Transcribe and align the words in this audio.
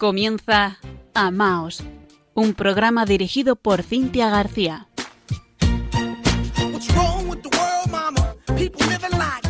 Comienza 0.00 0.78
Amaos, 1.12 1.84
un 2.32 2.54
programa 2.54 3.04
dirigido 3.04 3.54
por 3.54 3.82
Cintia 3.82 4.30
García. 4.30 4.88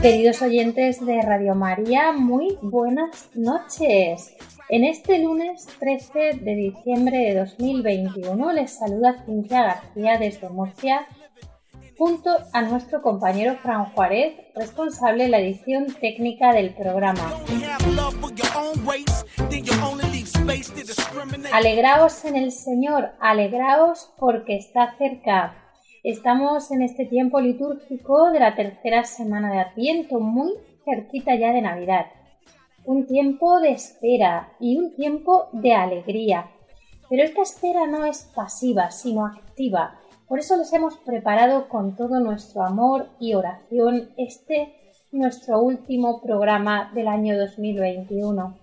Queridos 0.02 0.42
oyentes 0.42 1.06
de 1.06 1.22
Radio 1.22 1.54
María, 1.54 2.10
muy 2.10 2.58
buenas 2.62 3.30
noches. 3.36 4.34
En 4.68 4.82
este 4.82 5.20
lunes 5.20 5.68
13 5.78 6.40
de 6.42 6.54
diciembre 6.56 7.18
de 7.18 7.34
2021 7.36 8.52
les 8.52 8.76
saluda 8.76 9.22
Cintia 9.24 9.62
García 9.62 10.18
desde 10.18 10.48
Murcia 10.48 11.06
junto 12.00 12.30
a 12.54 12.62
nuestro 12.62 13.02
compañero 13.02 13.56
Fran 13.56 13.92
Juárez, 13.92 14.32
responsable 14.54 15.24
de 15.24 15.28
la 15.28 15.38
edición 15.38 15.86
técnica 16.00 16.50
del 16.54 16.72
programa. 16.72 17.20
Alegraos 21.52 22.24
en 22.24 22.36
el 22.36 22.52
Señor, 22.52 23.10
alegraos 23.20 24.10
porque 24.16 24.56
está 24.56 24.96
cerca. 24.96 25.54
Estamos 26.02 26.70
en 26.70 26.80
este 26.80 27.04
tiempo 27.04 27.38
litúrgico 27.38 28.30
de 28.30 28.40
la 28.40 28.56
tercera 28.56 29.04
semana 29.04 29.52
de 29.52 29.58
Adviento, 29.60 30.20
muy 30.20 30.54
cerquita 30.86 31.34
ya 31.34 31.52
de 31.52 31.60
Navidad. 31.60 32.06
Un 32.86 33.06
tiempo 33.06 33.60
de 33.60 33.72
espera 33.72 34.54
y 34.58 34.78
un 34.78 34.96
tiempo 34.96 35.50
de 35.52 35.74
alegría. 35.74 36.46
Pero 37.10 37.24
esta 37.24 37.42
espera 37.42 37.86
no 37.86 38.06
es 38.06 38.22
pasiva, 38.34 38.90
sino 38.90 39.26
activa 39.26 39.99
por 40.30 40.38
eso 40.38 40.56
les 40.56 40.72
hemos 40.72 40.96
preparado 40.96 41.68
con 41.68 41.96
todo 41.96 42.20
nuestro 42.20 42.62
amor 42.62 43.08
y 43.18 43.34
oración 43.34 44.10
este 44.16 44.72
nuestro 45.10 45.60
último 45.60 46.22
programa 46.22 46.92
del 46.94 47.08
año 47.08 47.36
2021. 47.36 48.56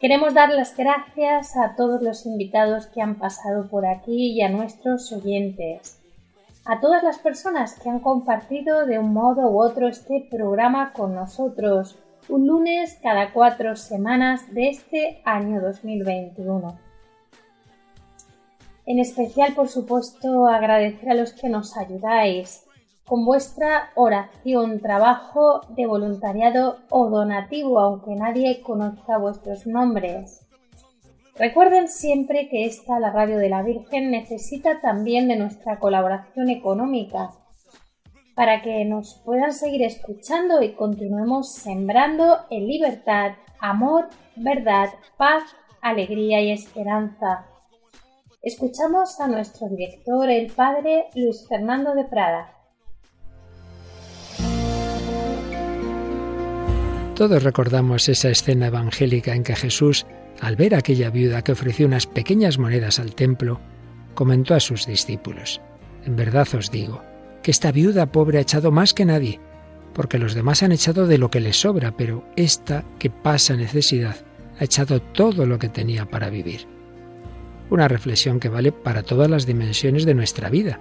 Queremos 0.00 0.34
dar 0.34 0.50
las 0.50 0.76
gracias 0.76 1.56
a 1.56 1.76
todos 1.76 2.02
los 2.02 2.26
invitados 2.26 2.88
que 2.88 3.00
han 3.00 3.20
pasado 3.20 3.68
por 3.68 3.86
aquí 3.86 4.32
y 4.32 4.42
a 4.42 4.48
nuestros 4.48 5.12
oyentes, 5.12 6.00
a 6.64 6.80
todas 6.80 7.04
las 7.04 7.20
personas 7.20 7.78
que 7.78 7.88
han 7.88 8.00
compartido 8.00 8.84
de 8.84 8.98
un 8.98 9.12
modo 9.12 9.48
u 9.52 9.62
otro 9.62 9.86
este 9.86 10.26
programa 10.28 10.92
con 10.92 11.14
nosotros, 11.14 11.96
un 12.28 12.48
lunes 12.48 12.98
cada 13.00 13.32
cuatro 13.32 13.76
semanas 13.76 14.52
de 14.52 14.70
este 14.70 15.22
año 15.24 15.60
2021. 15.60 16.83
En 18.86 18.98
especial, 18.98 19.54
por 19.54 19.68
supuesto, 19.68 20.46
agradecer 20.46 21.10
a 21.10 21.14
los 21.14 21.32
que 21.32 21.48
nos 21.48 21.76
ayudáis 21.76 22.64
con 23.06 23.24
vuestra 23.24 23.90
oración, 23.94 24.80
trabajo 24.80 25.60
de 25.70 25.86
voluntariado 25.86 26.78
o 26.90 27.08
donativo, 27.10 27.78
aunque 27.78 28.14
nadie 28.14 28.62
conozca 28.62 29.18
vuestros 29.18 29.66
nombres. 29.66 30.46
Recuerden 31.36 31.88
siempre 31.88 32.48
que 32.48 32.64
esta, 32.64 33.00
la 33.00 33.10
Radio 33.10 33.38
de 33.38 33.48
la 33.48 33.62
Virgen, 33.62 34.10
necesita 34.10 34.80
también 34.80 35.28
de 35.28 35.36
nuestra 35.36 35.78
colaboración 35.78 36.48
económica 36.48 37.30
para 38.34 38.62
que 38.62 38.84
nos 38.84 39.20
puedan 39.24 39.52
seguir 39.52 39.82
escuchando 39.82 40.62
y 40.62 40.74
continuemos 40.74 41.52
sembrando 41.52 42.38
en 42.50 42.66
libertad, 42.66 43.32
amor, 43.60 44.08
verdad, 44.36 44.90
paz, 45.16 45.44
alegría 45.80 46.40
y 46.40 46.50
esperanza. 46.50 47.46
Escuchamos 48.44 49.18
a 49.20 49.26
nuestro 49.26 49.70
director, 49.70 50.28
el 50.28 50.52
padre 50.52 51.06
Luis 51.14 51.46
Fernando 51.48 51.94
de 51.94 52.04
Prada. 52.04 52.52
Todos 57.14 57.42
recordamos 57.42 58.06
esa 58.10 58.28
escena 58.28 58.66
evangélica 58.66 59.34
en 59.34 59.44
que 59.44 59.56
Jesús, 59.56 60.04
al 60.42 60.56
ver 60.56 60.74
aquella 60.74 61.08
viuda 61.08 61.40
que 61.40 61.52
ofreció 61.52 61.86
unas 61.86 62.06
pequeñas 62.06 62.58
monedas 62.58 62.98
al 62.98 63.14
templo, 63.14 63.60
comentó 64.12 64.52
a 64.52 64.60
sus 64.60 64.84
discípulos, 64.84 65.62
En 66.04 66.14
verdad 66.14 66.46
os 66.54 66.70
digo, 66.70 67.00
que 67.42 67.50
esta 67.50 67.72
viuda 67.72 68.12
pobre 68.12 68.36
ha 68.36 68.42
echado 68.42 68.70
más 68.70 68.92
que 68.92 69.06
nadie, 69.06 69.40
porque 69.94 70.18
los 70.18 70.34
demás 70.34 70.62
han 70.62 70.72
echado 70.72 71.06
de 71.06 71.16
lo 71.16 71.30
que 71.30 71.40
les 71.40 71.58
sobra, 71.58 71.96
pero 71.96 72.26
esta 72.36 72.84
que 72.98 73.08
pasa 73.08 73.56
necesidad 73.56 74.16
ha 74.60 74.64
echado 74.64 75.00
todo 75.00 75.46
lo 75.46 75.58
que 75.58 75.70
tenía 75.70 76.04
para 76.04 76.28
vivir. 76.28 76.73
Una 77.70 77.88
reflexión 77.88 78.40
que 78.40 78.48
vale 78.48 78.72
para 78.72 79.02
todas 79.02 79.30
las 79.30 79.46
dimensiones 79.46 80.04
de 80.04 80.14
nuestra 80.14 80.50
vida. 80.50 80.80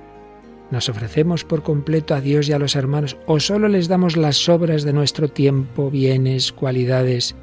¿Nos 0.72 0.90
ofrecemos 0.90 1.44
por 1.44 1.64
completo 1.64 2.16
a 2.16 2.22
Dios 2.22 2.50
y 2.50 2.54
a 2.54 2.60
los 2.60 2.76
hermanos 2.76 3.18
o 3.26 3.40
solo 3.40 3.68
les 3.68 3.88
damos 3.88 4.18
las 4.18 4.38
sobras 4.38 4.84
de 4.84 4.94
nuestro 4.94 5.28
tiempo, 5.28 5.92
bienes, 5.92 6.52
cualidades? 6.52 7.36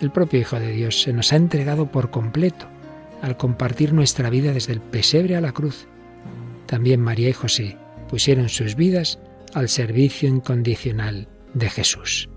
El 0.00 0.10
propio 0.10 0.40
Hijo 0.40 0.58
de 0.58 0.72
Dios 0.72 1.02
se 1.02 1.12
nos 1.12 1.32
ha 1.32 1.36
entregado 1.36 1.90
por 1.90 2.10
completo 2.10 2.66
al 3.22 3.36
compartir 3.36 3.92
nuestra 3.92 4.28
vida 4.28 4.52
desde 4.52 4.72
el 4.72 4.80
pesebre 4.80 5.36
a 5.36 5.40
la 5.40 5.52
cruz. 5.52 5.86
También 6.66 7.00
María 7.00 7.28
y 7.28 7.32
José 7.32 7.76
pusieron 8.08 8.48
sus 8.48 8.74
vidas 8.74 9.18
al 9.54 9.68
servicio 9.68 10.28
incondicional 10.28 11.28
de 11.54 11.70
Jesús. 11.70 12.28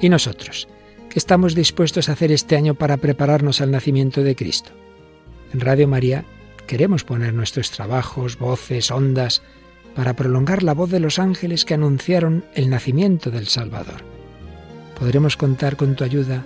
¿Y 0.00 0.08
nosotros? 0.08 0.68
Estamos 1.14 1.54
dispuestos 1.54 2.08
a 2.08 2.12
hacer 2.12 2.32
este 2.32 2.56
año 2.56 2.74
para 2.74 2.96
prepararnos 2.96 3.60
al 3.60 3.70
nacimiento 3.70 4.22
de 4.22 4.34
Cristo? 4.34 4.70
En 5.52 5.60
Radio 5.60 5.86
María 5.86 6.24
queremos 6.66 7.04
poner 7.04 7.32
nuestros 7.32 7.70
trabajos, 7.70 8.38
voces, 8.38 8.90
ondas, 8.90 9.42
para 9.94 10.14
prolongar 10.14 10.62
la 10.62 10.74
voz 10.74 10.90
de 10.90 10.98
los 10.98 11.18
ángeles 11.18 11.64
que 11.64 11.74
anunciaron 11.74 12.44
el 12.54 12.68
nacimiento 12.68 13.30
del 13.30 13.46
Salvador. 13.46 14.02
¿Podremos 14.98 15.36
contar 15.36 15.76
con 15.76 15.94
tu 15.94 16.02
ayuda 16.02 16.44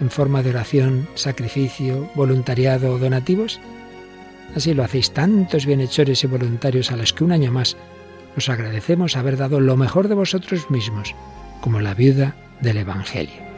en 0.00 0.10
forma 0.10 0.42
de 0.42 0.50
oración, 0.50 1.06
sacrificio, 1.14 2.10
voluntariado 2.14 2.92
o 2.92 2.98
donativos? 2.98 3.60
Así 4.56 4.72
lo 4.72 4.84
hacéis 4.84 5.10
tantos 5.10 5.66
bienhechores 5.66 6.24
y 6.24 6.26
voluntarios 6.26 6.90
a 6.90 6.96
los 6.96 7.12
que 7.12 7.24
un 7.24 7.32
año 7.32 7.52
más 7.52 7.76
os 8.36 8.48
agradecemos 8.48 9.16
haber 9.16 9.36
dado 9.36 9.60
lo 9.60 9.76
mejor 9.76 10.08
de 10.08 10.14
vosotros 10.14 10.70
mismos, 10.70 11.14
como 11.60 11.80
la 11.80 11.92
viuda 11.92 12.36
del 12.60 12.78
Evangelio. 12.78 13.57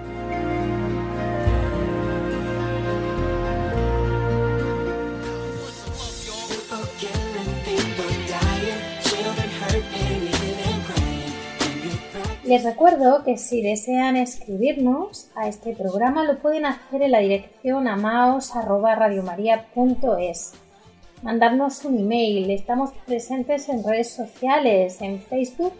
Les 12.51 12.63
recuerdo 12.65 13.23
que 13.23 13.37
si 13.37 13.61
desean 13.61 14.17
escribirnos 14.17 15.29
a 15.35 15.47
este 15.47 15.73
programa 15.73 16.25
lo 16.25 16.39
pueden 16.39 16.65
hacer 16.65 17.01
en 17.01 17.11
la 17.11 17.19
dirección 17.19 17.87
amaos.radiomaria.es. 17.87 20.53
Mandarnos 21.23 21.85
un 21.85 21.99
email. 21.99 22.51
Estamos 22.51 22.91
presentes 23.05 23.69
en 23.69 23.85
redes 23.85 24.11
sociales, 24.11 25.01
en 25.01 25.21
Facebook 25.21 25.71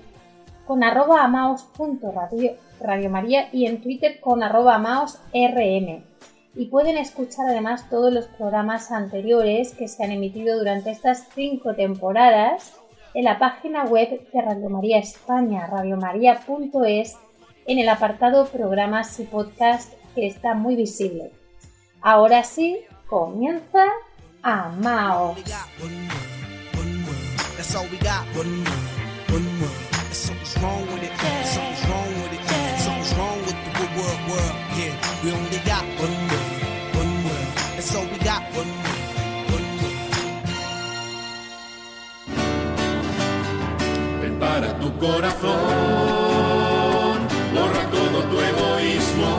con 0.66 0.82
arroba 0.86 1.30
y 3.52 3.66
en 3.66 3.82
Twitter 3.82 4.22
con 4.22 4.42
arroba 4.42 4.76
amaosrm. 4.76 6.06
Y 6.56 6.66
pueden 6.68 6.98
escuchar 6.98 7.50
además 7.50 7.90
todos 7.90 8.14
los 8.14 8.28
programas 8.28 8.94
anteriores 8.94 9.74
que 9.74 9.90
se 9.90 10.06
han 10.06 10.12
emitido 10.12 10.58
durante 10.58 10.92
estas 10.92 11.28
cinco 11.36 11.76
temporadas 11.76 12.81
en 13.14 13.26
la 13.26 13.40
página 13.40 13.86
web 13.86 14.10
de 14.32 14.42
Radio 14.42 14.70
María 14.70 15.00
España, 15.00 15.68
radiomaria.es, 15.68 17.18
en 17.66 17.80
el 17.80 17.90
apartado 17.90 18.46
Programas 18.48 19.20
y 19.20 19.24
Podcast 19.24 19.94
que 20.16 20.28
está 20.28 20.54
muy 20.54 20.76
visible. 20.76 21.32
Ahora 22.02 22.44
sí, 22.44 22.80
comienza 23.08 23.86
Amao. 24.42 25.36
Para 44.42 44.70
tu 44.80 44.90
corazón, 44.98 45.52
borra 47.54 47.84
todo 47.98 48.18
tu 48.32 48.38
egoísmo, 48.52 49.32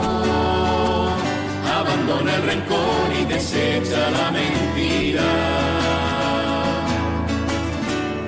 abandona 1.77 2.35
el 2.37 2.43
rencor 2.43 3.07
y 3.21 3.25
desecha 3.25 4.01
la 4.17 4.31
mentira. 4.31 5.29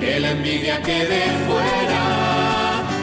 que 0.00 0.20
la 0.20 0.30
envidia 0.32 0.82
quede 0.82 1.22
fuera, 1.46 2.02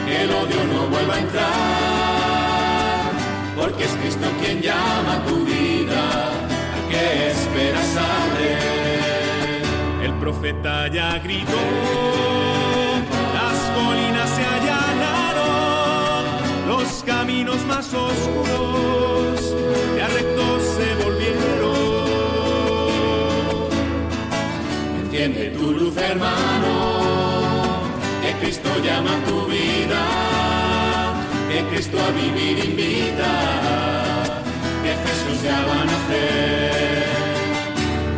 que 0.06 0.22
el 0.22 0.30
odio 0.30 0.60
no 0.72 0.80
vuelva 0.92 1.14
a 1.16 1.18
entrar, 1.18 3.10
porque 3.58 3.82
es 3.84 3.92
Cristo 4.00 4.26
quien 4.40 4.62
llama 4.62 5.12
a 5.16 5.24
tu 5.26 5.36
vida, 5.44 6.02
¿a 6.76 6.80
qué 6.90 7.04
esperas 7.32 7.86
saber? 7.98 9.62
El 10.04 10.12
profeta 10.14 10.86
ya 10.88 11.18
gritó, 11.18 11.64
colinas 13.74 14.30
se 14.30 14.44
allanaron, 14.56 16.24
los 16.68 17.02
caminos 17.04 17.64
más 17.66 17.92
oscuros 17.92 19.54
ya 19.96 20.08
rectos 20.08 20.62
se 20.76 20.94
volvieron. 21.04 21.74
Enciende 25.02 25.50
tu 25.50 25.72
luz, 25.72 25.96
hermano, 25.96 26.72
que 28.22 28.32
Cristo 28.40 28.70
llama 28.84 29.10
a 29.16 29.24
tu 29.28 29.46
vida, 29.46 30.02
que 31.48 31.64
Cristo 31.70 31.98
a 32.00 32.10
vivir 32.10 32.64
invita, 32.64 33.32
que 34.82 34.92
Jesús 35.04 35.42
ya 35.42 35.58
va 35.68 35.76
a 35.82 35.84
nacer. 35.84 37.04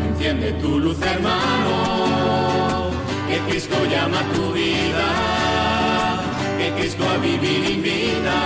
Enciende 0.09 0.53
tu 0.55 0.79
luz, 0.79 0.99
hermano, 1.03 1.75
que 3.29 3.39
Cristo 3.51 3.77
llama 3.91 4.21
a 4.21 4.25
tu 4.35 4.53
vida, 4.53 5.26
Cristo 6.77 7.05
a 7.09 7.17
vivir 7.19 7.71
invita, 7.71 8.39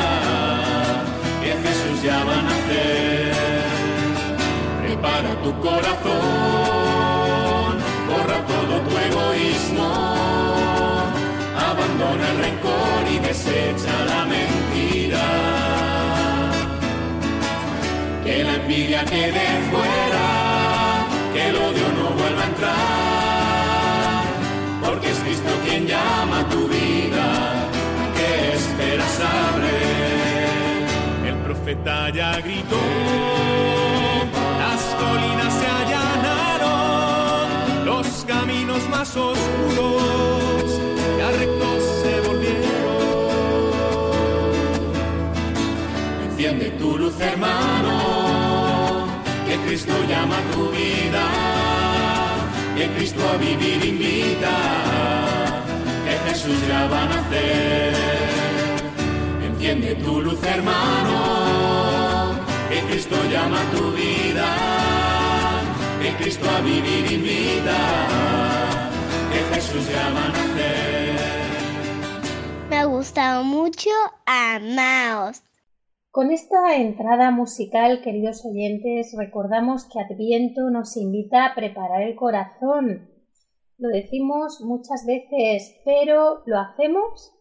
que 1.42 1.50
Jesús 1.64 2.02
ya 2.02 2.24
va 2.24 2.38
a 2.38 2.42
nacer. 2.42 3.32
Prepara 4.82 5.34
tu 5.42 5.52
corazón, 5.60 6.12
borra 8.08 8.38
todo 8.46 8.74
tu 8.86 8.92
egoísmo, 9.08 9.90
abandona 11.70 12.24
el 12.30 12.36
rencor 12.44 13.02
y 13.14 13.18
desecha 13.18 13.94
la 14.06 14.24
mentira. 14.24 15.26
Que 18.24 18.44
la 18.44 18.54
envidia 18.54 19.04
quede 19.04 19.46
fuera, 19.70 20.28
que 21.32 21.48
el 21.48 21.56
odio 21.56 21.88
no 21.98 22.10
vuelva 22.20 22.42
a 22.42 22.46
entrar, 22.46 24.24
porque 24.84 25.10
es 25.10 25.18
Cristo 25.18 25.50
quien 25.64 25.86
llama 25.86 26.40
a 26.40 26.48
tu 26.48 26.68
vida, 26.68 27.26
¿qué 28.90 28.96
esperas 28.96 29.10
saber? 29.12 30.86
El 31.26 31.36
profeta 31.44 32.10
ya 32.10 32.40
gritó, 32.40 32.80
las 34.58 34.80
colinas 35.00 35.52
se 35.60 35.66
allanaron, 35.80 37.48
los 37.86 38.06
caminos 38.26 38.88
más 38.88 39.16
oscuros 39.16 40.80
ya 41.18 41.30
rectos 41.30 41.84
se 42.02 42.20
volvieron. 42.28 42.60
Enciende 46.30 46.70
tu 46.70 46.98
luz, 46.98 47.20
hermano, 47.20 49.06
que 49.46 49.56
Cristo 49.66 49.94
llama 50.08 50.38
a 50.38 50.42
tu 50.52 50.70
vida, 50.70 51.24
que 52.76 52.88
Cristo 52.96 53.20
a 53.32 53.36
vivir 53.36 53.84
invita, 53.84 54.54
que 56.04 56.30
Jesús 56.30 56.58
ya 56.68 56.86
va 56.88 57.02
a 57.02 57.06
nacer. 57.06 58.39
Enciende 59.70 59.94
tu 60.04 60.20
luz, 60.20 60.42
hermano, 60.42 62.34
que 62.68 62.80
Cristo 62.90 63.14
llama 63.30 63.62
a 63.62 63.70
tu 63.70 63.92
vida, 63.92 64.48
que 66.02 66.10
Cristo 66.20 66.44
a 66.50 66.60
vivir 66.60 67.12
invita, 67.12 67.78
que 69.32 69.38
Jesús 69.54 69.86
va 69.94 70.08
a 70.08 70.10
nacer. 70.32 71.20
Me 72.68 72.78
ha 72.78 72.84
gustado 72.86 73.44
mucho 73.44 73.90
Amaos. 74.26 75.40
Con 76.10 76.32
esta 76.32 76.74
entrada 76.74 77.30
musical, 77.30 78.02
queridos 78.02 78.44
oyentes, 78.44 79.14
recordamos 79.16 79.84
que 79.84 80.00
Adviento 80.00 80.68
nos 80.70 80.96
invita 80.96 81.46
a 81.46 81.54
preparar 81.54 82.02
el 82.02 82.16
corazón. 82.16 83.08
Lo 83.78 83.88
decimos 83.90 84.62
muchas 84.62 85.06
veces, 85.06 85.76
pero 85.84 86.42
¿lo 86.46 86.58
hacemos? 86.58 87.36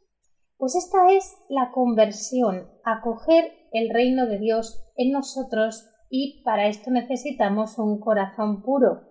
Pues 0.59 0.75
esta 0.75 1.09
es 1.13 1.37
la 1.47 1.71
conversión, 1.71 2.69
acoger 2.83 3.53
el 3.71 3.89
reino 3.89 4.27
de 4.27 4.39
Dios 4.39 4.83
en 4.97 5.13
nosotros 5.13 5.89
y 6.09 6.43
para 6.43 6.67
esto 6.67 6.91
necesitamos 6.91 7.79
un 7.79 8.01
corazón 8.01 8.61
puro. 8.61 9.07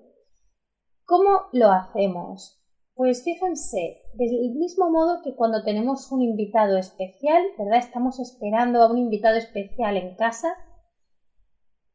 ¿Cómo 1.06 1.46
lo 1.52 1.72
hacemos? 1.72 2.62
Pues 2.92 3.24
fíjense, 3.24 4.02
del 4.12 4.56
mismo 4.56 4.90
modo 4.90 5.22
que 5.24 5.34
cuando 5.34 5.64
tenemos 5.64 6.12
un 6.12 6.20
invitado 6.20 6.76
especial, 6.76 7.42
¿verdad? 7.56 7.78
Estamos 7.78 8.20
esperando 8.20 8.82
a 8.82 8.90
un 8.90 8.98
invitado 8.98 9.38
especial 9.38 9.96
en 9.96 10.16
casa. 10.16 10.52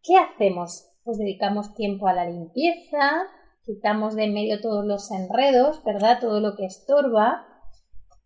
¿Qué 0.01 0.17
hacemos? 0.17 0.89
Pues 1.03 1.19
dedicamos 1.19 1.75
tiempo 1.75 2.07
a 2.07 2.13
la 2.13 2.25
limpieza, 2.25 3.27
quitamos 3.65 4.15
de 4.15 4.23
en 4.23 4.33
medio 4.33 4.61
todos 4.61 4.83
los 4.83 5.11
enredos, 5.11 5.83
¿verdad? 5.83 6.17
Todo 6.19 6.39
lo 6.39 6.55
que 6.55 6.65
estorba. 6.65 7.52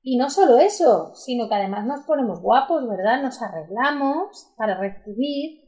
Y 0.10 0.16
no 0.16 0.30
solo 0.30 0.58
eso, 0.58 1.14
sino 1.16 1.50
que 1.50 1.56
además 1.56 1.86
nos 1.86 2.06
ponemos 2.06 2.40
guapos, 2.40 2.88
¿verdad? 2.88 3.22
Nos 3.22 3.42
arreglamos 3.42 4.54
para 4.56 4.80
recibir. 4.80 5.66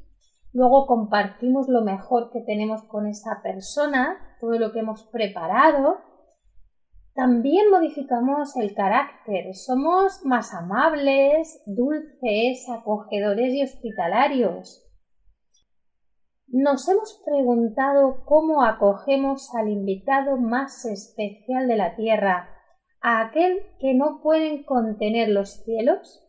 Luego 0.53 0.87
compartimos 0.87 1.67
lo 1.67 1.81
mejor 1.81 2.31
que 2.31 2.39
tenemos 2.45 2.83
con 2.83 3.05
esa 3.05 3.41
persona, 3.43 4.37
todo 4.39 4.57
lo 4.57 4.71
que 4.71 4.79
hemos 4.79 5.03
preparado. 5.11 5.97
También 7.13 7.69
modificamos 7.69 8.55
el 8.55 8.73
carácter, 8.73 9.53
somos 9.55 10.21
más 10.23 10.53
amables, 10.53 11.61
dulces, 11.65 12.65
acogedores 12.69 13.53
y 13.53 13.63
hospitalarios. 13.63 14.89
Nos 16.47 16.87
hemos 16.87 17.21
preguntado 17.25 18.23
cómo 18.23 18.63
acogemos 18.63 19.53
al 19.53 19.67
invitado 19.67 20.37
más 20.37 20.85
especial 20.85 21.67
de 21.67 21.75
la 21.75 21.97
tierra, 21.97 22.55
a 23.01 23.21
aquel 23.27 23.61
que 23.79 23.93
no 23.93 24.21
pueden 24.21 24.63
contener 24.63 25.29
los 25.29 25.63
cielos. 25.63 26.25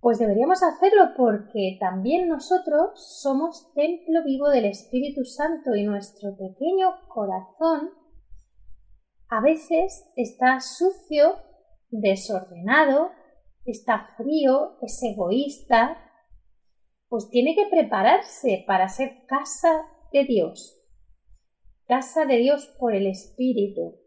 Pues 0.00 0.18
deberíamos 0.18 0.62
hacerlo 0.62 1.10
porque 1.16 1.76
también 1.78 2.28
nosotros 2.28 3.20
somos 3.20 3.72
templo 3.74 4.24
vivo 4.24 4.48
del 4.48 4.64
Espíritu 4.64 5.24
Santo 5.24 5.74
y 5.74 5.84
nuestro 5.84 6.36
pequeño 6.36 7.06
corazón 7.08 7.90
a 9.28 9.40
veces 9.40 10.10
está 10.16 10.58
sucio, 10.58 11.36
desordenado, 11.90 13.10
está 13.64 14.08
frío, 14.16 14.76
es 14.82 15.00
egoísta, 15.04 15.98
pues 17.08 17.30
tiene 17.30 17.54
que 17.54 17.66
prepararse 17.66 18.64
para 18.66 18.88
ser 18.88 19.24
casa 19.26 19.86
de 20.12 20.24
Dios. 20.24 20.82
Casa 21.86 22.24
de 22.24 22.38
Dios 22.38 22.74
por 22.78 22.92
el 22.92 23.06
Espíritu. 23.06 23.99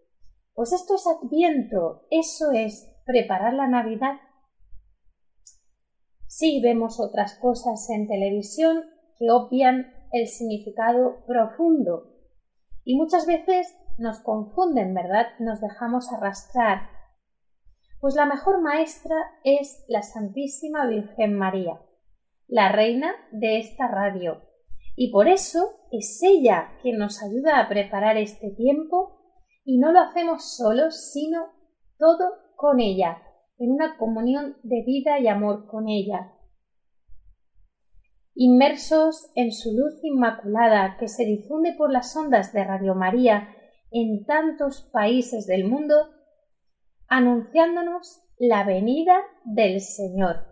Pues 0.53 0.72
esto 0.72 0.95
es 0.95 1.05
adviento, 1.07 2.05
eso 2.12 2.51
es 2.51 2.93
preparar 3.05 3.53
la 3.53 3.67
Navidad. 3.67 4.17
Sí 6.27 6.62
vemos 6.62 7.00
otras 7.00 7.36
cosas 7.39 7.89
en 7.89 8.07
televisión 8.07 8.83
que 9.17 9.31
obvian 9.31 9.93
el 10.12 10.27
significado 10.27 11.25
profundo 11.25 12.13
y 12.83 12.95
muchas 12.95 13.25
veces 13.25 13.75
nos 13.98 14.19
confunden, 14.19 14.93
¿verdad? 14.93 15.27
Nos 15.39 15.62
dejamos 15.62 16.12
arrastrar. 16.12 16.89
Pues 18.00 18.15
la 18.15 18.25
mejor 18.25 18.62
maestra 18.62 19.15
es 19.43 19.86
la 19.88 20.01
Santísima 20.03 20.86
Virgen 20.86 21.38
María, 21.38 21.81
la 22.48 22.72
reina 22.72 23.15
de 23.31 23.60
esta 23.60 23.88
radio. 23.88 24.41
Y 24.95 25.12
por 25.12 25.27
eso 25.27 25.88
es 25.91 26.22
ella 26.22 26.77
quien 26.81 26.98
nos 26.98 27.24
ayuda 27.24 27.60
a 27.60 27.69
preparar 27.69 28.17
este 28.17 28.51
tiempo 28.51 29.22
y 29.63 29.77
no 29.77 29.91
lo 29.91 30.00
hacemos 30.00 30.55
solos, 30.55 31.12
sino 31.12 31.48
todo 31.98 32.32
con 32.55 32.79
ella, 32.79 33.22
en 33.58 33.72
una 33.72 33.98
comunión 33.98 34.58
de 34.63 34.84
vida 34.86 35.20
y 35.20 35.27
amor 35.27 35.67
con 35.67 35.88
ella. 35.88 36.34
Inmersos 38.36 39.32
en 39.36 39.51
su 39.51 39.72
luz 39.77 40.00
inmaculada 40.03 40.98
que 41.00 41.08
se 41.08 41.24
difunde 41.24 41.74
por 41.77 41.91
las 41.91 42.15
ondas 42.15 42.51
de 42.51 42.63
Radio 42.63 42.96
María 42.96 43.50
en 43.91 44.25
tantos 44.25 44.89
países 44.91 45.46
del 45.46 45.65
mundo, 45.65 45.96
anunciándonos 47.08 48.24
la 48.39 48.63
venida 48.63 49.22
del 49.46 49.82
Señor. 49.82 50.48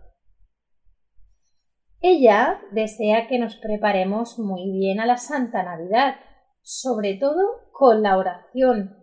Ella 2.00 2.60
desea 2.72 3.26
que 3.28 3.38
nos 3.38 3.56
preparemos 3.56 4.38
muy 4.38 4.70
bien 4.72 5.00
a 5.00 5.06
la 5.06 5.16
Santa 5.16 5.62
Navidad, 5.62 6.16
sobre 6.62 7.14
todo 7.14 7.42
con 7.72 8.02
la 8.02 8.16
oración. 8.16 9.01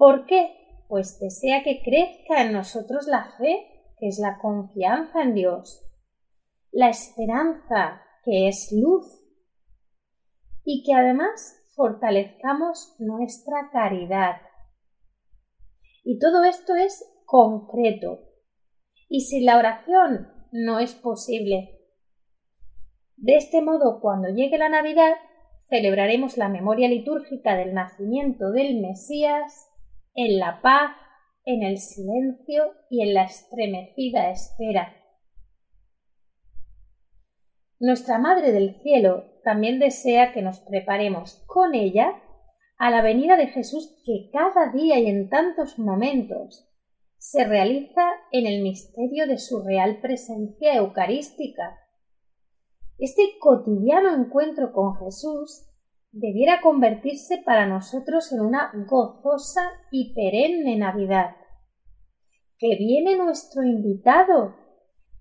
¿Por 0.00 0.24
qué? 0.24 0.56
Pues 0.88 1.20
desea 1.20 1.62
que 1.62 1.82
crezca 1.82 2.40
en 2.40 2.54
nosotros 2.54 3.06
la 3.06 3.34
fe, 3.36 3.66
que 3.98 4.08
es 4.08 4.18
la 4.18 4.38
confianza 4.38 5.20
en 5.20 5.34
Dios, 5.34 5.86
la 6.72 6.88
esperanza, 6.88 8.00
que 8.24 8.48
es 8.48 8.72
luz, 8.72 9.04
y 10.64 10.84
que 10.84 10.94
además 10.94 11.54
fortalezcamos 11.76 12.96
nuestra 12.98 13.68
caridad. 13.70 14.40
Y 16.02 16.18
todo 16.18 16.44
esto 16.44 16.74
es 16.76 17.04
concreto. 17.26 18.20
Y 19.06 19.26
sin 19.26 19.44
la 19.44 19.58
oración 19.58 20.32
no 20.50 20.78
es 20.78 20.94
posible. 20.94 21.78
De 23.16 23.36
este 23.36 23.60
modo, 23.60 24.00
cuando 24.00 24.30
llegue 24.30 24.56
la 24.56 24.70
Navidad, 24.70 25.12
celebraremos 25.68 26.38
la 26.38 26.48
memoria 26.48 26.88
litúrgica 26.88 27.54
del 27.54 27.74
nacimiento 27.74 28.50
del 28.50 28.80
Mesías 28.80 29.69
en 30.14 30.38
la 30.38 30.60
paz, 30.62 30.96
en 31.44 31.62
el 31.62 31.78
silencio 31.78 32.74
y 32.90 33.02
en 33.02 33.14
la 33.14 33.24
estremecida 33.24 34.30
espera. 34.30 34.96
Nuestra 37.78 38.18
Madre 38.18 38.52
del 38.52 38.80
Cielo 38.82 39.24
también 39.42 39.78
desea 39.78 40.32
que 40.32 40.42
nos 40.42 40.60
preparemos 40.60 41.42
con 41.46 41.74
ella 41.74 42.20
a 42.76 42.90
la 42.90 43.02
venida 43.02 43.36
de 43.36 43.46
Jesús 43.46 44.02
que 44.04 44.30
cada 44.32 44.72
día 44.72 44.98
y 44.98 45.06
en 45.06 45.28
tantos 45.28 45.78
momentos 45.78 46.66
se 47.16 47.44
realiza 47.44 48.02
en 48.32 48.46
el 48.46 48.62
misterio 48.62 49.26
de 49.26 49.38
su 49.38 49.62
real 49.62 50.00
presencia 50.00 50.74
eucarística. 50.74 51.78
Este 52.98 53.22
cotidiano 53.38 54.14
encuentro 54.14 54.72
con 54.72 54.96
Jesús 54.96 55.69
debiera 56.12 56.60
convertirse 56.60 57.38
para 57.44 57.66
nosotros 57.66 58.32
en 58.32 58.40
una 58.40 58.72
gozosa 58.88 59.62
y 59.90 60.14
perenne 60.14 60.76
Navidad. 60.76 61.36
Que 62.58 62.76
viene 62.76 63.16
nuestro 63.16 63.62
invitado. 63.62 64.54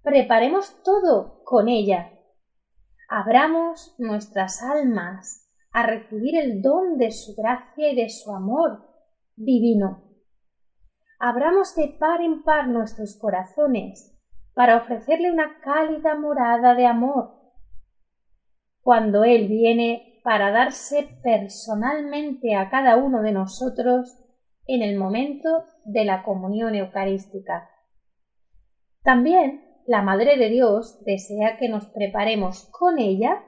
Preparemos 0.02 0.82
todo 0.84 1.44
con 1.44 1.68
ella. 1.68 2.12
Abramos 3.08 3.96
nuestras 3.98 4.62
almas 4.62 5.48
a 5.72 5.86
recibir 5.86 6.36
el 6.36 6.62
don 6.62 6.98
de 6.98 7.12
su 7.12 7.36
gracia 7.36 7.92
y 7.92 7.96
de 7.96 8.10
su 8.10 8.32
amor 8.34 8.88
divino. 9.36 10.04
Abramos 11.20 11.76
de 11.76 11.90
par 12.00 12.22
en 12.22 12.44
par 12.44 12.68
nuestros 12.68 13.18
corazones 13.20 14.16
para 14.54 14.78
ofrecerle 14.78 15.32
una 15.32 15.60
cálida 15.62 16.16
morada 16.16 16.76
de 16.76 16.86
amor. 16.86 17.36
Cuando 18.82 19.24
Él 19.24 19.48
viene 19.48 20.09
para 20.24 20.52
darse 20.52 21.20
personalmente 21.24 22.56
a 22.56 22.70
cada 22.70 22.98
uno 22.98 23.22
de 23.22 23.32
nosotros 23.32 24.18
en 24.68 24.82
el 24.82 24.98
momento 24.98 25.66
de 25.86 26.06
la 26.06 26.24
comunión 26.24 26.76
eucarística. 26.76 27.70
También 29.04 29.66
la 29.88 30.02
Madre 30.02 30.38
de 30.38 30.50
Dios 30.50 31.04
desea 31.04 31.58
que 31.58 31.70
nos 31.70 31.88
preparemos 31.88 32.70
con 32.72 33.00
ella 33.00 33.44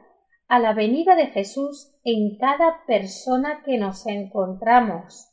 a 0.48 0.60
la 0.60 0.74
venida 0.74 1.16
de 1.16 1.28
Jesús 1.28 1.96
en 2.04 2.38
cada 2.38 2.84
persona 2.88 3.62
que 3.64 3.78
nos 3.78 4.08
encontramos. 4.08 5.30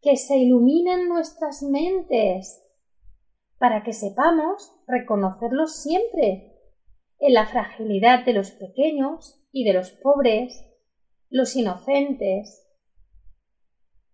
Que 0.00 0.16
se 0.16 0.36
iluminen 0.36 1.08
nuestras 1.08 1.62
mentes 1.62 2.62
para 3.58 3.84
que 3.84 3.92
sepamos 3.92 4.76
reconocerlo 4.88 5.68
siempre 5.68 6.52
en 7.20 7.34
la 7.34 7.46
fragilidad 7.46 8.24
de 8.24 8.32
los 8.32 8.50
pequeños 8.50 9.41
y 9.52 9.64
de 9.64 9.74
los 9.74 9.90
pobres, 9.90 10.64
los 11.30 11.54
inocentes, 11.54 12.66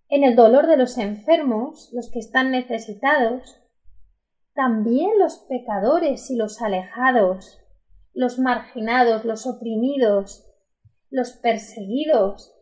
en 0.09 0.25
el 0.25 0.37
dolor 0.37 0.67
de 0.67 0.77
los 0.77 0.99
enfermos, 0.99 1.91
los 1.93 2.11
que 2.11 2.19
están 2.19 2.51
necesitados, 2.51 3.61
también 4.55 5.19
los 5.19 5.39
pecadores 5.49 6.31
y 6.31 6.37
los 6.37 6.61
alejados, 6.61 7.61
los 8.13 8.39
marginados, 8.39 9.25
los 9.25 9.47
oprimidos, 9.47 10.45
los 11.11 11.33
perseguidos, 11.33 12.55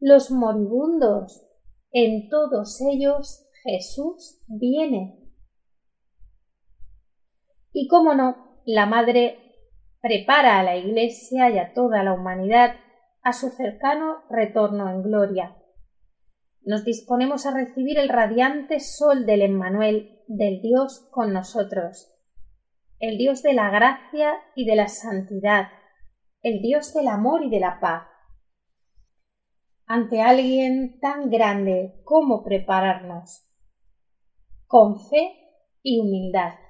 los 0.00 0.30
moribundos, 0.30 1.46
en 1.90 2.28
todos 2.28 2.80
ellos 2.80 3.46
Jesús 3.62 4.42
viene. 4.46 5.18
Y 7.72 7.88
cómo 7.88 8.14
no, 8.14 8.60
la 8.66 8.84
Madre 8.84 9.43
prepara 10.04 10.60
a 10.60 10.62
la 10.62 10.76
Iglesia 10.76 11.48
y 11.48 11.56
a 11.56 11.72
toda 11.72 12.02
la 12.02 12.12
humanidad 12.12 12.74
a 13.22 13.32
su 13.32 13.48
cercano 13.48 14.18
retorno 14.28 14.90
en 14.90 15.02
gloria. 15.02 15.56
Nos 16.60 16.84
disponemos 16.84 17.46
a 17.46 17.54
recibir 17.54 17.98
el 17.98 18.10
radiante 18.10 18.80
sol 18.80 19.24
del 19.24 19.40
Emmanuel, 19.40 20.20
del 20.28 20.60
Dios 20.60 21.08
con 21.10 21.32
nosotros, 21.32 22.14
el 22.98 23.16
Dios 23.16 23.42
de 23.42 23.54
la 23.54 23.70
gracia 23.70 24.34
y 24.54 24.66
de 24.66 24.76
la 24.76 24.88
santidad, 24.88 25.68
el 26.42 26.60
Dios 26.60 26.92
del 26.92 27.08
amor 27.08 27.42
y 27.42 27.48
de 27.48 27.60
la 27.60 27.80
paz. 27.80 28.06
Ante 29.86 30.20
alguien 30.20 31.00
tan 31.00 31.30
grande, 31.30 31.94
¿cómo 32.04 32.44
prepararnos? 32.44 33.48
Con 34.66 35.00
fe 35.00 35.32
y 35.82 35.98
humildad. 35.98 36.63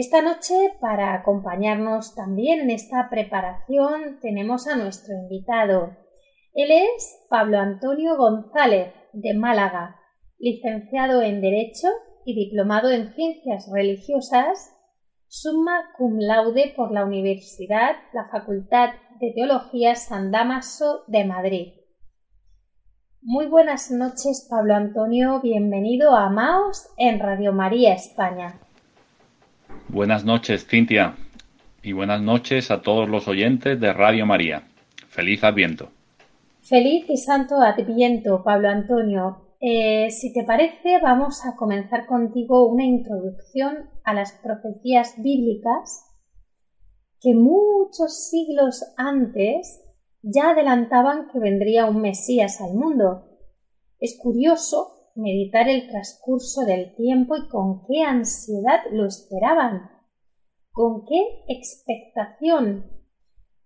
Esta 0.00 0.22
noche, 0.22 0.54
para 0.80 1.12
acompañarnos 1.12 2.14
también 2.14 2.60
en 2.60 2.70
esta 2.70 3.08
preparación, 3.10 4.20
tenemos 4.20 4.68
a 4.68 4.76
nuestro 4.76 5.12
invitado. 5.12 5.96
Él 6.54 6.70
es 6.70 7.26
Pablo 7.28 7.58
Antonio 7.58 8.16
González, 8.16 8.94
de 9.12 9.34
Málaga, 9.34 9.96
licenciado 10.38 11.20
en 11.20 11.40
Derecho 11.40 11.88
y 12.24 12.36
diplomado 12.36 12.92
en 12.92 13.12
Ciencias 13.12 13.68
Religiosas, 13.74 14.72
summa 15.26 15.90
cum 15.96 16.18
laude 16.20 16.72
por 16.76 16.92
la 16.92 17.04
Universidad, 17.04 17.96
la 18.12 18.28
Facultad 18.30 18.90
de 19.18 19.32
Teología 19.32 19.96
San 19.96 20.30
Damaso 20.30 21.02
de 21.08 21.24
Madrid. 21.24 21.72
Muy 23.20 23.46
buenas 23.48 23.90
noches, 23.90 24.46
Pablo 24.48 24.76
Antonio. 24.76 25.40
Bienvenido 25.40 26.14
a 26.14 26.30
Maos 26.30 26.88
en 26.98 27.18
Radio 27.18 27.52
María 27.52 27.94
España. 27.94 28.60
Buenas 29.90 30.22
noches, 30.22 30.66
Cintia. 30.66 31.16
Y 31.82 31.92
buenas 31.92 32.20
noches 32.20 32.70
a 32.70 32.82
todos 32.82 33.08
los 33.08 33.26
oyentes 33.26 33.80
de 33.80 33.94
Radio 33.94 34.26
María. 34.26 34.68
Feliz 35.08 35.42
Adviento. 35.42 35.88
Feliz 36.60 37.06
y 37.08 37.16
santo 37.16 37.62
Adviento, 37.62 38.42
Pablo 38.44 38.68
Antonio. 38.68 39.54
Eh, 39.60 40.10
si 40.10 40.34
te 40.34 40.44
parece, 40.44 41.00
vamos 41.02 41.46
a 41.46 41.56
comenzar 41.56 42.04
contigo 42.04 42.68
una 42.68 42.84
introducción 42.84 43.88
a 44.04 44.12
las 44.12 44.32
profecías 44.32 45.14
bíblicas 45.22 46.04
que 47.18 47.34
muchos 47.34 48.28
siglos 48.28 48.84
antes 48.98 49.82
ya 50.20 50.50
adelantaban 50.50 51.28
que 51.32 51.38
vendría 51.38 51.86
un 51.86 52.02
Mesías 52.02 52.60
al 52.60 52.74
mundo. 52.74 53.24
Es 53.98 54.18
curioso 54.20 54.97
meditar 55.18 55.68
el 55.68 55.88
transcurso 55.88 56.64
del 56.64 56.94
tiempo 56.94 57.36
y 57.36 57.48
con 57.48 57.84
qué 57.86 58.02
ansiedad 58.02 58.80
lo 58.92 59.06
esperaban, 59.06 59.90
con 60.70 61.04
qué 61.06 61.44
expectación. 61.48 62.86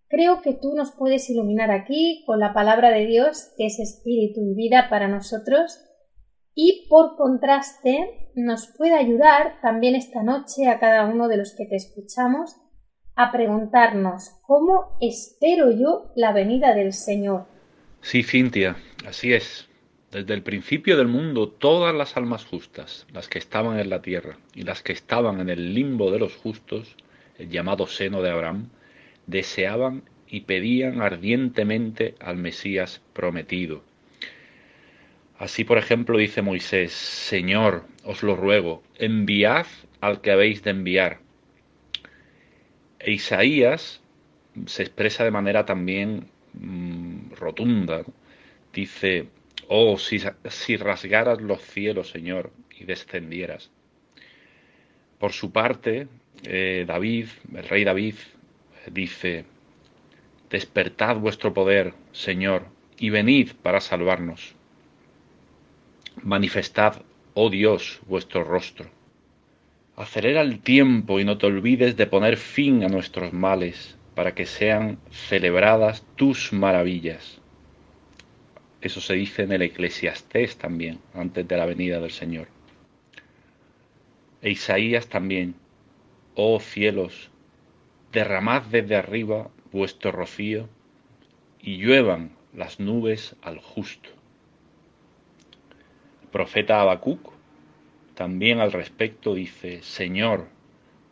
Creo 0.08 0.42
que 0.42 0.54
tú 0.54 0.74
nos 0.74 0.92
puedes 0.92 1.30
iluminar 1.30 1.70
aquí 1.70 2.24
con 2.26 2.40
la 2.40 2.52
palabra 2.52 2.90
de 2.90 3.06
Dios, 3.06 3.52
que 3.56 3.66
es 3.66 3.78
espíritu 3.78 4.40
y 4.40 4.54
vida 4.54 4.88
para 4.90 5.08
nosotros, 5.08 5.78
y 6.54 6.86
por 6.88 7.16
contraste 7.16 8.30
nos 8.34 8.66
puede 8.76 8.94
ayudar 8.94 9.60
también 9.62 9.94
esta 9.94 10.22
noche 10.22 10.68
a 10.68 10.78
cada 10.78 11.06
uno 11.06 11.28
de 11.28 11.36
los 11.36 11.54
que 11.56 11.66
te 11.66 11.76
escuchamos 11.76 12.56
a 13.14 13.30
preguntarnos 13.30 14.30
cómo 14.46 14.96
espero 15.00 15.70
yo 15.70 16.12
la 16.16 16.32
venida 16.32 16.74
del 16.74 16.92
Señor. 16.92 17.46
Sí, 18.00 18.22
Cintia, 18.22 18.76
así 19.06 19.32
es. 19.32 19.68
Desde 20.12 20.34
el 20.34 20.42
principio 20.42 20.98
del 20.98 21.08
mundo, 21.08 21.48
todas 21.48 21.94
las 21.94 22.18
almas 22.18 22.44
justas, 22.44 23.06
las 23.14 23.28
que 23.28 23.38
estaban 23.38 23.78
en 23.78 23.88
la 23.88 24.02
tierra 24.02 24.36
y 24.54 24.60
las 24.60 24.82
que 24.82 24.92
estaban 24.92 25.40
en 25.40 25.48
el 25.48 25.72
limbo 25.72 26.10
de 26.10 26.18
los 26.18 26.36
justos, 26.36 26.96
el 27.38 27.48
llamado 27.48 27.86
seno 27.86 28.20
de 28.20 28.30
Abraham, 28.30 28.68
deseaban 29.26 30.02
y 30.28 30.42
pedían 30.42 31.00
ardientemente 31.00 32.14
al 32.20 32.36
Mesías 32.36 33.00
prometido. 33.14 33.82
Así, 35.38 35.64
por 35.64 35.78
ejemplo, 35.78 36.18
dice 36.18 36.42
Moisés, 36.42 36.92
Señor, 36.92 37.86
os 38.04 38.22
lo 38.22 38.36
ruego, 38.36 38.82
enviad 38.98 39.66
al 40.02 40.20
que 40.20 40.30
habéis 40.30 40.62
de 40.62 40.72
enviar. 40.72 41.20
E 43.00 43.12
Isaías 43.12 44.02
se 44.66 44.82
expresa 44.82 45.24
de 45.24 45.30
manera 45.30 45.64
también 45.64 46.26
mm, 46.52 47.32
rotunda. 47.32 48.04
Dice, 48.74 49.28
oh, 49.68 49.98
si, 49.98 50.76
rasgaras 50.76 51.40
los 51.40 51.60
cielos, 51.62 52.10
Señor, 52.10 52.52
y 52.78 52.84
descendieras. 52.84 53.70
Por 55.18 55.32
su 55.32 55.52
parte, 55.52 56.08
eh, 56.44 56.84
David, 56.86 57.26
el 57.54 57.68
rey 57.68 57.84
David, 57.84 58.14
dice, 58.90 59.44
despertad 60.50 61.16
vuestro 61.16 61.54
poder, 61.54 61.94
Señor, 62.12 62.66
y 62.98 63.10
venid 63.10 63.52
para 63.62 63.80
salvarnos. 63.80 64.54
Manifestad, 66.22 67.02
oh 67.34 67.50
Dios, 67.50 68.00
vuestro 68.06 68.44
rostro. 68.44 68.90
Acelera 69.96 70.40
el 70.40 70.60
tiempo 70.60 71.20
y 71.20 71.24
no 71.24 71.38
te 71.38 71.46
olvides 71.46 71.96
de 71.96 72.06
poner 72.06 72.36
fin 72.36 72.84
a 72.84 72.88
nuestros 72.88 73.32
males. 73.32 73.98
para 74.14 74.34
que 74.34 74.44
sean 74.44 74.98
celebradas 75.10 76.04
tus 76.16 76.52
maravillas. 76.52 77.41
Eso 78.82 79.00
se 79.00 79.14
dice 79.14 79.42
en 79.42 79.52
el 79.52 79.62
Eclesiastés 79.62 80.56
también, 80.56 80.98
antes 81.14 81.46
de 81.46 81.56
la 81.56 81.66
venida 81.66 82.00
del 82.00 82.10
Señor. 82.10 82.48
E 84.42 84.50
Isaías 84.50 85.06
también, 85.06 85.54
oh 86.34 86.58
cielos, 86.58 87.30
derramad 88.10 88.62
desde 88.62 88.96
arriba 88.96 89.50
vuestro 89.70 90.10
rocío 90.10 90.68
y 91.60 91.76
lluevan 91.76 92.32
las 92.52 92.80
nubes 92.80 93.36
al 93.40 93.60
justo. 93.60 94.10
El 96.22 96.28
profeta 96.28 96.80
Habacuc 96.80 97.32
también 98.14 98.58
al 98.58 98.72
respecto 98.72 99.32
dice, 99.34 99.80
Señor, 99.82 100.48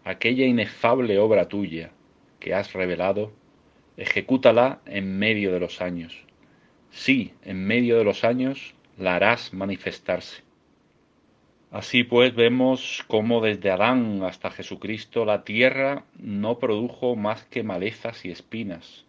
aquella 0.04 0.44
inefable 0.44 1.20
obra 1.20 1.46
tuya 1.48 1.92
que 2.40 2.52
has 2.52 2.72
revelado, 2.72 3.32
ejecútala 3.96 4.80
en 4.86 5.20
medio 5.20 5.52
de 5.52 5.60
los 5.60 5.80
años. 5.80 6.24
Sí, 6.90 7.32
en 7.42 7.66
medio 7.66 7.98
de 7.98 8.04
los 8.04 8.24
años 8.24 8.74
la 8.98 9.16
harás 9.16 9.52
manifestarse. 9.52 10.42
Así 11.70 12.02
pues 12.02 12.34
vemos 12.34 13.04
cómo 13.06 13.40
desde 13.40 13.70
Adán 13.70 14.22
hasta 14.24 14.50
Jesucristo 14.50 15.24
la 15.24 15.44
tierra 15.44 16.04
no 16.18 16.58
produjo 16.58 17.14
más 17.14 17.44
que 17.44 17.62
malezas 17.62 18.24
y 18.24 18.30
espinas. 18.30 19.04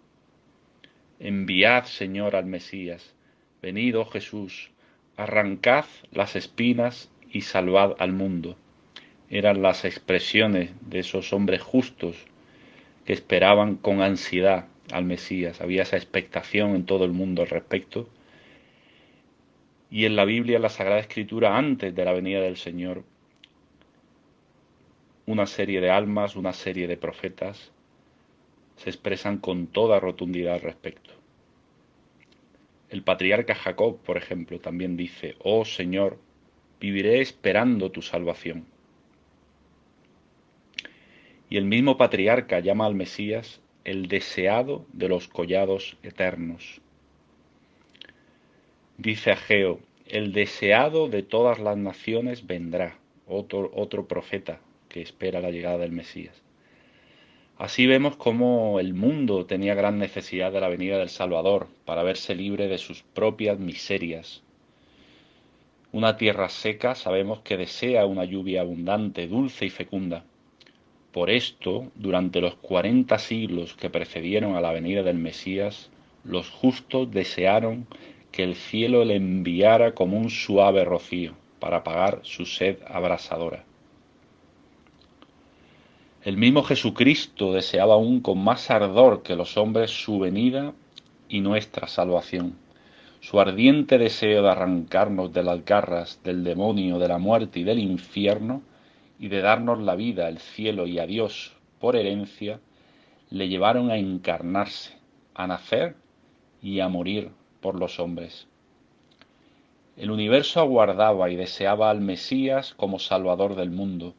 Enviad, 1.20 1.86
Señor, 1.86 2.36
al 2.36 2.46
Mesías. 2.46 3.16
Venid, 3.64 3.98
oh 3.98 4.06
Jesús, 4.06 4.72
arrancad 5.18 5.86
las 6.12 6.36
espinas 6.36 7.12
y 7.32 7.42
salvad 7.42 7.96
al 7.98 8.12
mundo. 8.12 8.58
Eran 9.30 9.62
las 9.64 9.86
expresiones 9.86 10.72
de 10.82 11.00
esos 11.00 11.34
hombres 11.34 11.62
justos 11.62 12.16
que 13.06 13.14
esperaban 13.14 13.76
con 13.76 14.02
ansiedad 14.02 14.68
al 14.92 15.06
Mesías. 15.06 15.62
Había 15.62 15.84
esa 15.84 15.98
expectación 15.98 16.76
en 16.76 16.86
todo 16.86 17.06
el 17.06 17.12
mundo 17.12 17.42
al 17.42 17.50
respecto. 17.50 18.10
Y 19.90 20.06
en 20.06 20.16
la 20.16 20.26
Biblia, 20.26 20.56
en 20.58 20.62
la 20.62 20.70
Sagrada 20.70 21.00
Escritura, 21.00 21.58
antes 21.58 21.94
de 21.94 22.06
la 22.06 22.14
venida 22.14 22.42
del 22.42 22.58
Señor, 22.58 23.04
una 25.26 25.46
serie 25.46 25.82
de 25.82 25.90
almas, 25.90 26.36
una 26.36 26.54
serie 26.54 26.88
de 26.88 26.98
profetas, 26.98 27.72
se 28.78 28.90
expresan 28.90 29.38
con 29.38 29.68
toda 29.68 30.00
rotundidad 30.00 30.56
al 30.56 30.62
respecto. 30.62 31.12
El 32.90 33.04
patriarca 33.04 33.56
Jacob, 33.56 34.00
por 34.02 34.18
ejemplo, 34.18 34.60
también 34.60 34.98
dice, 34.98 35.36
Oh 35.40 35.64
Señor, 35.64 36.18
viviré 36.80 37.22
esperando 37.22 37.92
tu 37.92 38.02
salvación. 38.02 38.66
Y 41.50 41.58
el 41.58 41.66
mismo 41.66 41.98
patriarca 41.98 42.60
llama 42.60 42.86
al 42.86 42.96
Mesías 42.96 43.61
el 43.84 44.08
deseado 44.08 44.86
de 44.94 45.10
los 45.10 45.28
collados 45.28 45.98
eternos. 46.04 46.82
Dice 48.98 49.32
Ageo, 49.32 49.80
el 50.08 50.34
deseado 50.34 51.08
de 51.08 51.24
todas 51.24 51.60
las 51.60 51.78
naciones 51.78 52.46
vendrá, 52.46 52.98
otro, 53.28 53.72
otro 53.74 54.08
profeta 54.08 54.60
que 54.90 55.02
espera 55.02 55.42
la 55.42 55.52
llegada 55.52 55.80
del 55.80 55.92
Mesías. 55.92 56.42
Así 57.58 57.88
vemos 57.88 58.16
cómo 58.16 58.80
el 58.80 58.94
mundo 58.94 59.46
tenía 59.46 59.76
gran 59.76 60.00
necesidad 60.00 60.52
de 60.52 60.62
la 60.62 60.70
venida 60.70 60.98
del 60.98 61.10
Salvador 61.10 61.68
para 61.86 62.04
verse 62.04 62.36
libre 62.36 62.68
de 62.68 62.78
sus 62.78 63.04
propias 63.04 63.60
miserias, 63.60 64.44
una 65.94 66.16
tierra 66.16 66.48
seca 66.48 66.96
sabemos 66.96 67.42
que 67.42 67.58
desea 67.58 68.06
una 68.06 68.24
lluvia 68.24 68.62
abundante, 68.62 69.28
dulce 69.28 69.66
y 69.66 69.70
fecunda. 69.70 70.24
Por 71.12 71.30
esto, 71.30 71.92
durante 71.96 72.42
los 72.42 72.56
cuarenta 72.56 73.20
siglos 73.20 73.76
que 73.76 73.90
precedieron 73.90 74.56
a 74.56 74.62
la 74.62 74.72
venida 74.72 75.04
del 75.04 75.18
Mesías, 75.18 75.90
los 76.24 76.50
justos 76.50 77.12
desearon 77.12 77.88
que 78.32 78.44
el 78.44 78.56
cielo 78.56 79.04
le 79.04 79.16
enviara 79.16 79.94
como 79.94 80.18
un 80.18 80.30
suave 80.30 80.86
rocío 80.86 81.34
para 81.60 81.78
apagar 81.78 82.20
su 82.24 82.46
sed 82.46 82.78
abrasadora. 82.88 83.66
El 86.24 86.38
mismo 86.38 86.64
Jesucristo 86.64 87.52
deseaba 87.52 87.96
aún 87.96 88.22
con 88.22 88.44
más 88.44 88.70
ardor 88.70 89.24
que 89.24 89.36
los 89.36 89.58
hombres 89.58 89.92
su 89.92 90.20
venida 90.20 90.74
y 91.28 91.42
nuestra 91.42 91.88
salvación 91.88 92.56
su 93.22 93.40
ardiente 93.40 94.00
deseo 94.00 94.42
de 94.42 94.50
arrancarnos 94.50 95.32
de 95.32 95.44
las 95.44 95.64
garras 95.64 96.20
del 96.24 96.44
demonio, 96.44 96.98
de 96.98 97.08
la 97.08 97.20
muerte 97.20 97.60
y 97.60 97.64
del 97.64 97.78
infierno, 97.78 98.64
y 99.22 99.28
de 99.28 99.42
darnos 99.42 99.80
la 99.80 99.96
vida, 99.96 100.28
el 100.28 100.40
cielo 100.40 100.88
y 100.88 100.98
a 100.98 101.06
Dios 101.06 101.56
por 101.80 101.96
herencia, 101.96 102.60
le 103.30 103.48
llevaron 103.48 103.92
a 103.92 103.98
encarnarse, 103.98 104.98
a 105.36 105.46
nacer 105.46 105.96
y 106.60 106.80
a 106.80 106.90
morir 106.90 107.30
por 107.62 107.80
los 107.80 108.00
hombres. 108.00 108.48
El 109.96 110.10
universo 110.10 110.60
aguardaba 110.60 111.30
y 111.30 111.36
deseaba 111.36 111.92
al 111.92 112.02
Mesías 112.02 112.74
como 112.74 112.98
Salvador 112.98 113.56
del 113.56 113.70
mundo, 113.70 114.16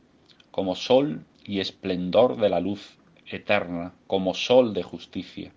como 0.52 0.76
sol 0.76 1.24
y 1.44 1.58
esplendor 1.58 2.36
de 2.36 2.48
la 2.48 2.60
luz 2.60 2.96
eterna, 3.26 3.94
como 4.06 4.34
sol 4.34 4.72
de 4.72 4.84
justicia, 4.84 5.52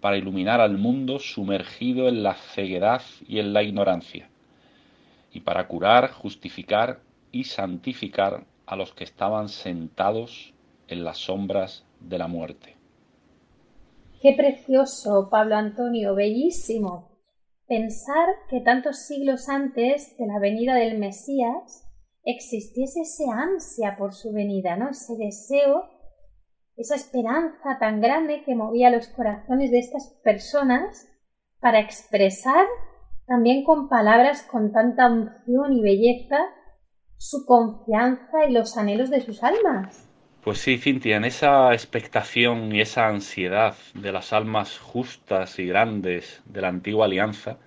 para 0.00 0.16
iluminar 0.16 0.60
al 0.60 0.78
mundo 0.78 1.20
sumergido 1.20 2.08
en 2.08 2.24
la 2.24 2.34
ceguedad 2.34 3.02
y 3.28 3.38
en 3.38 3.52
la 3.52 3.62
ignorancia, 3.62 4.28
y 5.32 5.40
para 5.40 5.68
curar, 5.68 6.10
justificar 6.10 7.02
y 7.30 7.44
santificar 7.44 8.49
a 8.70 8.76
los 8.76 8.94
que 8.94 9.02
estaban 9.02 9.48
sentados 9.48 10.54
en 10.86 11.02
las 11.02 11.18
sombras 11.18 11.84
de 11.98 12.18
la 12.18 12.28
muerte. 12.28 12.76
Qué 14.22 14.32
precioso, 14.36 15.28
Pablo 15.28 15.56
Antonio, 15.56 16.14
bellísimo. 16.14 17.10
Pensar 17.66 18.28
que 18.48 18.60
tantos 18.60 19.00
siglos 19.06 19.48
antes 19.48 20.16
de 20.16 20.26
la 20.28 20.38
venida 20.38 20.76
del 20.76 20.98
Mesías 20.98 21.84
existiese 22.24 23.00
esa 23.00 23.32
ansia 23.32 23.96
por 23.98 24.14
su 24.14 24.32
venida, 24.32 24.76
¿no? 24.76 24.90
Ese 24.90 25.16
deseo 25.16 25.88
esa 26.76 26.94
esperanza 26.94 27.76
tan 27.80 28.00
grande 28.00 28.42
que 28.44 28.54
movía 28.54 28.88
los 28.88 29.08
corazones 29.08 29.72
de 29.72 29.80
estas 29.80 30.18
personas 30.22 31.08
para 31.60 31.80
expresar 31.80 32.66
también 33.26 33.64
con 33.64 33.88
palabras 33.88 34.42
con 34.42 34.72
tanta 34.72 35.10
unción 35.10 35.72
y 35.72 35.82
belleza 35.82 36.38
su 37.20 37.44
confianza 37.44 38.46
y 38.48 38.52
los 38.52 38.78
anhelos 38.78 39.10
de 39.10 39.20
sus 39.20 39.42
almas. 39.42 40.08
Pues 40.42 40.56
sí, 40.56 40.78
Cintia, 40.78 41.18
en 41.18 41.26
esa 41.26 41.74
expectación 41.74 42.74
y 42.74 42.80
esa 42.80 43.08
ansiedad 43.08 43.76
de 43.92 44.10
las 44.10 44.32
almas 44.32 44.78
justas 44.78 45.58
y 45.58 45.66
grandes 45.66 46.42
de 46.46 46.62
la 46.62 46.68
antigua 46.68 47.04
alianza, 47.04 47.58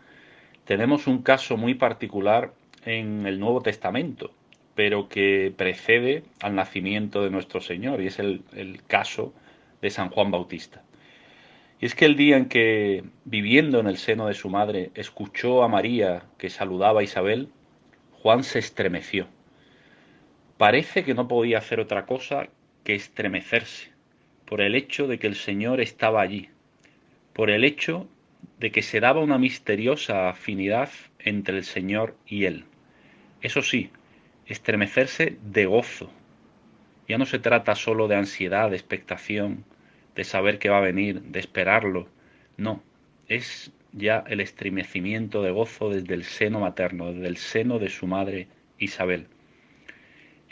tenemos 0.66 1.06
un 1.06 1.22
caso 1.22 1.56
muy 1.56 1.76
particular 1.76 2.52
en 2.84 3.28
el 3.28 3.40
Nuevo 3.40 3.62
Testamento, 3.62 4.32
pero 4.74 5.08
que 5.08 5.54
precede 5.56 6.24
al 6.42 6.56
nacimiento 6.56 7.24
de 7.24 7.30
nuestro 7.30 7.62
Señor, 7.62 8.02
y 8.02 8.08
es 8.08 8.18
el, 8.18 8.42
caso 8.88 9.36
de 9.84 9.92
San 9.92 10.10
Juan 10.10 10.32
Bautista. 10.32 10.82
Y 11.80 11.86
es 11.86 11.94
que 11.94 12.06
el 12.06 12.16
día 12.16 12.38
en 12.38 12.50
que, 12.50 13.04
viviendo 13.24 13.80
en 13.80 13.86
el 13.86 13.98
seno 13.98 14.26
de 14.26 14.34
su 14.34 14.50
madre, 14.50 14.90
escuchó 14.96 15.62
a 15.62 15.68
María 15.68 16.24
que 16.40 16.50
saludaba 16.50 17.02
a 17.02 17.04
Isabel, 17.04 17.50
Juan 18.24 18.44
se 18.44 18.58
estremeció. 18.58 19.28
Parece 20.64 21.04
que 21.04 21.14
no 21.14 21.28
podía 21.28 21.58
hacer 21.58 21.82
otra 21.82 22.06
cosa 22.06 22.48
que 22.86 22.96
estremecerse 22.96 23.90
por 24.46 24.62
el 24.62 24.76
hecho 24.76 25.08
de 25.08 25.20
que 25.20 25.28
el 25.28 25.36
Señor 25.36 25.82
estaba 25.82 26.22
allí, 26.22 26.48
por 27.34 27.50
el 27.50 27.66
hecho 27.66 28.08
de 28.60 28.72
que 28.72 28.82
se 28.82 29.02
daba 29.02 29.20
una 29.20 29.38
misteriosa 29.38 30.30
afinidad 30.30 30.90
entre 31.20 31.58
el 31.58 31.66
Señor 31.66 32.16
y 32.26 32.46
él. 32.46 32.64
Eso 33.42 33.62
sí, 33.62 33.90
estremecerse 34.46 35.38
de 35.44 35.66
gozo. 35.66 36.10
Ya 37.10 37.18
no 37.18 37.26
se 37.26 37.40
trata 37.40 37.76
solo 37.76 38.08
de 38.08 38.16
ansiedad, 38.16 38.70
de 38.70 38.78
expectación, 38.78 39.66
de 40.16 40.24
saber 40.24 40.60
que 40.60 40.70
va 40.70 40.78
a 40.78 40.90
venir, 40.92 41.24
de 41.24 41.42
esperarlo. 41.42 42.08
No, 42.56 42.82
es 43.28 43.74
ya 43.92 44.24
el 44.30 44.40
estremecimiento 44.40 45.44
de 45.44 45.52
gozo 45.52 45.90
desde 45.90 46.14
el 46.14 46.24
seno 46.24 46.62
materno, 46.62 47.12
desde 47.12 47.28
el 47.28 47.36
seno 47.36 47.80
de 47.80 47.90
su 47.90 48.08
madre 48.08 48.48
Isabel. 48.78 49.28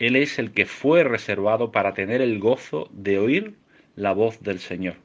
Él 0.02 0.16
es 0.16 0.40
el 0.40 0.52
que 0.52 0.66
fue 0.66 1.04
reservado 1.04 1.72
para 1.72 1.94
tener 1.94 2.22
el 2.22 2.40
gozo 2.40 2.90
de 2.92 3.20
oír 3.20 3.56
la 3.96 4.14
voz 4.14 4.42
del 4.42 4.60
Señor. 4.60 4.96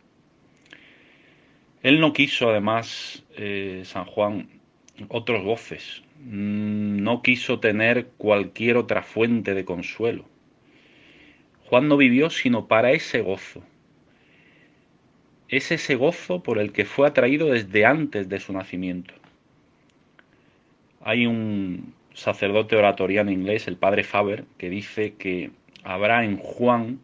Él 1.82 2.00
no 2.00 2.12
quiso, 2.12 2.50
además, 2.50 3.24
eh, 3.36 3.82
San 3.84 4.06
Juan, 4.06 4.48
otros 5.08 5.44
voces, 5.44 6.02
Mm, 6.20 7.02
no 7.02 7.22
quiso 7.22 7.60
tener 7.60 8.08
cualquier 8.16 8.76
otra 8.76 9.02
fuente 9.02 9.54
de 9.54 9.64
consuelo. 9.64 10.24
Juan 11.66 11.88
no 11.88 11.96
vivió 11.96 12.30
sino 12.30 12.66
para 12.68 12.92
ese 12.92 13.20
gozo. 13.20 13.62
Es 15.48 15.70
ese 15.70 15.94
gozo 15.94 16.42
por 16.42 16.58
el 16.58 16.72
que 16.72 16.84
fue 16.84 17.06
atraído 17.06 17.48
desde 17.48 17.84
antes 17.84 18.28
de 18.28 18.40
su 18.40 18.52
nacimiento. 18.52 19.14
Hay 21.00 21.26
un 21.26 21.94
sacerdote 22.16 22.76
oratoriano 22.76 23.30
inglés, 23.30 23.68
el 23.68 23.76
padre 23.76 24.02
Faber, 24.02 24.46
que 24.56 24.70
dice 24.70 25.14
que 25.18 25.50
habrá 25.84 26.24
en 26.24 26.38
Juan 26.38 26.98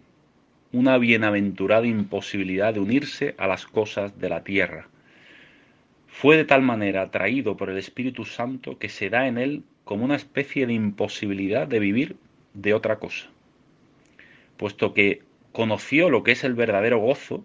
una 0.72 0.96
bienaventurada 0.96 1.86
imposibilidad 1.86 2.72
de 2.72 2.80
unirse 2.80 3.34
a 3.36 3.46
las 3.46 3.66
cosas 3.66 4.18
de 4.18 4.30
la 4.30 4.42
tierra. 4.42 4.88
Fue 6.06 6.38
de 6.38 6.46
tal 6.46 6.62
manera 6.62 7.02
atraído 7.02 7.58
por 7.58 7.68
el 7.68 7.76
Espíritu 7.76 8.24
Santo 8.24 8.78
que 8.78 8.88
se 8.88 9.10
da 9.10 9.28
en 9.28 9.36
él 9.36 9.64
como 9.84 10.06
una 10.06 10.16
especie 10.16 10.66
de 10.66 10.72
imposibilidad 10.72 11.68
de 11.68 11.78
vivir 11.78 12.16
de 12.54 12.72
otra 12.72 12.98
cosa. 12.98 13.28
Puesto 14.56 14.94
que 14.94 15.20
conoció 15.52 16.08
lo 16.08 16.22
que 16.22 16.32
es 16.32 16.42
el 16.42 16.54
verdadero 16.54 16.98
gozo, 16.98 17.44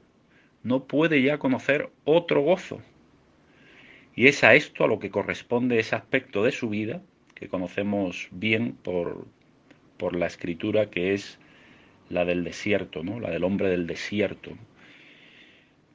no 0.64 0.86
puede 0.86 1.22
ya 1.22 1.38
conocer 1.38 1.90
otro 2.06 2.42
gozo. 2.42 2.82
Y 4.16 4.28
es 4.28 4.46
a 4.46 4.56
esto 4.56 4.86
a 4.86 4.88
lo 4.88 5.00
que 5.00 5.12
corresponde 5.12 5.80
ese 5.80 5.98
aspecto 5.98 6.44
de 6.44 6.54
su 6.54 6.70
vida 6.70 7.02
que 7.38 7.50
conocemos 7.50 8.30
bien 8.32 8.74
por, 8.74 9.28
por 9.98 10.16
la 10.16 10.26
escritura 10.26 10.90
que 10.90 11.14
es 11.14 11.40
la 12.10 12.26
del 12.26 12.44
desierto, 12.44 13.04
¿no? 13.04 13.20
la 13.20 13.30
del 13.30 13.44
hombre 13.44 13.70
del 13.70 13.86
desierto. 13.86 14.58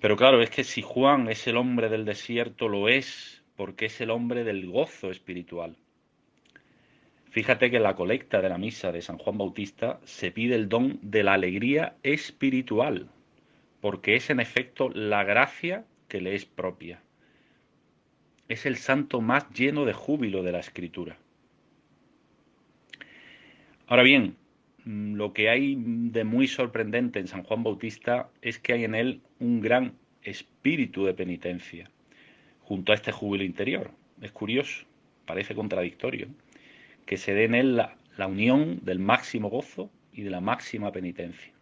Pero 0.00 0.16
claro, 0.16 0.40
es 0.40 0.50
que 0.50 0.62
si 0.62 0.82
Juan 0.82 1.28
es 1.28 1.48
el 1.48 1.56
hombre 1.56 1.88
del 1.88 2.04
desierto, 2.04 2.68
lo 2.68 2.88
es 2.88 3.42
porque 3.56 3.86
es 3.86 4.00
el 4.00 4.10
hombre 4.10 4.44
del 4.44 4.70
gozo 4.70 5.10
espiritual. 5.10 5.76
Fíjate 7.30 7.70
que 7.70 7.78
en 7.78 7.82
la 7.82 7.96
colecta 7.96 8.40
de 8.40 8.48
la 8.48 8.58
misa 8.58 8.92
de 8.92 9.02
San 9.02 9.18
Juan 9.18 9.38
Bautista 9.38 9.98
se 10.04 10.30
pide 10.30 10.54
el 10.54 10.68
don 10.68 11.00
de 11.02 11.24
la 11.24 11.32
alegría 11.32 11.96
espiritual, 12.04 13.08
porque 13.80 14.14
es 14.14 14.30
en 14.30 14.38
efecto 14.38 14.90
la 14.90 15.24
gracia 15.24 15.86
que 16.08 16.20
le 16.20 16.36
es 16.36 16.44
propia. 16.44 17.00
Es 18.48 18.64
el 18.64 18.76
santo 18.76 19.20
más 19.20 19.50
lleno 19.50 19.84
de 19.84 19.92
júbilo 19.92 20.42
de 20.42 20.52
la 20.52 20.60
escritura. 20.60 21.16
Ahora 23.86 24.02
bien, 24.02 24.36
mm, 24.84 25.14
lo 25.14 25.32
que 25.32 25.48
hay 25.48 25.76
de 25.78 26.24
muy 26.24 26.46
sorprendente 26.46 27.18
en 27.18 27.26
San 27.26 27.42
Juan 27.42 27.62
Bautista 27.62 28.28
es 28.40 28.58
que 28.58 28.72
hay 28.72 28.84
en 28.84 28.94
él 28.94 29.20
un 29.38 29.60
gran 29.60 29.94
espíritu 30.22 31.04
de 31.04 31.14
penitencia, 31.14 31.90
junto 32.60 32.92
a 32.92 32.94
este 32.94 33.12
júbilo 33.12 33.44
interior. 33.44 33.90
Es 34.20 34.32
curioso, 34.32 34.86
parece 35.26 35.54
contradictorio, 35.54 36.28
que 37.06 37.16
se 37.16 37.34
dé 37.34 37.44
en 37.44 37.54
él 37.54 37.76
la, 37.76 37.96
la 38.16 38.26
unión 38.28 38.80
del 38.82 38.98
máximo 38.98 39.50
gozo 39.50 39.90
y 40.12 40.22
de 40.22 40.30
la 40.30 40.40
máxima 40.40 40.92
penitencia. 40.92 41.52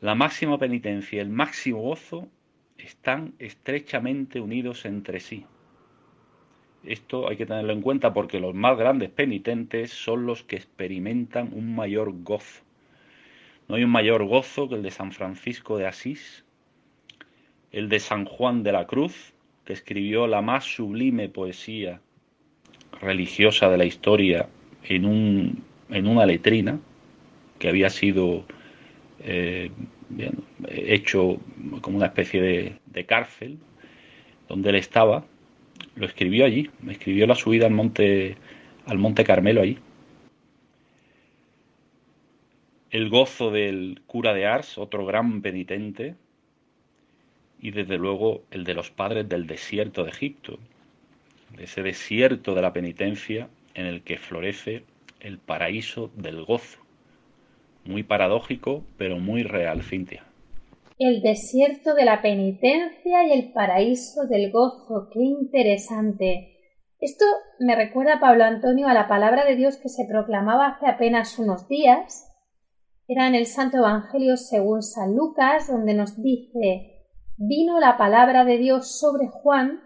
La 0.00 0.14
máxima 0.14 0.58
penitencia 0.58 1.16
y 1.16 1.20
el 1.20 1.28
máximo 1.28 1.82
gozo 1.82 2.28
están 2.78 3.34
estrechamente 3.38 4.40
unidos 4.40 4.86
entre 4.86 5.20
sí. 5.20 5.44
Esto 6.84 7.28
hay 7.28 7.36
que 7.36 7.46
tenerlo 7.46 7.72
en 7.72 7.82
cuenta 7.82 8.12
porque 8.12 8.40
los 8.40 8.54
más 8.54 8.78
grandes 8.78 9.10
penitentes 9.10 9.92
son 9.92 10.26
los 10.26 10.42
que 10.42 10.56
experimentan 10.56 11.50
un 11.52 11.74
mayor 11.74 12.12
gozo. 12.22 12.62
No 13.68 13.76
hay 13.76 13.84
un 13.84 13.90
mayor 13.90 14.24
gozo 14.24 14.68
que 14.68 14.76
el 14.76 14.82
de 14.82 14.90
San 14.90 15.12
Francisco 15.12 15.76
de 15.76 15.86
Asís, 15.86 16.44
el 17.70 17.88
de 17.88 18.00
San 18.00 18.24
Juan 18.24 18.62
de 18.62 18.72
la 18.72 18.86
Cruz, 18.86 19.32
que 19.64 19.74
escribió 19.74 20.26
la 20.26 20.40
más 20.42 20.64
sublime 20.64 21.28
poesía 21.28 22.00
religiosa 23.00 23.70
de 23.70 23.78
la 23.78 23.84
historia 23.84 24.48
en, 24.82 25.04
un, 25.04 25.62
en 25.90 26.06
una 26.06 26.26
letrina 26.26 26.80
que 27.58 27.68
había 27.68 27.90
sido 27.90 28.44
eh, 29.20 29.70
hecho 30.66 31.38
como 31.82 31.98
una 31.98 32.06
especie 32.06 32.40
de, 32.40 32.72
de 32.86 33.06
cárcel 33.06 33.58
donde 34.48 34.70
él 34.70 34.76
estaba 34.76 35.24
lo 35.96 36.06
escribió 36.06 36.44
allí, 36.44 36.70
escribió 36.88 37.26
la 37.26 37.34
subida 37.34 37.66
al 37.66 37.72
monte, 37.72 38.36
al 38.86 38.98
monte 38.98 39.24
Carmelo 39.24 39.62
allí. 39.62 39.78
El 42.90 43.08
gozo 43.08 43.50
del 43.50 44.02
cura 44.06 44.34
de 44.34 44.46
Ars, 44.46 44.78
otro 44.78 45.06
gran 45.06 45.42
penitente, 45.42 46.14
y 47.60 47.70
desde 47.70 47.98
luego 47.98 48.42
el 48.50 48.64
de 48.64 48.74
los 48.74 48.90
padres 48.90 49.28
del 49.28 49.46
desierto 49.46 50.04
de 50.04 50.10
Egipto, 50.10 50.58
de 51.56 51.64
ese 51.64 51.82
desierto 51.82 52.54
de 52.54 52.62
la 52.62 52.72
penitencia 52.72 53.48
en 53.74 53.86
el 53.86 54.02
que 54.02 54.18
florece 54.18 54.84
el 55.20 55.38
paraíso 55.38 56.10
del 56.16 56.44
gozo. 56.44 56.80
Muy 57.84 58.02
paradójico, 58.02 58.84
pero 58.96 59.18
muy 59.18 59.42
real, 59.42 59.82
Cintia 59.82 60.29
el 61.00 61.22
desierto 61.22 61.94
de 61.94 62.04
la 62.04 62.20
penitencia 62.20 63.24
y 63.26 63.32
el 63.32 63.52
paraíso 63.54 64.26
del 64.26 64.52
gozo. 64.52 65.08
Qué 65.10 65.20
interesante. 65.20 66.58
Esto 66.98 67.24
me 67.58 67.74
recuerda, 67.74 68.20
Pablo 68.20 68.44
Antonio, 68.44 68.86
a 68.86 68.92
la 68.92 69.08
palabra 69.08 69.46
de 69.46 69.56
Dios 69.56 69.78
que 69.78 69.88
se 69.88 70.04
proclamaba 70.04 70.68
hace 70.68 70.86
apenas 70.86 71.38
unos 71.38 71.66
días. 71.68 72.28
Era 73.08 73.26
en 73.26 73.34
el 73.34 73.46
Santo 73.46 73.78
Evangelio 73.78 74.36
según 74.36 74.82
San 74.82 75.16
Lucas, 75.16 75.68
donde 75.68 75.94
nos 75.94 76.22
dice, 76.22 77.06
vino 77.38 77.80
la 77.80 77.96
palabra 77.96 78.44
de 78.44 78.58
Dios 78.58 79.00
sobre 79.00 79.28
Juan, 79.28 79.80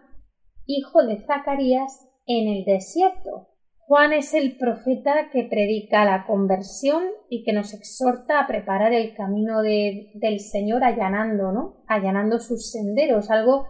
hijo 0.67 1.05
de 1.05 1.21
Zacarías, 1.21 2.09
en 2.27 2.49
el 2.49 2.65
desierto 2.65 3.54
Juan 3.87 4.15
es 4.15 4.33
el 4.33 4.57
profeta 4.57 5.29
que 5.31 5.45
predica 5.45 6.07
la 6.07 6.25
conversión 6.27 7.05
y 7.29 7.45
que 7.45 7.53
nos 7.53 7.75
exhorta 7.75 8.41
a 8.41 8.47
preparar 8.47 8.95
el 8.95 9.15
camino 9.15 9.61
del 9.61 10.41
Señor 10.41 10.85
allanando, 10.85 11.53
¿no? 11.53 11.85
Allanando 11.87 12.39
sus 12.39 12.71
senderos, 12.71 13.31
algo 13.31 13.67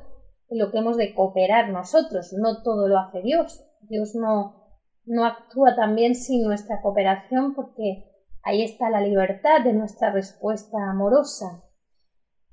en 0.48 0.58
lo 0.60 0.70
que 0.70 0.78
hemos 0.78 0.96
de 0.96 1.14
cooperar 1.14 1.70
nosotros. 1.70 2.32
No 2.32 2.62
todo 2.62 2.86
lo 2.86 2.98
hace 2.98 3.22
Dios. 3.22 3.64
Dios 3.82 4.14
no, 4.14 4.78
no 5.04 5.24
actúa 5.24 5.74
también 5.74 6.14
sin 6.14 6.44
nuestra 6.44 6.80
cooperación 6.80 7.54
porque 7.54 8.04
ahí 8.44 8.62
está 8.62 8.90
la 8.90 9.00
libertad 9.00 9.64
de 9.64 9.72
nuestra 9.72 10.12
respuesta 10.12 10.78
amorosa. 10.90 11.64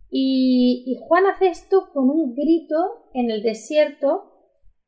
Y, 0.09 0.83
y 0.87 0.99
Juan 1.07 1.27
hace 1.27 1.47
esto 1.47 1.91
con 1.93 2.09
un 2.09 2.33
grito 2.33 3.05
en 3.13 3.29
el 3.29 3.43
desierto 3.43 4.30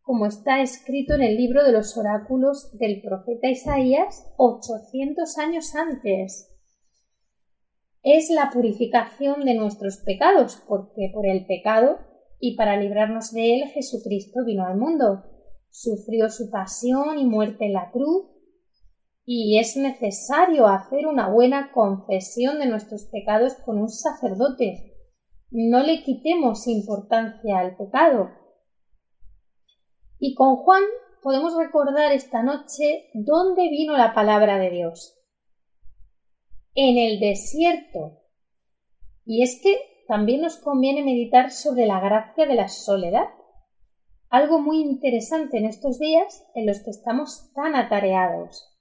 como 0.03 0.25
está 0.25 0.61
escrito 0.61 1.15
en 1.15 1.23
el 1.23 1.37
libro 1.37 1.63
de 1.63 1.71
los 1.71 1.97
oráculos 1.97 2.77
del 2.77 3.01
profeta 3.01 3.49
Isaías 3.49 4.33
800 4.37 5.37
años 5.37 5.75
antes. 5.75 6.49
Es 8.03 8.29
la 8.29 8.49
purificación 8.51 9.45
de 9.45 9.53
nuestros 9.53 9.97
pecados, 10.05 10.61
porque 10.67 11.09
por 11.13 11.25
el 11.25 11.45
pecado 11.45 11.99
y 12.37 12.57
para 12.57 12.75
librarnos 12.75 13.31
de 13.31 13.55
él 13.55 13.69
Jesucristo 13.69 14.43
vino 14.45 14.65
al 14.65 14.77
mundo, 14.77 15.23
sufrió 15.69 16.29
su 16.29 16.49
pasión 16.51 17.17
y 17.17 17.25
muerte 17.25 17.65
en 17.65 17.73
la 17.73 17.89
cruz, 17.91 18.25
y 19.25 19.57
es 19.57 19.77
necesario 19.77 20.67
hacer 20.67 21.07
una 21.07 21.29
buena 21.29 21.71
confesión 21.71 22.59
de 22.59 22.65
nuestros 22.65 23.05
pecados 23.05 23.53
con 23.53 23.77
un 23.77 23.87
sacerdote. 23.87 24.97
No 25.49 25.81
le 25.81 26.03
quitemos 26.03 26.67
importancia 26.67 27.59
al 27.59 27.77
pecado, 27.77 28.42
y 30.25 30.35
con 30.35 30.55
Juan 30.55 30.83
podemos 31.21 31.53
recordar 31.57 32.13
esta 32.13 32.43
noche 32.43 33.09
dónde 33.13 33.63
vino 33.63 33.97
la 33.97 34.13
palabra 34.13 34.57
de 34.57 34.69
Dios. 34.69 35.19
En 36.75 36.97
el 36.97 37.19
desierto. 37.19 38.21
Y 39.25 39.43
es 39.43 39.59
que 39.61 39.77
también 40.07 40.39
nos 40.39 40.55
conviene 40.55 41.03
meditar 41.03 41.51
sobre 41.51 41.85
la 41.85 41.99
gracia 41.99 42.45
de 42.45 42.55
la 42.55 42.69
soledad, 42.69 43.27
algo 44.29 44.59
muy 44.59 44.79
interesante 44.79 45.57
en 45.57 45.65
estos 45.65 45.99
días 45.99 46.47
en 46.55 46.67
los 46.67 46.79
que 46.79 46.91
estamos 46.91 47.51
tan 47.53 47.75
atareados. 47.75 48.73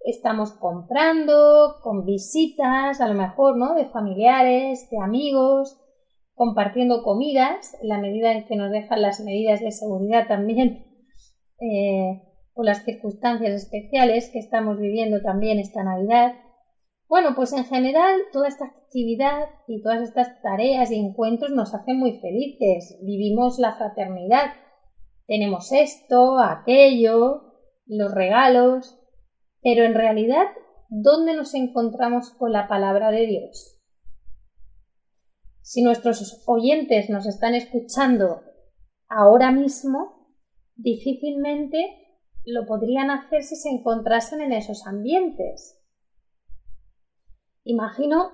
Estamos 0.00 0.52
comprando, 0.52 1.76
con 1.82 2.06
visitas, 2.06 3.02
a 3.02 3.08
lo 3.08 3.12
mejor, 3.12 3.58
¿no? 3.58 3.74
De 3.74 3.84
familiares, 3.84 4.88
de 4.88 4.96
amigos, 4.98 5.78
compartiendo 6.34 7.02
comidas, 7.02 7.76
la 7.82 7.98
medida 7.98 8.32
en 8.32 8.44
que 8.46 8.56
nos 8.56 8.70
dejan 8.70 9.02
las 9.02 9.20
medidas 9.20 9.60
de 9.60 9.70
seguridad 9.70 10.26
también, 10.26 10.86
eh, 11.60 12.22
o 12.54 12.62
las 12.62 12.84
circunstancias 12.84 13.52
especiales 13.52 14.30
que 14.32 14.38
estamos 14.38 14.78
viviendo 14.78 15.22
también 15.22 15.58
esta 15.58 15.82
Navidad. 15.82 16.34
Bueno, 17.08 17.34
pues 17.34 17.52
en 17.52 17.64
general 17.64 18.20
toda 18.32 18.48
esta 18.48 18.66
actividad 18.66 19.48
y 19.68 19.82
todas 19.82 20.02
estas 20.02 20.40
tareas 20.42 20.90
y 20.90 20.96
encuentros 20.96 21.50
nos 21.52 21.74
hacen 21.74 21.98
muy 21.98 22.18
felices. 22.18 22.98
Vivimos 23.02 23.58
la 23.58 23.72
fraternidad. 23.72 24.52
Tenemos 25.26 25.72
esto, 25.72 26.38
aquello, 26.38 27.54
los 27.86 28.12
regalos. 28.12 28.98
Pero 29.62 29.84
en 29.84 29.94
realidad, 29.94 30.46
¿dónde 30.88 31.34
nos 31.34 31.54
encontramos 31.54 32.30
con 32.30 32.52
la 32.52 32.68
palabra 32.68 33.10
de 33.10 33.26
Dios? 33.26 33.73
Si 35.64 35.82
nuestros 35.82 36.44
oyentes 36.46 37.08
nos 37.08 37.26
están 37.26 37.54
escuchando 37.54 38.42
ahora 39.08 39.50
mismo, 39.50 40.28
difícilmente 40.76 41.78
lo 42.44 42.66
podrían 42.66 43.10
hacer 43.10 43.42
si 43.42 43.56
se 43.56 43.70
encontrasen 43.70 44.42
en 44.42 44.52
esos 44.52 44.86
ambientes. 44.86 45.80
Imagino 47.64 48.32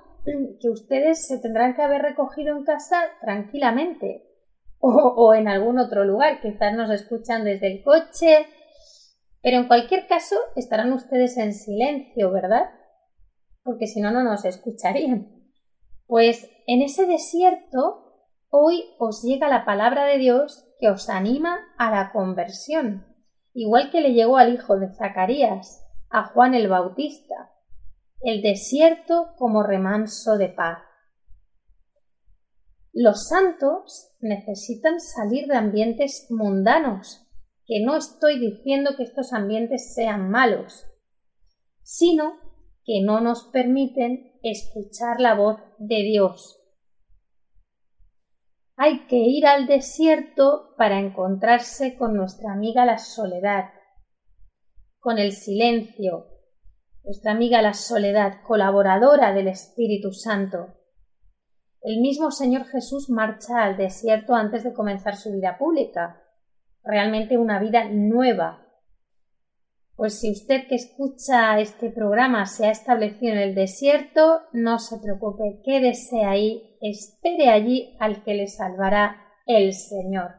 que 0.61 0.69
ustedes 0.69 1.29
se 1.29 1.38
tendrán 1.38 1.77
que 1.77 1.83
haber 1.83 2.03
recogido 2.03 2.57
en 2.57 2.64
casa 2.64 3.01
tranquilamente 3.21 4.27
o, 4.81 5.33
en 5.33 5.47
algún 5.47 5.79
otro 5.79 6.05
lugar. 6.05 6.40
Quizás 6.40 6.75
nos 6.75 6.90
escuchan 6.90 7.45
desde 7.45 7.69
el 7.69 7.85
coche, 7.85 8.49
pero 9.40 9.59
en 9.59 9.69
cualquier 9.69 10.09
caso 10.09 10.35
estarán 10.57 10.93
ustedes 10.93 11.37
en 11.37 11.55
silencio, 11.55 12.33
¿verdad? 12.33 12.71
porque 13.62 13.87
si 13.87 14.01
no, 14.01 14.11
no 14.11 14.25
nos 14.25 14.45
escucharían. 14.45 15.29
Pues 16.07 16.51
en 16.73 16.83
ese 16.83 17.05
desierto, 17.05 18.29
hoy 18.49 18.85
os 19.01 19.25
llega 19.25 19.49
la 19.49 19.65
palabra 19.65 20.05
de 20.05 20.19
Dios 20.19 20.69
que 20.79 20.89
os 20.89 21.11
anima 21.11 21.59
a 21.77 21.91
la 21.91 22.13
conversión, 22.13 23.05
igual 23.53 23.91
que 23.91 24.01
le 24.01 24.13
llegó 24.13 24.37
al 24.37 24.55
hijo 24.55 24.79
de 24.79 24.95
Zacarías, 24.95 25.85
a 26.11 26.29
Juan 26.29 26.55
el 26.55 26.69
Bautista, 26.69 27.51
el 28.21 28.41
desierto 28.41 29.35
como 29.37 29.65
remanso 29.65 30.39
de 30.39 30.49
paz. 30.49 30.79
Los 32.93 33.27
santos 33.27 34.15
necesitan 34.21 35.01
salir 35.01 35.49
de 35.49 35.57
ambientes 35.57 36.29
mundanos, 36.31 37.27
que 37.67 37.85
no 37.85 37.97
estoy 37.97 38.39
diciendo 38.39 38.93
que 38.97 39.03
estos 39.03 39.33
ambientes 39.33 39.93
sean 39.93 40.31
malos, 40.31 40.87
sino 41.83 42.35
que 42.85 43.03
no 43.03 43.21
nos 43.21 43.51
permiten 43.53 44.39
escuchar 44.45 45.21
la 45.21 45.35
voz 45.35 45.59
de 45.79 45.97
Dios. 46.05 46.59
Hay 48.83 49.01
que 49.09 49.16
ir 49.16 49.47
al 49.47 49.66
desierto 49.66 50.75
para 50.79 50.99
encontrarse 50.99 51.99
con 51.99 52.16
nuestra 52.16 52.55
amiga 52.55 52.87
la 52.87 52.97
soledad, 52.97 53.66
con 54.99 55.19
el 55.19 55.33
silencio, 55.33 56.29
nuestra 57.05 57.33
amiga 57.33 57.61
la 57.61 57.75
soledad, 57.75 58.40
colaboradora 58.43 59.35
del 59.35 59.49
Espíritu 59.49 60.12
Santo. 60.12 60.69
El 61.83 62.01
mismo 62.01 62.31
Señor 62.31 62.64
Jesús 62.69 63.11
marcha 63.11 63.64
al 63.64 63.77
desierto 63.77 64.35
antes 64.35 64.64
de 64.64 64.73
comenzar 64.73 65.16
su 65.16 65.31
vida 65.31 65.59
pública, 65.59 66.23
realmente 66.83 67.37
una 67.37 67.61
vida 67.61 67.85
nueva. 67.85 68.66
Pues 70.01 70.19
si 70.19 70.31
usted 70.31 70.67
que 70.67 70.77
escucha 70.77 71.61
este 71.61 71.91
programa 71.91 72.47
se 72.47 72.65
ha 72.65 72.71
establecido 72.71 73.35
en 73.35 73.39
el 73.39 73.55
desierto, 73.55 74.41
no 74.55 74.79
se 74.79 74.97
preocupe, 74.97 75.61
quédese 75.63 76.25
ahí, 76.25 76.79
espere 76.81 77.51
allí 77.51 77.99
al 78.01 78.25
que 78.25 78.33
le 78.33 78.47
salvará 78.47 79.19
el 79.45 79.75
Señor. 79.75 80.31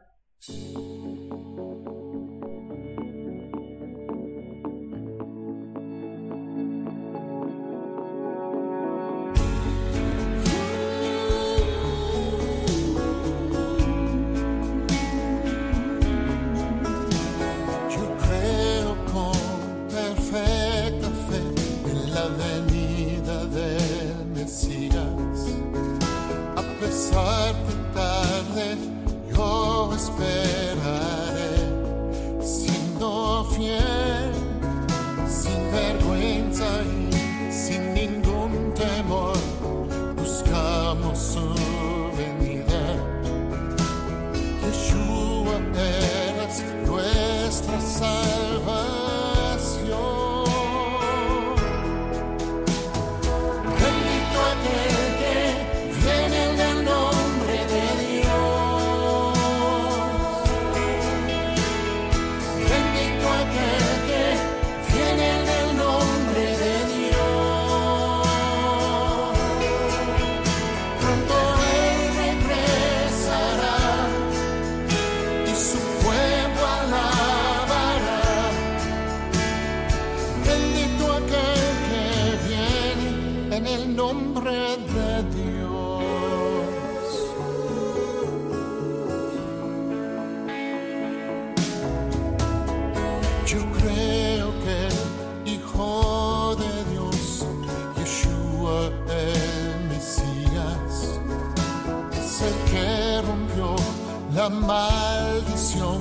Yo 93.46 93.60
creo 93.72 94.54
que 94.64 94.88
el 94.88 95.54
Hijo 95.54 96.56
de 96.56 96.92
Dios, 96.92 97.46
Yeshua 97.98 98.88
el 99.10 99.90
Mesías, 99.90 101.20
es 102.14 102.42
el 102.42 102.54
que 102.72 103.22
rompió 103.28 103.76
la 104.34 104.48
maldición 104.50 106.00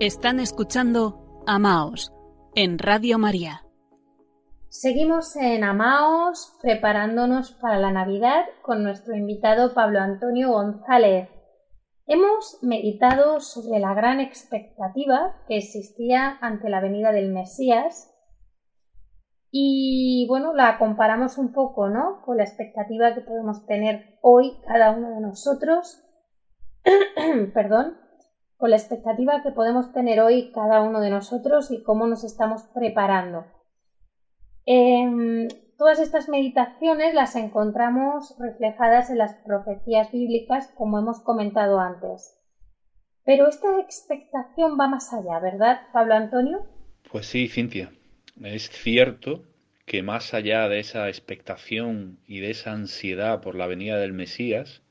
Están 0.00 0.40
escuchando 0.40 1.42
Amaos 1.46 2.10
en 2.54 2.78
Radio 2.78 3.18
María. 3.18 3.66
Seguimos 4.70 5.36
en 5.36 5.62
Amaos 5.62 6.56
preparándonos 6.62 7.52
para 7.60 7.76
la 7.76 7.92
Navidad 7.92 8.46
con 8.62 8.82
nuestro 8.82 9.14
invitado 9.14 9.74
Pablo 9.74 10.00
Antonio 10.00 10.52
González. 10.52 11.28
Hemos 12.06 12.60
meditado 12.62 13.40
sobre 13.40 13.78
la 13.78 13.92
gran 13.92 14.20
expectativa 14.20 15.36
que 15.46 15.58
existía 15.58 16.38
ante 16.40 16.70
la 16.70 16.80
venida 16.80 17.12
del 17.12 17.30
Mesías 17.30 18.10
y 19.50 20.24
bueno, 20.30 20.54
la 20.54 20.78
comparamos 20.78 21.36
un 21.36 21.52
poco, 21.52 21.90
¿no? 21.90 22.22
Con 22.24 22.38
la 22.38 22.44
expectativa 22.44 23.12
que 23.12 23.20
podemos 23.20 23.66
tener 23.66 24.18
hoy 24.22 24.56
cada 24.66 24.92
uno 24.92 25.10
de 25.10 25.20
nosotros. 25.20 26.02
Perdón 27.52 27.99
con 28.60 28.70
la 28.70 28.76
expectativa 28.76 29.42
que 29.42 29.52
podemos 29.52 29.90
tener 29.94 30.20
hoy 30.20 30.52
cada 30.52 30.82
uno 30.82 31.00
de 31.00 31.08
nosotros 31.08 31.70
y 31.70 31.82
cómo 31.82 32.06
nos 32.06 32.24
estamos 32.24 32.64
preparando. 32.74 33.46
todas 35.78 35.98
estas 35.98 36.28
meditaciones 36.28 37.14
las 37.14 37.36
encontramos 37.36 38.36
reflejadas 38.38 39.08
en 39.08 39.16
las 39.16 39.34
profecías 39.46 40.12
bíblicas, 40.12 40.70
como 40.76 40.98
hemos 40.98 41.20
comentado 41.20 41.80
antes. 41.80 42.38
Pero 43.24 43.48
esta 43.48 43.80
expectación 43.80 44.78
va 44.78 44.88
más 44.88 45.10
allá, 45.14 45.40
¿verdad, 45.40 45.80
Pablo 45.94 46.12
Antonio? 46.14 46.60
Pues 47.10 47.26
sí, 47.26 47.48
Cintia. 47.48 47.90
Es 48.42 48.68
cierto 48.68 49.42
que 49.86 50.02
más 50.02 50.34
allá 50.34 50.68
de 50.68 50.80
esa 50.80 51.08
expectación 51.08 52.18
y 52.26 52.40
de 52.40 52.50
esa 52.50 52.72
ansiedad 52.72 53.40
por 53.40 53.54
la 53.54 53.66
venida 53.66 53.96
del 53.96 54.12
Mesías, 54.12 54.82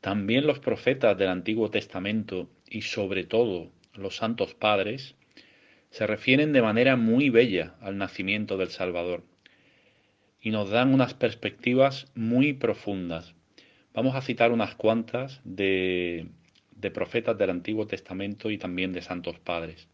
también 0.00 0.48
los 0.48 0.58
profetas 0.58 1.16
del 1.16 1.28
Antiguo 1.28 1.70
Testamento 1.70 2.50
y 2.70 2.82
sobre 2.82 3.24
todo 3.24 3.70
los 3.94 4.16
santos 4.16 4.54
padres 4.54 5.14
se 5.90 6.06
refieren 6.06 6.52
de 6.52 6.62
manera 6.62 6.96
muy 6.96 7.30
bella 7.30 7.74
al 7.80 7.98
nacimiento 7.98 8.56
del 8.56 8.68
Salvador 8.68 9.24
y 10.40 10.50
nos 10.50 10.70
dan 10.70 10.92
unas 10.94 11.14
perspectivas 11.14 12.10
muy 12.14 12.52
profundas. 12.52 13.34
Vamos 13.94 14.14
a 14.14 14.22
citar 14.22 14.52
unas 14.52 14.74
cuantas 14.74 15.40
de, 15.44 16.28
de 16.72 16.90
profetas 16.90 17.36
del 17.36 17.50
Antiguo 17.50 17.86
Testamento 17.86 18.50
y 18.50 18.58
también 18.58 18.92
de 18.92 19.02
santos 19.02 19.38
padres. 19.38 19.88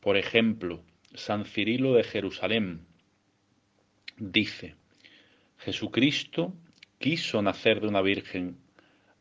Por 0.00 0.16
ejemplo, 0.16 0.82
San 1.14 1.44
Cirilo 1.44 1.94
de 1.94 2.04
Jerusalén 2.04 2.86
dice, 4.18 4.76
Jesucristo 5.58 6.54
quiso 6.98 7.42
nacer 7.42 7.80
de 7.80 7.88
una 7.88 8.02
virgen 8.02 8.58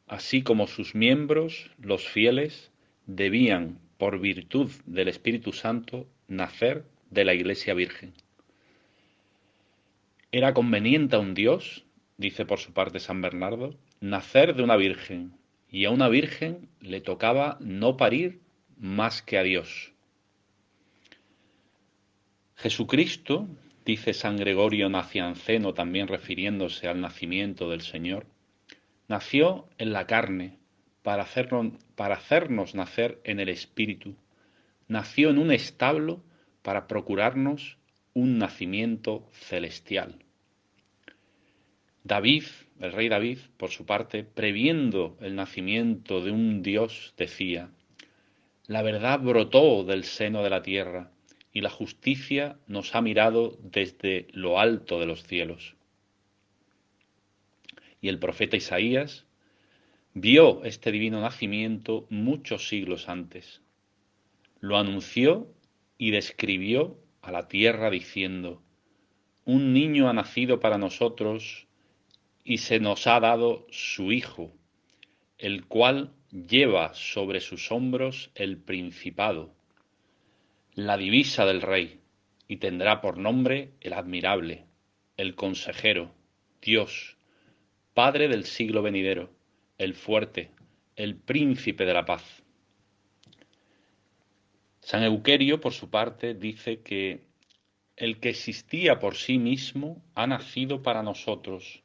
así 0.08 0.42
como 0.42 0.68
sus 0.68 0.96
miembros, 0.96 1.70
los 1.80 2.08
fieles, 2.08 2.72
debían, 3.06 3.80
por 3.98 4.20
virtud 4.20 4.72
del 4.86 5.08
Espíritu 5.08 5.54
Santo, 5.54 6.08
nacer 6.28 6.86
de 7.10 7.26
la 7.26 7.34
Iglesia 7.34 7.74
Virgen. 7.74 8.14
Era 10.32 10.54
conveniente 10.54 11.16
a 11.16 11.20
un 11.20 11.34
Dios, 11.34 11.86
dice 12.18 12.46
por 12.46 12.60
su 12.60 12.74
parte 12.74 13.00
San 13.00 13.22
Bernardo, 13.22 13.76
nacer 14.02 14.56
de 14.56 14.64
una 14.64 14.76
virgen, 14.76 15.34
y 15.70 15.86
a 15.86 15.90
una 15.90 16.10
virgen 16.10 16.70
le 16.80 17.02
tocaba 17.02 17.58
no 17.60 17.98
parir 17.98 18.40
más 18.78 19.22
que 19.22 19.38
a 19.38 19.44
Dios. 19.44 19.94
Jesucristo, 22.56 23.48
dice 23.86 24.14
San 24.14 24.38
Gregorio 24.38 24.90
Nacianceno 24.90 25.74
también 25.74 26.08
refiriéndose 26.08 26.88
al 26.88 27.02
nacimiento 27.02 27.70
del 27.70 27.82
Señor, 27.82 28.26
Nació 29.08 29.70
en 29.78 29.94
la 29.94 30.06
carne 30.06 30.58
para 31.02 31.24
hacernos, 31.24 32.76
nacer 32.76 33.22
en 33.24 33.40
el 33.40 33.48
espíritu. 33.48 34.18
Nació 34.90 35.30
en 35.30 35.38
un 35.38 35.54
establo 35.54 36.22
para 36.62 36.88
procurarnos 36.88 37.78
un 38.14 38.38
nacimiento 38.38 39.30
celestial. 39.32 40.26
David, 42.04 42.44
el 42.82 42.92
rey 42.92 43.08
David, 43.08 43.40
por 43.56 43.70
su 43.70 43.86
parte, 43.86 44.26
previendo 44.26 45.18
el 45.22 45.36
nacimiento 45.36 46.22
de 46.22 46.32
un 46.32 46.62
Dios, 46.62 47.14
decía, 47.16 47.70
La 48.66 48.82
verdad 48.82 49.22
brotó 49.22 49.86
del 49.86 50.04
seno 50.04 50.44
de 50.44 50.50
la 50.50 50.64
tierra, 50.64 51.12
y 51.54 51.62
la 51.62 51.70
justicia 51.70 52.58
nos 52.68 52.94
ha 52.94 53.02
mirado 53.02 53.58
desde 53.62 54.28
lo 54.34 54.60
alto 54.60 55.00
de 55.00 55.06
los 55.06 55.24
cielos 55.24 55.77
y 58.02 58.10
el 58.10 58.20
profeta 58.20 58.58
Isaías 58.58 59.26
vio 60.14 60.64
este 60.64 60.92
divino 60.92 61.22
nacimiento 61.22 62.08
muchos 62.10 62.68
siglos 62.68 63.10
antes. 63.10 63.62
Lo 64.60 64.78
anunció 64.78 65.54
y 65.98 66.12
describió 66.12 66.98
a 67.22 67.32
la 67.32 67.48
tierra 67.48 67.90
diciendo, 67.90 68.62
Un 69.46 69.74
niño 69.74 70.10
ha 70.10 70.14
nacido 70.14 70.60
para 70.60 70.78
nosotros 70.78 71.68
y 72.44 72.60
se 72.60 72.80
nos 72.80 73.08
ha 73.08 73.20
dado 73.20 73.68
su 73.70 74.12
Hijo, 74.12 74.54
el 75.38 75.66
cual 75.66 76.14
lleva 76.32 76.94
sobre 76.94 77.40
sus 77.40 77.72
hombros 77.72 78.32
el 78.36 78.58
principado, 78.58 79.54
la 80.74 80.98
divisa 80.98 81.46
del 81.46 81.62
Rey, 81.62 82.00
y 82.48 82.58
tendrá 82.58 83.02
por 83.02 83.18
nombre 83.18 83.74
el 83.82 83.94
admirable, 83.94 84.66
el 85.18 85.36
consejero, 85.36 86.12
Dios, 86.62 87.17
Padre 87.98 88.28
del 88.28 88.44
siglo 88.46 88.84
venidero, 88.84 89.32
el 89.80 89.96
fuerte, 89.96 90.52
el 90.96 91.16
príncipe 91.16 91.84
de 91.84 91.96
la 91.96 92.06
paz. 92.06 92.44
San 94.82 95.02
Euquerio, 95.02 95.60
por 95.60 95.74
su 95.74 95.90
parte, 95.90 96.36
dice 96.36 96.82
que 96.82 97.24
el 97.96 98.20
que 98.20 98.30
existía 98.30 99.00
por 99.00 99.16
sí 99.16 99.40
mismo 99.40 100.00
ha 100.14 100.28
nacido 100.28 100.84
para 100.84 101.02
nosotros. 101.02 101.82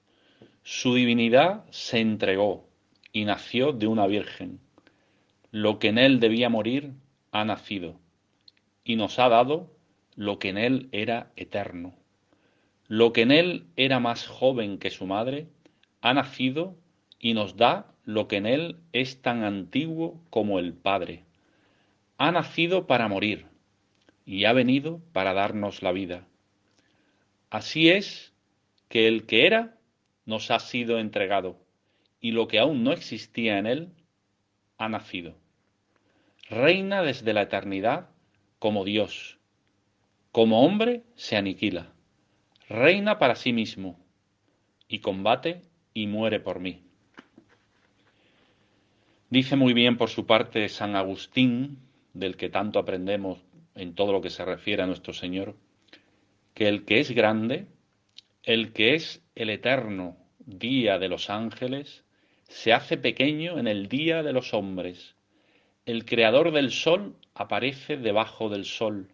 Su 0.62 0.96
divinidad 0.96 1.64
se 1.70 2.01
entregó 2.01 2.68
y 3.11 3.25
nació 3.25 3.72
de 3.72 3.87
una 3.87 4.07
virgen. 4.07 4.61
Lo 5.51 5.79
que 5.79 5.88
en 5.88 5.96
él 5.96 6.20
debía 6.20 6.51
morir 6.51 6.92
ha 7.31 7.46
nacido 7.46 7.98
y 8.85 8.96
nos 8.96 9.18
ha 9.18 9.31
dado 9.31 9.75
lo 10.14 10.38
que 10.38 10.51
en 10.51 10.59
él 10.59 10.90
era 10.92 11.33
eterno. 11.37 11.94
Lo 12.87 13.14
que 13.14 13.22
en 13.22 13.31
él 13.31 13.64
era 13.77 13.98
más 13.98 14.27
joven 14.27 14.77
que 14.77 14.90
su 14.90 15.07
madre, 15.07 15.48
ha 16.02 16.12
nacido 16.14 16.76
y 17.18 17.32
nos 17.32 17.56
da 17.56 17.94
lo 18.04 18.26
que 18.28 18.36
en 18.36 18.46
él 18.46 18.76
es 18.92 19.22
tan 19.22 19.44
antiguo 19.44 20.20
como 20.30 20.58
el 20.58 20.74
Padre. 20.74 21.24
Ha 22.18 22.32
nacido 22.32 22.86
para 22.86 23.08
morir 23.08 23.46
y 24.26 24.44
ha 24.44 24.52
venido 24.52 25.00
para 25.12 25.33
darnos 25.33 25.83
la 25.83 25.92
vida. 25.92 26.27
Así 27.50 27.88
es 27.88 28.33
que 28.88 29.06
el 29.06 29.27
que 29.27 29.46
era 29.46 29.79
nos 30.27 30.50
ha 30.50 30.58
sido 30.58 30.98
entregado 30.98 31.56
y 32.20 32.33
lo 32.33 32.48
que 32.48 32.58
aún 32.58 32.83
no 32.83 32.92
existía 32.92 33.58
en 33.58 33.66
él 33.66 33.92
ha 34.79 34.88
nacido. 34.88 35.37
Reina 36.50 37.02
desde 37.02 37.33
la 37.33 37.42
eternidad 37.42 38.10
como 38.58 38.85
Dios. 38.85 39.38
Como 40.33 40.64
hombre 40.64 41.04
se 41.14 41.37
aniquila. 41.37 41.92
Reina 42.68 43.18
para 43.18 43.37
sí 43.37 43.52
mismo 43.52 43.98
y 44.88 44.98
combate 45.00 45.62
y 45.94 46.06
muere 46.06 46.40
por 46.40 46.60
mí. 46.60 46.82
Dice 49.30 49.56
muy 49.56 49.72
bien 49.72 49.96
por 49.96 50.10
su 50.10 50.26
parte 50.26 50.68
San 50.68 50.94
Agustín, 50.94 51.78
del 52.12 52.36
que 52.36 52.50
tanto 52.50 52.78
aprendemos 52.78 53.38
en 53.74 53.94
todo 53.94 54.12
lo 54.12 54.20
que 54.20 54.30
se 54.30 54.44
refiere 54.44 54.82
a 54.82 54.86
nuestro 54.86 55.14
Señor, 55.14 55.56
que 56.54 56.68
el 56.68 56.84
que 56.84 57.00
es 57.00 57.10
grande, 57.12 57.66
el 58.42 58.72
que 58.72 58.94
es 58.94 59.22
el 59.34 59.48
eterno 59.48 60.16
día 60.38 60.98
de 60.98 61.08
los 61.08 61.30
ángeles, 61.30 62.04
se 62.48 62.74
hace 62.74 62.98
pequeño 62.98 63.58
en 63.58 63.66
el 63.66 63.88
día 63.88 64.22
de 64.22 64.34
los 64.34 64.52
hombres. 64.52 65.14
El 65.86 66.04
creador 66.04 66.52
del 66.52 66.70
sol 66.70 67.16
aparece 67.34 67.96
debajo 67.96 68.50
del 68.50 68.66
sol. 68.66 69.08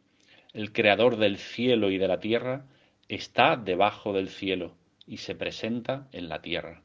El 0.53 0.73
creador 0.73 1.17
del 1.17 1.39
cielo 1.39 1.91
y 1.91 1.99
de 1.99 2.09
la 2.09 2.19
tierra 2.19 2.67
está 3.09 3.57
debajo 3.57 4.13
del 4.13 4.29
cielo 4.29 4.78
y 5.09 5.17
se 5.17 5.35
presenta 5.35 6.07
en 6.13 6.29
la 6.29 6.43
tierra. 6.43 6.83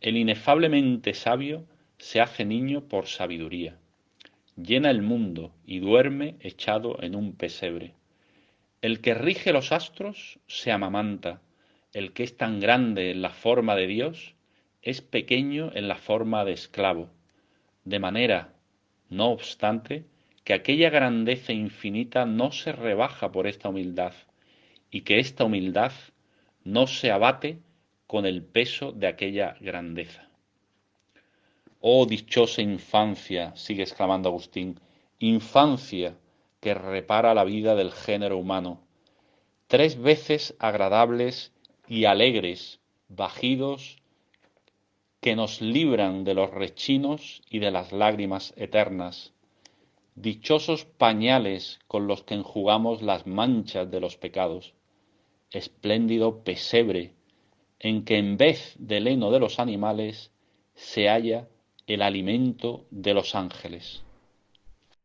El 0.00 0.16
inefablemente 0.16 1.12
sabio 1.12 1.66
se 1.98 2.20
hace 2.20 2.44
niño 2.44 2.88
por 2.88 3.06
sabiduría. 3.06 3.76
Llena 4.56 4.90
el 4.90 5.02
mundo 5.02 5.52
y 5.66 5.80
duerme 5.80 6.36
echado 6.40 7.02
en 7.02 7.14
un 7.16 7.34
pesebre. 7.34 7.94
El 8.80 9.00
que 9.00 9.14
rige 9.14 9.52
los 9.52 9.72
astros 9.72 10.38
se 10.46 10.70
amamanta. 10.70 11.42
El 11.92 12.12
que 12.12 12.22
es 12.22 12.36
tan 12.36 12.60
grande 12.60 13.10
en 13.10 13.22
la 13.22 13.30
forma 13.30 13.74
de 13.74 13.88
Dios 13.88 14.34
es 14.82 15.00
pequeño 15.00 15.72
en 15.74 15.88
la 15.88 15.96
forma 15.96 16.44
de 16.44 16.52
esclavo. 16.52 17.10
De 17.84 17.98
manera, 17.98 18.54
no 19.10 19.30
obstante, 19.30 20.04
que 20.44 20.54
aquella 20.54 20.90
grandeza 20.90 21.52
infinita 21.52 22.24
no 22.24 22.52
se 22.52 22.72
rebaja 22.72 23.32
por 23.32 23.46
esta 23.46 23.68
humildad, 23.68 24.12
y 24.90 25.02
que 25.02 25.18
esta 25.18 25.44
humildad 25.44 25.92
no 26.68 26.86
se 26.86 27.10
abate 27.10 27.62
con 28.06 28.26
el 28.26 28.44
peso 28.44 28.92
de 28.92 29.06
aquella 29.06 29.56
grandeza. 29.58 30.28
Oh 31.80 32.04
dichosa 32.04 32.60
infancia, 32.60 33.56
sigue 33.56 33.84
exclamando 33.84 34.28
Agustín, 34.28 34.78
infancia 35.18 36.18
que 36.60 36.74
repara 36.74 37.32
la 37.32 37.44
vida 37.44 37.74
del 37.74 37.90
género 37.90 38.36
humano, 38.36 38.82
tres 39.66 39.98
veces 39.98 40.56
agradables 40.58 41.52
y 41.86 42.04
alegres, 42.04 42.80
bajidos, 43.08 44.02
que 45.22 45.36
nos 45.36 45.62
libran 45.62 46.22
de 46.24 46.34
los 46.34 46.50
rechinos 46.50 47.40
y 47.48 47.60
de 47.60 47.70
las 47.70 47.92
lágrimas 47.92 48.52
eternas, 48.58 49.32
dichosos 50.16 50.84
pañales 50.84 51.78
con 51.86 52.06
los 52.06 52.24
que 52.24 52.34
enjugamos 52.34 53.00
las 53.00 53.26
manchas 53.26 53.90
de 53.90 54.00
los 54.00 54.18
pecados, 54.18 54.74
espléndido 55.50 56.42
pesebre 56.42 57.14
en 57.80 58.04
que 58.04 58.18
en 58.18 58.36
vez 58.36 58.74
del 58.78 59.06
heno 59.06 59.30
de 59.30 59.40
los 59.40 59.58
animales 59.58 60.32
se 60.74 61.08
halla 61.08 61.48
el 61.86 62.02
alimento 62.02 62.86
de 62.90 63.14
los 63.14 63.34
ángeles. 63.34 64.02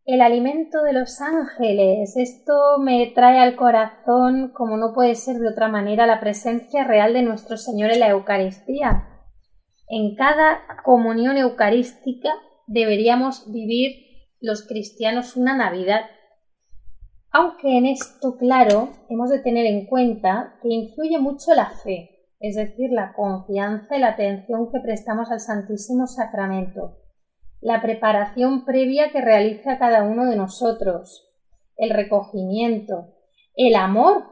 El 0.06 0.22
alimento 0.22 0.84
de 0.84 0.92
los 0.92 1.22
ángeles. 1.22 2.18
Esto 2.18 2.78
me 2.80 3.08
trae 3.16 3.40
al 3.40 3.56
corazón, 3.56 4.52
como 4.54 4.76
no 4.76 4.94
puede 4.94 5.16
ser 5.16 5.38
de 5.38 5.48
otra 5.48 5.70
manera, 5.70 6.06
la 6.06 6.20
presencia 6.20 6.84
real 6.84 7.14
de 7.14 7.22
nuestro 7.22 7.56
Señor 7.56 7.92
en 7.92 8.02
la 8.02 8.10
Eucaristía. 8.10 9.08
En 9.88 10.16
cada 10.16 10.62
comunión 10.84 11.38
eucarística 11.38 12.34
deberíamos 12.68 13.50
vivir 13.52 14.04
los 14.42 14.68
cristianos 14.68 15.38
una 15.38 15.56
Navidad. 15.56 16.02
Aunque 17.36 17.80
en 17.80 17.88
esto, 17.88 18.38
claro, 18.38 18.90
hemos 19.10 19.32
de 19.32 19.40
tener 19.40 19.66
en 19.66 19.88
cuenta 19.88 20.54
que 20.62 20.70
influye 20.70 21.18
mucho 21.18 21.56
la 21.56 21.72
fe, 21.84 22.28
es 22.40 22.56
decir, 22.56 22.92
la 22.92 23.14
confianza 23.14 23.98
y 23.98 24.02
la 24.02 24.10
atención 24.10 24.72
que 24.72 24.80
prestamos 24.80 25.32
al 25.32 25.40
Santísimo 25.40 26.06
Sacramento, 26.06 27.00
la 27.60 27.82
preparación 27.82 28.66
previa 28.66 29.12
que 29.12 29.20
realiza 29.20 29.80
cada 29.80 30.04
uno 30.04 30.26
de 30.30 30.36
nosotros, 30.36 31.34
el 31.76 31.90
recogimiento, 31.90 33.16
el 33.56 33.76
amor, 33.76 34.26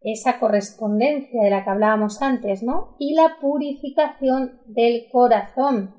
esa 0.00 0.40
correspondencia 0.40 1.44
de 1.44 1.50
la 1.50 1.62
que 1.62 1.70
hablábamos 1.70 2.22
antes, 2.22 2.64
¿no? 2.64 2.96
Y 2.98 3.14
la 3.14 3.36
purificación 3.40 4.62
del 4.66 5.08
corazón, 5.12 5.94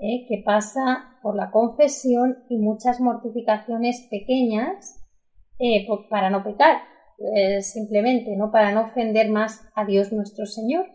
¿eh? 0.00 0.26
que 0.28 0.42
pasa 0.44 1.18
por 1.22 1.36
la 1.36 1.50
confesión 1.50 2.38
y 2.48 2.58
muchas 2.58 3.00
mortificaciones 3.00 4.06
pequeñas 4.10 5.00
eh, 5.58 5.86
para 6.08 6.30
no 6.30 6.42
pecar. 6.42 6.78
Eh, 7.34 7.60
simplemente, 7.60 8.34
¿no? 8.34 8.50
Para 8.50 8.72
no 8.72 8.86
ofender 8.86 9.28
más 9.28 9.60
a 9.74 9.84
Dios 9.84 10.10
nuestro 10.10 10.46
Señor. 10.46 10.86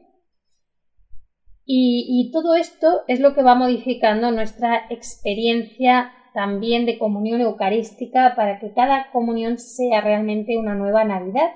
Y, 1.68 2.30
todo 2.32 2.56
esto 2.56 3.02
es 3.08 3.20
lo 3.20 3.34
que 3.34 3.42
va 3.42 3.56
modificando 3.56 4.30
nuestra 4.32 4.86
experiencia 4.90 6.12
también 6.34 6.86
de 6.86 7.00
comunión 7.00 7.42
eucarística 7.42 8.36
para 8.36 8.60
que 8.60 8.74
cada 8.74 9.12
comunión 9.12 9.58
sea 9.58 10.02
realmente 10.02 10.58
una 10.58 10.76
nueva 10.76 11.04
Navidad. 11.06 11.52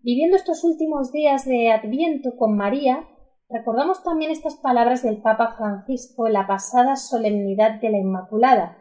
Viviendo 0.00 0.36
estos 0.36 0.64
últimos 0.64 1.12
días 1.12 1.44
de 1.44 1.70
Adviento 1.70 2.36
con 2.36 2.56
María, 2.56 3.06
recordamos 3.50 4.02
también 4.02 4.30
estas 4.30 4.56
palabras 4.56 5.02
del 5.02 5.22
Papa 5.22 5.54
Francisco 5.56 6.26
en 6.26 6.34
la 6.34 6.46
pasada 6.46 6.96
solemnidad 6.96 7.80
de 7.80 7.90
la 7.90 7.98
Inmaculada. 7.98 8.78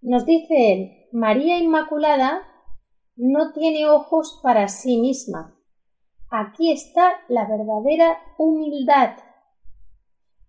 Nos 0.00 0.26
dice 0.26 0.72
él, 0.72 1.08
María 1.12 1.58
Inmaculada 1.58 2.42
no 3.16 3.52
tiene 3.52 3.86
ojos 3.86 4.40
para 4.42 4.68
sí 4.68 4.98
misma. 4.98 5.56
Aquí 6.30 6.72
está 6.72 7.12
la 7.28 7.46
verdadera 7.46 8.18
humildad. 8.38 9.16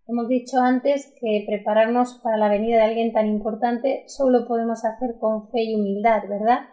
Hemos 0.07 0.28
dicho 0.28 0.59
antes 0.59 1.13
que 1.19 1.43
prepararnos 1.47 2.19
para 2.23 2.38
la 2.38 2.49
venida 2.49 2.78
de 2.78 2.84
alguien 2.84 3.13
tan 3.13 3.28
importante 3.28 4.03
solo 4.07 4.47
podemos 4.47 4.84
hacer 4.84 5.17
con 5.19 5.49
fe 5.49 5.63
y 5.63 5.76
humildad, 5.76 6.23
¿verdad? 6.28 6.67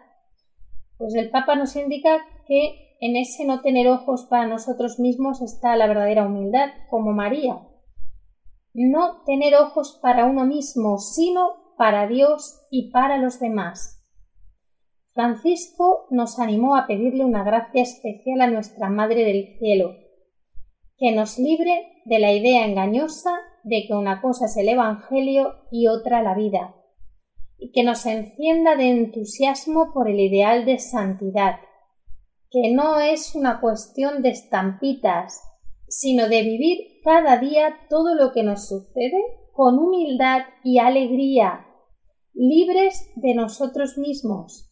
Pues 0.97 1.15
el 1.15 1.29
Papa 1.29 1.55
nos 1.55 1.75
indica 1.75 2.17
que 2.47 2.92
en 3.05 3.17
ese 3.17 3.43
no 3.43 3.59
tener 3.59 3.89
ojos 3.89 4.27
para 4.29 4.47
nosotros 4.47 4.97
mismos 4.97 5.41
está 5.41 5.75
la 5.75 5.87
verdadera 5.87 6.25
humildad, 6.25 6.69
como 6.89 7.11
María. 7.11 7.59
No 8.73 9.23
tener 9.25 9.55
ojos 9.55 9.99
para 10.01 10.23
uno 10.25 10.45
mismo, 10.45 10.97
sino 10.99 11.75
para 11.77 12.07
Dios 12.07 12.65
y 12.71 12.91
para 12.91 13.17
los 13.17 13.41
demás. 13.41 14.01
Francisco 15.13 16.07
nos 16.11 16.39
animó 16.39 16.77
a 16.77 16.87
pedirle 16.87 17.25
una 17.25 17.43
gracia 17.43 17.81
especial 17.81 18.39
a 18.39 18.47
nuestra 18.47 18.89
Madre 18.89 19.25
del 19.25 19.57
Cielo, 19.59 19.95
que 20.97 21.11
nos 21.11 21.37
libre 21.37 22.01
de 22.05 22.19
la 22.19 22.31
idea 22.31 22.65
engañosa 22.65 23.31
de 23.65 23.83
que 23.85 23.93
una 23.93 24.21
cosa 24.21 24.45
es 24.45 24.55
el 24.55 24.69
Evangelio 24.69 25.55
y 25.71 25.87
otra 25.87 26.23
la 26.23 26.35
vida, 26.35 26.73
y 27.57 27.73
que 27.73 27.83
nos 27.83 28.05
encienda 28.05 28.77
de 28.77 28.91
entusiasmo 28.91 29.91
por 29.93 30.09
el 30.09 30.21
ideal 30.21 30.63
de 30.63 30.79
santidad, 30.79 31.57
que 32.53 32.71
no 32.71 32.99
es 32.99 33.33
una 33.33 33.59
cuestión 33.59 34.21
de 34.21 34.29
estampitas, 34.29 35.41
sino 35.87 36.29
de 36.29 36.43
vivir 36.43 37.01
cada 37.03 37.37
día 37.39 37.79
todo 37.89 38.13
lo 38.13 38.31
que 38.31 38.43
nos 38.43 38.67
sucede 38.67 39.21
con 39.53 39.79
humildad 39.79 40.41
y 40.63 40.77
alegría, 40.77 41.65
libres 42.33 43.11
de 43.15 43.33
nosotros 43.33 43.97
mismos 43.97 44.69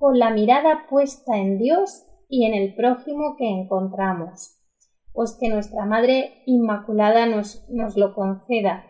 con 0.00 0.18
la 0.18 0.30
mirada 0.30 0.86
puesta 0.88 1.36
en 1.36 1.58
Dios 1.58 2.06
y 2.26 2.46
en 2.46 2.54
el 2.54 2.74
prójimo 2.74 3.36
que 3.36 3.50
encontramos. 3.50 4.56
Pues 5.12 5.36
que 5.38 5.50
nuestra 5.50 5.84
Madre 5.84 6.42
Inmaculada 6.46 7.26
nos, 7.26 7.68
nos 7.68 7.98
lo 7.98 8.14
conceda. 8.14 8.86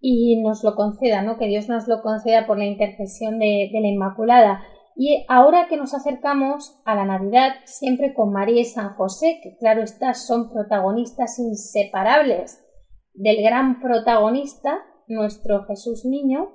Y 0.00 0.40
nos 0.42 0.64
lo 0.64 0.74
conceda, 0.74 1.20
¿no? 1.20 1.36
Que 1.36 1.46
Dios 1.46 1.68
nos 1.68 1.86
lo 1.88 2.00
conceda 2.00 2.46
por 2.46 2.56
la 2.56 2.64
intercesión 2.64 3.38
de, 3.38 3.68
de 3.70 3.80
la 3.82 3.88
Inmaculada. 3.88 4.62
Y 5.00 5.24
ahora 5.28 5.68
que 5.68 5.76
nos 5.76 5.94
acercamos 5.94 6.82
a 6.84 6.96
la 6.96 7.04
Navidad, 7.04 7.52
siempre 7.66 8.14
con 8.14 8.32
María 8.32 8.62
y 8.62 8.64
San 8.64 8.94
José, 8.94 9.38
que 9.44 9.56
claro 9.56 9.80
está, 9.80 10.12
son 10.12 10.50
protagonistas 10.50 11.38
inseparables 11.38 12.66
del 13.14 13.40
gran 13.40 13.80
protagonista, 13.80 14.82
nuestro 15.06 15.64
Jesús 15.66 16.04
Niño, 16.04 16.50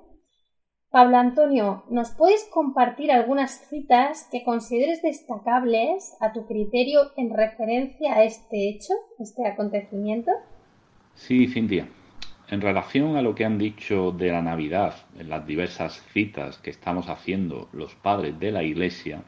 Pablo 0.89 1.15
Antonio, 1.15 1.85
¿nos 1.89 2.11
puedes 2.11 2.43
compartir 2.51 3.13
algunas 3.13 3.65
citas 3.69 4.27
que 4.29 4.43
consideres 4.43 5.01
destacables 5.01 6.13
a 6.19 6.33
tu 6.33 6.45
criterio 6.45 6.99
en 7.15 7.33
referencia 7.33 8.13
a 8.13 8.25
este 8.25 8.69
hecho, 8.69 8.93
este 9.19 9.47
acontecimiento? 9.47 10.31
Sí, 11.15 11.47
Cintia. 11.47 11.87
En 12.49 12.61
relación 12.61 13.15
a 13.15 13.21
lo 13.21 13.33
que 13.35 13.45
han 13.45 13.57
dicho 13.57 14.11
de 14.11 14.31
la 14.31 14.41
Navidad, 14.41 14.95
en 15.17 15.29
las 15.29 15.47
diversas 15.47 16.03
citas 16.13 16.57
que 16.57 16.69
estamos 16.69 17.09
haciendo 17.09 17.69
los 17.71 17.95
padres 17.95 18.39
de 18.39 18.51
la 18.51 18.63
Iglesia, 18.63 19.23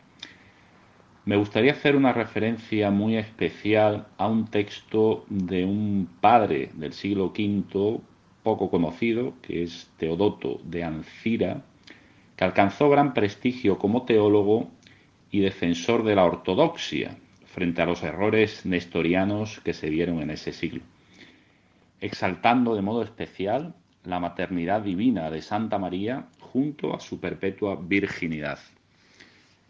me 1.25 1.37
gustaría 1.37 1.71
hacer 1.71 1.95
una 1.95 2.13
referencia 2.13 2.91
muy 2.91 3.17
especial 3.17 4.05
a 4.17 4.27
un 4.27 4.45
texto 4.45 5.25
de 5.27 5.65
un 5.65 6.07
padre 6.21 6.69
del 6.75 6.93
siglo 6.93 7.33
V 7.35 7.99
poco 8.43 8.69
conocido, 8.69 9.33
que 9.41 9.63
es 9.63 9.89
Teodoto 9.97 10.61
de 10.63 10.83
Ancira, 10.83 11.63
que 12.35 12.43
alcanzó 12.43 12.89
gran 12.91 13.15
prestigio 13.15 13.79
como 13.79 14.03
teólogo 14.03 14.69
y 15.31 15.39
defensor 15.39 16.03
de 16.03 16.15
la 16.15 16.25
ortodoxia 16.25 17.17
frente 17.45 17.81
a 17.81 17.87
los 17.87 18.03
errores 18.03 18.65
nestorianos 18.65 19.61
que 19.61 19.73
se 19.73 19.89
dieron 19.89 20.21
en 20.21 20.29
ese 20.29 20.51
siglo, 20.51 20.83
exaltando 22.01 22.75
de 22.75 22.81
modo 22.81 23.03
especial 23.03 23.73
la 24.03 24.19
maternidad 24.19 24.81
divina 24.81 25.31
de 25.31 25.41
Santa 25.41 25.79
María 25.79 26.27
junto 26.39 26.95
a 26.95 26.99
su 26.99 27.19
perpetua 27.19 27.79
virginidad. 27.81 28.59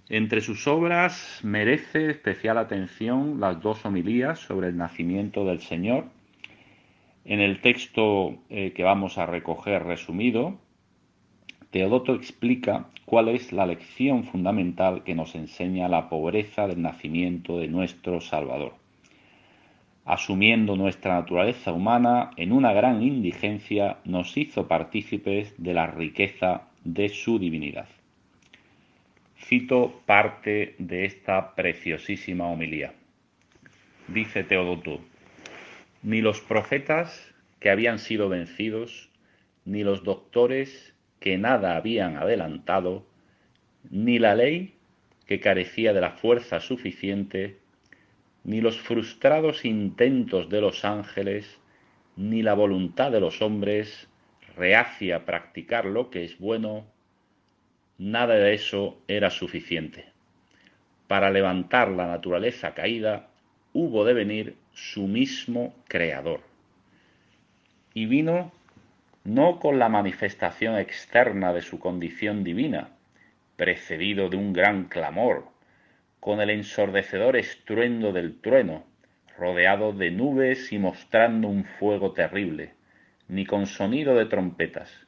Entre 0.09 0.41
sus 0.41 0.67
obras 0.67 1.39
merece 1.43 2.11
especial 2.11 2.57
atención 2.57 3.39
las 3.39 3.61
dos 3.61 3.85
homilías 3.85 4.39
sobre 4.39 4.67
el 4.67 4.77
nacimiento 4.77 5.45
del 5.45 5.61
Señor 5.61 6.05
en 7.25 7.39
el 7.39 7.59
texto 7.59 8.37
eh, 8.49 8.71
que 8.73 8.83
vamos 8.83 9.17
a 9.17 9.25
recoger 9.25 9.83
resumido, 9.83 10.59
Teodoto 11.71 12.13
explica 12.13 12.85
cuál 13.05 13.29
es 13.29 13.51
la 13.51 13.65
lección 13.65 14.25
fundamental 14.25 15.03
que 15.03 15.15
nos 15.15 15.33
enseña 15.33 15.89
la 15.89 16.07
pobreza 16.07 16.67
del 16.67 16.83
nacimiento 16.83 17.57
de 17.57 17.67
nuestro 17.67 18.21
Salvador. 18.21 18.75
Asumiendo 20.05 20.75
nuestra 20.75 21.15
naturaleza 21.15 21.73
humana 21.73 22.29
en 22.37 22.51
una 22.51 22.73
gran 22.73 23.01
indigencia, 23.01 23.97
nos 24.05 24.37
hizo 24.37 24.67
partícipes 24.67 25.55
de 25.57 25.73
la 25.73 25.87
riqueza 25.87 26.67
de 26.83 27.09
su 27.09 27.39
divinidad. 27.39 27.87
Cito 29.37 30.01
parte 30.05 30.75
de 30.77 31.05
esta 31.05 31.55
preciosísima 31.55 32.45
homilía. 32.45 32.93
Dice 34.07 34.43
Teodoto, 34.43 34.99
ni 36.03 36.21
los 36.21 36.39
profetas 36.39 37.33
que 37.59 37.71
habían 37.71 37.97
sido 37.97 38.29
vencidos, 38.29 39.09
ni 39.65 39.83
los 39.83 40.03
doctores 40.03 40.93
que 41.19 41.39
nada 41.39 41.75
habían 41.75 42.17
adelantado, 42.17 43.07
ni 43.89 44.19
la 44.19 44.35
ley 44.35 44.75
que 45.25 45.39
carecía 45.39 45.93
de 45.93 46.01
la 46.01 46.11
fuerza 46.11 46.59
suficiente, 46.59 47.57
ni 48.45 48.61
los 48.61 48.79
frustrados 48.79 49.65
intentos 49.65 50.49
de 50.49 50.61
los 50.61 50.85
ángeles, 50.85 51.59
ni 52.15 52.43
la 52.43 52.53
voluntad 52.53 53.11
de 53.11 53.19
los 53.19 53.41
hombres 53.41 54.07
reacia 54.55 55.17
a 55.17 55.25
practicar 55.25 55.85
lo 55.85 56.09
que 56.11 56.23
es 56.23 56.37
bueno, 56.39 56.85
nada 57.97 58.35
de 58.35 58.53
eso 58.53 58.97
era 59.07 59.31
suficiente. 59.31 60.05
Para 61.07 61.31
levantar 61.31 61.89
la 61.89 62.07
naturaleza 62.07 62.73
caída, 62.73 63.27
hubo 63.73 64.05
de 64.05 64.13
venir 64.13 64.55
su 64.73 65.07
mismo 65.07 65.75
Creador. 65.87 66.41
Y 67.93 68.05
vino 68.05 68.51
no 69.23 69.59
con 69.59 69.79
la 69.79 69.89
manifestación 69.89 70.77
externa 70.77 71.51
de 71.51 71.63
su 71.63 71.79
condición 71.79 72.43
divina, 72.43 72.89
precedido 73.55 74.29
de 74.29 74.37
un 74.37 74.53
gran 74.53 74.85
clamor, 74.85 75.54
con 76.25 76.41
el 76.41 76.49
ensordecedor 76.49 77.37
estruendo 77.37 78.11
del 78.11 78.41
trueno, 78.41 78.83
rodeado 79.37 79.93
de 79.93 80.09
nubes 80.09 80.71
y 80.71 80.79
mostrando 80.79 81.47
un 81.47 81.65
fuego 81.65 82.13
terrible, 82.13 82.73
ni 83.27 83.45
con 83.45 83.67
sonido 83.67 84.15
de 84.15 84.25
trompetas, 84.25 85.05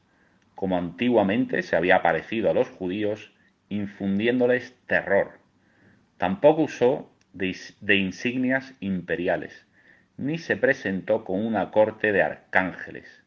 como 0.54 0.78
antiguamente 0.78 1.64
se 1.64 1.76
había 1.76 1.96
aparecido 1.96 2.52
a 2.52 2.54
los 2.54 2.70
judíos, 2.70 3.34
infundiéndoles 3.68 4.78
terror. 4.86 5.40
Tampoco 6.20 6.62
usó 6.62 7.12
de, 7.34 7.58
de 7.82 7.96
insignias 7.96 8.76
imperiales, 8.80 9.66
ni 10.18 10.38
se 10.38 10.56
presentó 10.56 11.24
con 11.24 11.44
una 11.44 11.72
corte 11.72 12.12
de 12.12 12.22
arcángeles. 12.22 13.24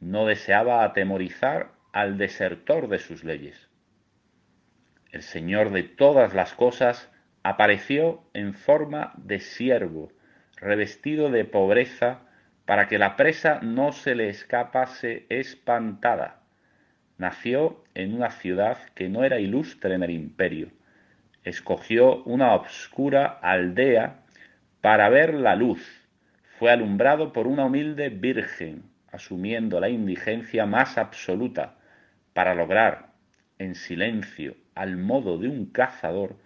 No 0.00 0.24
deseaba 0.24 0.82
atemorizar 0.82 1.72
al 1.92 2.16
desertor 2.16 2.88
de 2.88 3.00
sus 3.00 3.22
leyes. 3.22 3.68
El 5.12 5.20
Señor 5.22 5.72
de 5.72 5.82
todas 5.82 6.32
las 6.32 6.54
cosas 6.54 7.10
apareció 7.42 8.24
en 8.32 8.54
forma 8.54 9.12
de 9.18 9.40
siervo, 9.40 10.10
revestido 10.56 11.30
de 11.30 11.44
pobreza, 11.44 12.20
para 12.64 12.88
que 12.88 12.98
la 12.98 13.16
presa 13.16 13.60
no 13.60 13.92
se 13.92 14.14
le 14.14 14.30
escapase 14.30 15.26
espantada. 15.28 16.40
Nació 17.18 17.84
en 17.94 18.14
una 18.14 18.30
ciudad 18.30 18.78
que 18.94 19.10
no 19.10 19.22
era 19.22 19.38
ilustre 19.38 19.94
en 19.94 20.02
el 20.02 20.10
imperio. 20.10 20.70
Escogió 21.44 22.22
una 22.24 22.54
obscura 22.54 23.26
aldea 23.26 24.22
para 24.80 25.10
ver 25.10 25.34
la 25.34 25.56
luz. 25.56 26.08
Fue 26.58 26.70
alumbrado 26.70 27.34
por 27.34 27.46
una 27.46 27.66
humilde 27.66 28.08
virgen, 28.08 28.84
asumiendo 29.10 29.78
la 29.78 29.90
indigencia 29.90 30.64
más 30.64 30.96
absoluta, 30.96 31.74
para 32.32 32.54
lograr, 32.54 33.10
en 33.58 33.74
silencio, 33.74 34.56
al 34.74 34.96
modo 34.96 35.38
de 35.38 35.48
un 35.48 35.66
cazador, 35.66 36.36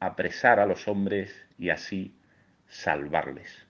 apresar 0.00 0.60
a 0.60 0.66
los 0.66 0.88
hombres 0.88 1.46
y 1.58 1.70
así 1.70 2.12
salvarles. 2.68 3.66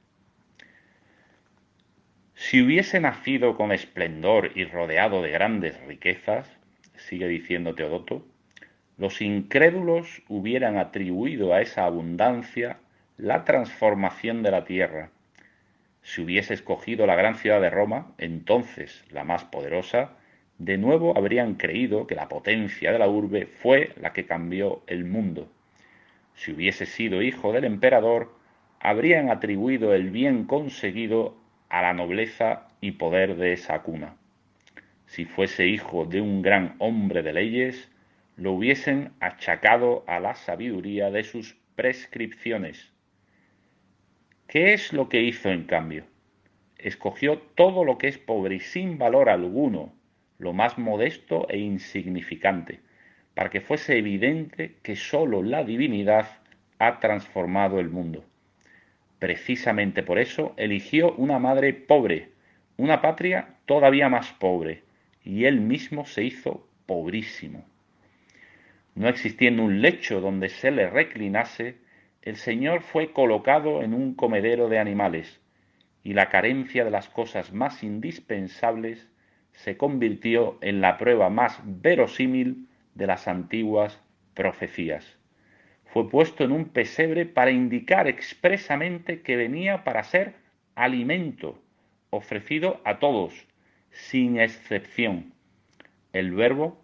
Si 2.34 2.62
hubiese 2.62 3.00
nacido 3.00 3.56
con 3.56 3.72
esplendor 3.72 4.52
y 4.54 4.64
rodeado 4.64 5.22
de 5.22 5.30
grandes 5.30 5.80
riquezas, 5.86 6.48
sigue 6.96 7.26
diciendo 7.26 7.74
Teodoto, 7.74 8.24
los 8.96 9.20
incrédulos 9.20 10.22
hubieran 10.28 10.78
atribuido 10.78 11.54
a 11.54 11.60
esa 11.60 11.84
abundancia 11.84 12.78
la 13.16 13.44
transformación 13.44 14.42
de 14.42 14.50
la 14.50 14.64
tierra. 14.64 15.10
Si 16.02 16.22
hubiese 16.22 16.54
escogido 16.54 17.06
la 17.06 17.16
gran 17.16 17.34
ciudad 17.36 17.60
de 17.60 17.70
Roma, 17.70 18.12
entonces 18.18 19.04
la 19.10 19.24
más 19.24 19.44
poderosa, 19.44 20.12
de 20.58 20.76
nuevo 20.76 21.16
habrían 21.16 21.54
creído 21.54 22.06
que 22.08 22.16
la 22.16 22.28
potencia 22.28 22.90
de 22.90 22.98
la 22.98 23.08
urbe 23.08 23.46
fue 23.46 23.92
la 24.00 24.12
que 24.12 24.26
cambió 24.26 24.82
el 24.88 25.04
mundo. 25.04 25.48
Si 26.34 26.52
hubiese 26.52 26.84
sido 26.84 27.22
hijo 27.22 27.52
del 27.52 27.64
emperador, 27.64 28.32
habrían 28.80 29.30
atribuido 29.30 29.94
el 29.94 30.10
bien 30.10 30.44
conseguido 30.44 31.36
a 31.68 31.82
la 31.82 31.94
nobleza 31.94 32.68
y 32.80 32.92
poder 32.92 33.36
de 33.36 33.52
esa 33.52 33.82
cuna. 33.82 34.16
Si 35.06 35.24
fuese 35.24 35.66
hijo 35.66 36.04
de 36.06 36.20
un 36.20 36.42
gran 36.42 36.74
hombre 36.78 37.22
de 37.22 37.32
leyes, 37.32 37.90
lo 38.36 38.52
hubiesen 38.52 39.12
achacado 39.20 40.04
a 40.06 40.20
la 40.20 40.34
sabiduría 40.34 41.10
de 41.10 41.22
sus 41.24 41.56
prescripciones. 41.76 42.92
¿Qué 44.48 44.72
es 44.72 44.92
lo 44.92 45.08
que 45.08 45.22
hizo 45.22 45.50
en 45.50 45.64
cambio? 45.64 46.04
Escogió 46.78 47.38
todo 47.38 47.84
lo 47.84 47.98
que 47.98 48.08
es 48.08 48.18
pobre 48.18 48.56
y 48.56 48.60
sin 48.60 48.98
valor 48.98 49.28
alguno, 49.28 49.92
lo 50.38 50.52
más 50.52 50.78
modesto 50.78 51.46
e 51.48 51.58
insignificante, 51.58 52.80
para 53.34 53.50
que 53.50 53.60
fuese 53.60 53.98
evidente 53.98 54.76
que 54.82 54.96
sólo 54.96 55.42
la 55.42 55.64
divinidad 55.64 56.38
ha 56.78 57.00
transformado 57.00 57.80
el 57.80 57.88
mundo. 57.88 58.24
Precisamente 59.18 60.02
por 60.02 60.18
eso 60.18 60.54
eligió 60.56 61.12
una 61.14 61.38
madre 61.38 61.72
pobre, 61.72 62.30
una 62.76 63.00
patria 63.00 63.56
todavía 63.66 64.08
más 64.08 64.32
pobre, 64.32 64.82
y 65.24 65.44
él 65.44 65.60
mismo 65.60 66.06
se 66.06 66.22
hizo 66.24 66.66
pobrísimo. 66.86 67.64
No 68.94 69.08
existiendo 69.08 69.62
un 69.62 69.82
lecho 69.82 70.20
donde 70.20 70.48
se 70.48 70.70
le 70.70 70.88
reclinase, 70.88 71.76
el 72.22 72.36
Señor 72.36 72.82
fue 72.82 73.12
colocado 73.12 73.82
en 73.82 73.94
un 73.94 74.14
comedero 74.14 74.68
de 74.68 74.78
animales, 74.78 75.40
y 76.04 76.14
la 76.14 76.28
carencia 76.28 76.84
de 76.84 76.90
las 76.90 77.08
cosas 77.08 77.52
más 77.52 77.82
indispensables 77.82 79.08
se 79.58 79.76
convirtió 79.76 80.56
en 80.60 80.80
la 80.80 80.98
prueba 80.98 81.30
más 81.30 81.60
verosímil 81.64 82.68
de 82.94 83.08
las 83.08 83.26
antiguas 83.26 84.00
profecías. 84.34 85.18
Fue 85.84 86.08
puesto 86.08 86.44
en 86.44 86.52
un 86.52 86.66
pesebre 86.66 87.26
para 87.26 87.50
indicar 87.50 88.06
expresamente 88.06 89.20
que 89.22 89.34
venía 89.34 89.82
para 89.82 90.04
ser 90.04 90.36
alimento, 90.76 91.60
ofrecido 92.10 92.80
a 92.84 93.00
todos, 93.00 93.48
sin 93.90 94.38
excepción. 94.38 95.32
El 96.12 96.34
Verbo, 96.34 96.80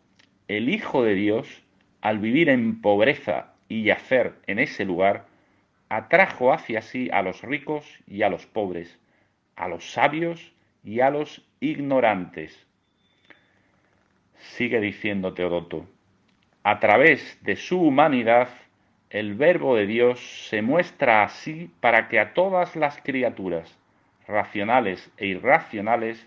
el 0.49 0.69
Hijo 0.69 1.05
de 1.05 1.15
Dios, 1.15 1.63
al 2.01 2.19
vivir 2.19 2.49
en 2.49 2.81
pobreza 2.81 3.55
y 3.69 3.85
yacer 3.85 4.35
en 4.49 4.59
ese 4.59 4.85
lugar, 4.85 5.27
atrajo 5.89 6.53
hacia 6.53 6.83
sí 6.83 7.09
a 7.13 7.23
los 7.23 7.43
ricos 7.43 7.85
y 8.09 8.23
a 8.23 8.31
los 8.31 8.47
pobres, 8.47 8.99
a 9.55 9.69
los 9.69 9.93
sabios 9.93 10.54
y 10.85 11.01
a 11.01 11.11
los 11.11 11.43
ignorantes. 11.61 12.67
Sigue 14.37 14.81
diciendo 14.81 15.33
Teodoto, 15.33 15.89
a 16.63 16.79
través 16.79 17.39
de 17.43 17.57
su 17.57 17.81
humanidad, 17.81 18.49
el 19.11 19.35
Verbo 19.35 19.77
de 19.77 19.87
Dios 19.87 20.49
se 20.49 20.63
muestra 20.63 21.23
así 21.23 21.71
para 21.81 22.09
que 22.09 22.21
a 22.21 22.35
todas 22.35 22.77
las 22.77 23.01
criaturas, 23.03 23.79
racionales 24.27 25.11
e 25.17 25.27
irracionales, 25.27 26.27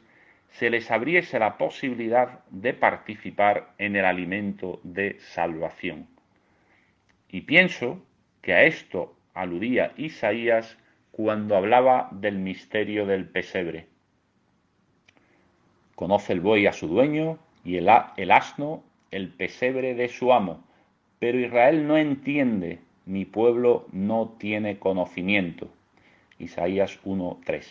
se 0.51 0.69
les 0.69 0.89
abriese 0.89 1.37
la 1.39 1.57
posibilidad 1.57 2.39
de 2.49 2.73
participar 2.73 3.73
en 3.77 3.95
el 3.95 4.05
alimento 4.05 4.79
de 4.83 5.19
salvación. 5.19 6.07
Y 7.29 7.41
pienso 7.41 8.03
que 8.41 8.53
a 8.53 8.63
esto 8.63 9.15
aludía 9.33 9.91
Isaías 9.97 10.77
cuando 11.11 11.55
hablaba 11.55 12.09
del 12.11 12.37
misterio 12.37 13.05
del 13.05 13.27
pesebre. 13.27 13.87
Conoce 15.97 16.31
el 16.31 16.41
buey 16.41 16.67
a 16.67 16.73
su 16.73 16.87
dueño 16.87 17.39
y 17.65 17.77
el, 17.77 17.89
asno 17.89 18.83
el 19.09 19.29
pesebre 19.29 19.95
de 19.95 20.09
su 20.09 20.31
amo, 20.31 20.63
pero 21.17 21.39
Israel 21.39 21.87
no 21.87 21.97
entiende, 21.97 22.81
mi 23.07 23.25
pueblo 23.25 23.87
no 23.91 24.35
tiene 24.37 24.77
conocimiento. 24.77 25.69
Isaías 26.37 26.99
1.3. 27.03 27.65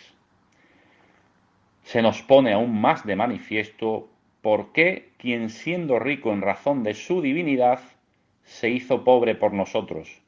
Se 1.85 2.03
nos 2.03 2.21
pone 2.23 2.53
aún 2.53 2.81
más 2.81 3.07
de 3.07 3.15
manifiesto 3.15 4.09
por 4.43 4.73
qué 4.73 5.13
quien 5.19 5.49
siendo 5.49 6.01
rico 6.01 6.33
en 6.33 6.43
razón 6.43 6.83
de 6.83 6.95
su 6.95 7.23
divinidad, 7.23 7.79
se 8.43 8.71
hizo 8.71 9.05
pobre 9.05 9.37
por 9.37 9.53
nosotros, 9.53 10.21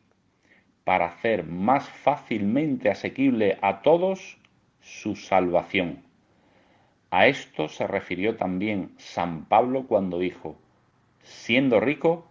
para 0.85 1.07
hacer 1.07 1.43
más 1.43 1.89
fácilmente 1.89 2.91
asequible 2.91 3.59
a 3.61 3.83
todos 3.83 4.39
su 4.81 5.17
salvación. 5.17 6.08
A 7.11 7.27
esto 7.27 7.69
se 7.69 7.87
refirió 7.87 8.37
también 8.37 8.95
San 8.99 9.47
Pablo 9.47 9.87
cuando 9.87 10.19
dijo, 10.19 10.57
siendo 11.23 11.81
rico, 11.81 12.27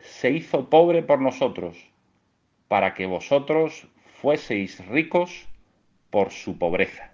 se 0.00 0.30
hizo 0.30 0.68
pobre 0.68 1.02
por 1.02 1.20
nosotros, 1.20 1.90
para 2.68 2.94
que 2.94 3.06
vosotros 3.06 3.88
fueseis 4.20 4.84
ricos 4.88 5.48
por 6.10 6.30
su 6.30 6.58
pobreza. 6.58 7.12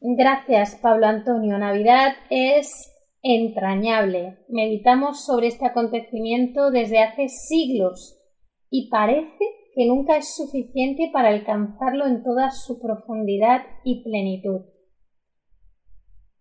Gracias, 0.00 0.76
Pablo 0.76 1.06
Antonio. 1.06 1.58
Navidad 1.58 2.14
es 2.30 2.92
entrañable. 3.22 4.38
Meditamos 4.48 5.24
sobre 5.24 5.48
este 5.48 5.66
acontecimiento 5.66 6.70
desde 6.70 7.00
hace 7.00 7.28
siglos 7.28 8.18
y 8.70 8.88
parece 8.88 9.44
que 9.74 9.86
nunca 9.86 10.16
es 10.16 10.34
suficiente 10.34 11.10
para 11.12 11.28
alcanzarlo 11.28 12.06
en 12.06 12.22
toda 12.22 12.50
su 12.50 12.80
profundidad 12.80 13.62
y 13.84 14.02
plenitud. 14.02 14.62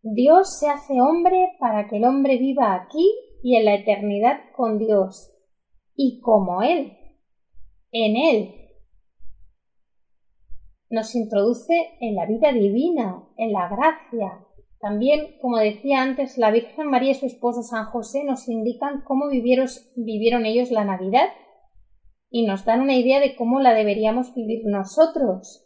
Dios 0.08 0.60
se 0.60 0.70
hace 0.70 1.02
hombre 1.02 1.56
para 1.60 1.88
que 1.88 1.98
el 1.98 2.06
hombre 2.06 2.38
viva 2.38 2.76
aquí 2.76 3.12
y 3.42 3.56
en 3.56 3.66
la 3.66 3.74
eternidad 3.74 4.38
con 4.56 4.78
Dios, 4.78 5.34
y 5.96 6.20
como 6.20 6.62
Él, 6.62 6.96
en 7.92 8.16
Él. 8.16 8.56
Nos 10.92 11.16
introduce 11.16 11.98
en 12.02 12.14
la 12.14 12.28
vida 12.28 12.52
divina, 12.52 13.24
en 13.36 13.52
la 13.52 13.68
gracia, 13.68 14.46
También, 14.80 15.40
como 15.42 15.58
decía 15.58 16.04
antes, 16.04 16.38
la 16.38 16.52
Virgen 16.52 16.88
María 16.88 17.12
y 17.12 17.16
su 17.16 17.26
esposo 17.26 17.64
San 17.64 17.86
José 17.86 18.24
nos 18.24 18.48
indican 18.48 19.02
cómo 19.08 19.28
vivieron, 19.28 19.66
vivieron 19.96 20.46
ellos 20.46 20.70
la 20.70 20.86
Navidad 20.86 21.30
y 22.30 22.46
nos 22.46 22.64
dan 22.66 22.82
una 22.82 22.96
idea 22.96 23.20
de 23.20 23.36
cómo 23.36 23.60
la 23.60 23.74
deberíamos 23.74 24.36
vivir 24.36 24.68
nosotros. 24.68 25.66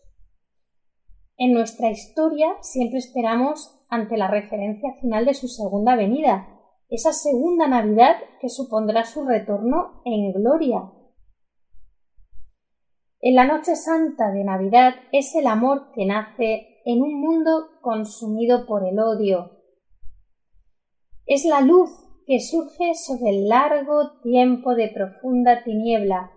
En 1.35 1.51
nuestra 1.51 1.91
historia 1.91 2.55
siempre 2.61 2.99
esperamos 2.99 3.78
ante 3.89 4.17
la 4.17 4.27
referencia 4.27 4.93
final 5.01 5.25
de 5.25 5.33
su 5.33 5.47
segunda 5.47 5.95
venida, 5.95 6.47
esa 6.89 7.11
segunda 7.11 7.67
Navidad 7.67 8.15
que 8.39 8.49
supondrá 8.49 9.03
su 9.03 9.25
retorno 9.25 10.01
en 10.05 10.31
gloria. 10.31 10.91
En 13.21 13.35
la 13.35 13.45
noche 13.45 13.75
santa 13.75 14.31
de 14.31 14.43
Navidad 14.43 14.93
es 15.11 15.35
el 15.35 15.47
amor 15.47 15.91
que 15.93 16.05
nace 16.05 16.81
en 16.85 17.01
un 17.01 17.19
mundo 17.19 17.67
consumido 17.81 18.65
por 18.65 18.87
el 18.87 18.97
odio. 18.99 19.59
Es 21.25 21.45
la 21.45 21.61
luz 21.61 21.89
que 22.25 22.39
surge 22.39 22.93
sobre 22.95 23.31
el 23.31 23.49
largo 23.49 24.19
tiempo 24.21 24.73
de 24.73 24.87
profunda 24.87 25.63
tiniebla. 25.63 26.31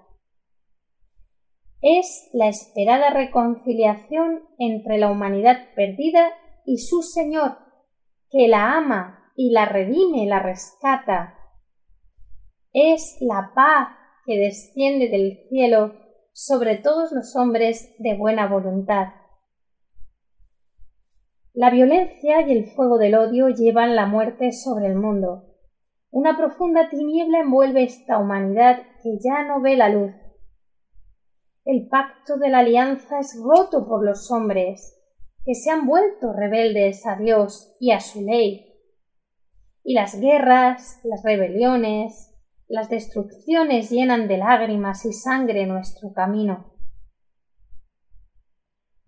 Es 1.81 2.31
la 2.33 2.49
esperada 2.49 3.11
reconciliación 3.11 4.43
entre 4.59 4.99
la 4.99 5.11
humanidad 5.11 5.57
perdida 5.75 6.31
y 6.65 6.79
su 6.79 7.03
Señor, 7.03 7.59
que 8.31 8.49
la 8.49 8.77
ama 8.77 9.33
y 9.37 9.51
la 9.51 9.67
redime, 9.67 10.27
la 10.27 10.41
rescata. 10.41 11.39
Es 12.73 13.19
la 13.21 13.53
paz 13.55 13.89
que 14.25 14.39
desciende 14.39 15.09
del 15.09 15.49
cielo 15.49 15.95
sobre 16.33 16.77
todos 16.77 17.13
los 17.13 17.37
hombres 17.37 17.95
de 17.99 18.17
buena 18.17 18.47
voluntad. 18.47 19.09
La 21.55 21.69
violencia 21.69 22.41
y 22.47 22.53
el 22.53 22.65
fuego 22.71 22.97
del 22.97 23.15
odio 23.15 23.51
llevan 23.51 23.95
la 23.95 24.07
muerte 24.07 24.53
sobre 24.53 24.87
el 24.87 24.95
mundo. 24.95 25.45
Una 26.11 26.37
profunda 26.37 26.89
tiniebla 26.89 27.41
envuelve 27.41 27.83
esta 27.83 28.19
humanidad 28.19 28.83
que 29.03 29.19
ya 29.23 29.45
no 29.47 29.61
ve 29.61 29.77
la 29.77 29.91
luz. 29.91 30.13
El 31.65 31.89
pacto 31.89 32.39
de 32.39 32.49
la 32.49 32.61
alianza 32.61 33.19
es 33.19 33.39
roto 33.43 33.87
por 33.87 34.05
los 34.05 34.31
hombres, 34.31 35.02
que 35.45 35.55
se 35.55 35.71
han 35.71 35.87
vuelto 35.87 36.33
rebeldes 36.33 37.07
a 37.07 37.17
Dios 37.17 37.77
y 37.81 37.91
a 37.93 38.01
su 38.01 38.23
ley. 38.23 38.73
Y 39.83 39.95
las 39.95 40.21
guerras, 40.21 41.01
las 41.05 41.23
rebeliones, 41.23 42.33
las 42.69 42.89
destrucciones 42.89 43.91
llenan 43.91 44.29
de 44.29 44.39
lágrimas 44.39 45.05
y 45.05 45.13
sangre 45.13 45.67
nuestro 45.67 46.13
camino. 46.13 46.73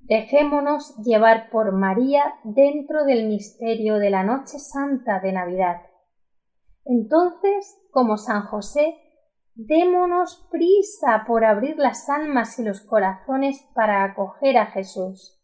Dejémonos 0.00 0.96
llevar 0.98 1.48
por 1.50 1.72
María 1.72 2.34
dentro 2.42 3.04
del 3.04 3.26
misterio 3.26 3.96
de 3.96 4.10
la 4.10 4.22
noche 4.22 4.58
santa 4.58 5.20
de 5.20 5.32
Navidad. 5.32 5.80
Entonces, 6.84 7.80
como 7.90 8.18
San 8.18 8.42
José, 8.42 8.96
démonos 9.54 10.46
prisa 10.50 11.24
por 11.26 11.44
abrir 11.44 11.78
las 11.78 12.10
almas 12.10 12.58
y 12.58 12.64
los 12.64 12.82
corazones 12.82 13.64
para 13.74 14.04
acoger 14.04 14.58
a 14.58 14.66
Jesús. 14.66 15.40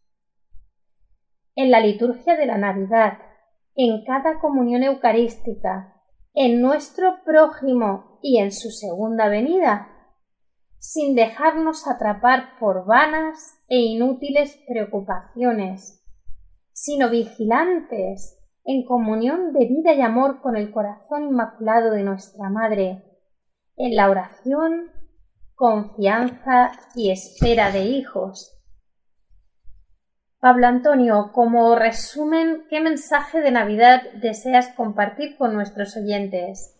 En 1.61 1.69
la 1.69 1.79
liturgia 1.79 2.35
de 2.37 2.47
la 2.47 2.57
Navidad, 2.57 3.19
en 3.75 4.03
cada 4.03 4.39
comunión 4.39 4.81
eucarística, 4.81 5.93
en 6.33 6.59
nuestro 6.59 7.21
prójimo 7.23 8.17
y 8.23 8.39
en 8.39 8.51
su 8.51 8.71
segunda 8.71 9.27
venida, 9.27 9.87
sin 10.79 11.13
dejarnos 11.13 11.87
atrapar 11.87 12.57
por 12.59 12.87
vanas 12.87 13.63
e 13.67 13.77
inútiles 13.77 14.59
preocupaciones, 14.67 16.03
sino 16.73 17.11
vigilantes 17.11 18.39
en 18.63 18.83
comunión 18.83 19.53
de 19.53 19.67
vida 19.67 19.93
y 19.93 20.01
amor 20.01 20.41
con 20.41 20.57
el 20.57 20.71
corazón 20.71 21.27
inmaculado 21.27 21.91
de 21.91 22.01
nuestra 22.01 22.49
Madre, 22.49 23.03
en 23.77 23.95
la 23.95 24.09
oración, 24.09 24.89
confianza 25.53 26.71
y 26.95 27.11
espera 27.11 27.71
de 27.71 27.83
hijos. 27.83 28.60
Pablo 30.41 30.65
Antonio, 30.65 31.29
como 31.33 31.75
resumen, 31.75 32.63
¿qué 32.67 32.81
mensaje 32.81 33.41
de 33.41 33.51
Navidad 33.51 34.01
deseas 34.15 34.69
compartir 34.69 35.37
con 35.37 35.53
nuestros 35.53 35.95
oyentes? 35.95 36.75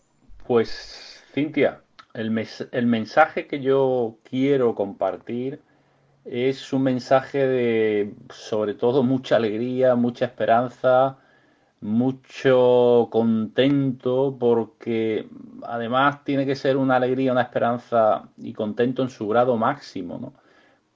Pues, 0.48 1.22
Cintia, 1.32 1.80
el, 2.12 2.32
mensaje 2.86 3.46
que 3.46 3.60
yo 3.60 4.16
quiero 4.28 4.74
compartir 4.74 5.60
es 6.24 6.72
un 6.72 6.82
mensaje 6.82 7.46
de, 7.46 8.14
sobre 8.30 8.74
todo, 8.74 9.04
mucha 9.04 9.36
alegría, 9.36 9.94
mucha 9.94 10.24
esperanza, 10.24 11.18
mucho 11.80 13.10
contento, 13.12 14.36
porque 14.40 15.28
además 15.62 16.24
tiene 16.24 16.46
que 16.46 16.56
ser 16.56 16.76
una 16.76 16.96
alegría, 16.96 17.30
una 17.30 17.42
esperanza 17.42 18.24
y 18.38 18.54
contento 18.54 19.04
en 19.04 19.08
su 19.08 19.28
grado 19.28 19.56
máximo, 19.56 20.18
¿no? 20.18 20.32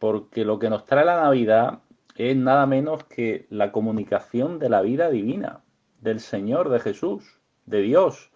Porque 0.01 0.45
lo 0.45 0.59
que 0.59 0.69
nos 0.69 0.85
trae 0.85 1.05
la 1.05 1.23
Navidad 1.23 1.79
es 2.19 2.37
nada 2.37 2.67
menos 2.67 3.05
que 3.05 3.47
la 3.51 3.73
comunicación 3.73 4.59
de 4.59 4.69
la 4.69 4.81
vida 4.83 5.11
divina, 5.11 5.61
del 6.01 6.21
Señor, 6.21 6.69
de 6.71 6.81
Jesús, 6.81 7.41
de 7.67 7.83
Dios, 7.83 8.31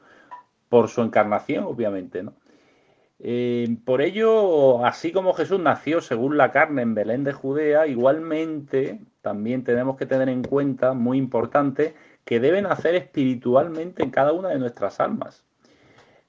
por 0.68 0.88
su 0.88 1.02
encarnación, 1.02 1.64
obviamente, 1.64 2.22
¿no? 2.22 2.34
Eh, 3.22 3.76
por 3.84 4.00
ello, 4.00 4.84
así 4.86 5.12
como 5.12 5.34
Jesús 5.34 5.60
nació 5.60 6.00
según 6.00 6.38
la 6.38 6.52
carne 6.52 6.80
en 6.80 6.94
Belén 6.94 7.22
de 7.22 7.34
Judea, 7.34 7.86
igualmente 7.86 9.00
también 9.20 9.62
tenemos 9.62 9.98
que 9.98 10.06
tener 10.06 10.30
en 10.30 10.42
cuenta, 10.42 10.94
muy 10.94 11.18
importante, 11.18 11.94
que 12.24 12.40
debe 12.40 12.62
nacer 12.62 12.94
espiritualmente 12.94 14.02
en 14.02 14.10
cada 14.10 14.32
una 14.32 14.48
de 14.48 14.58
nuestras 14.58 15.00
almas. 15.00 15.44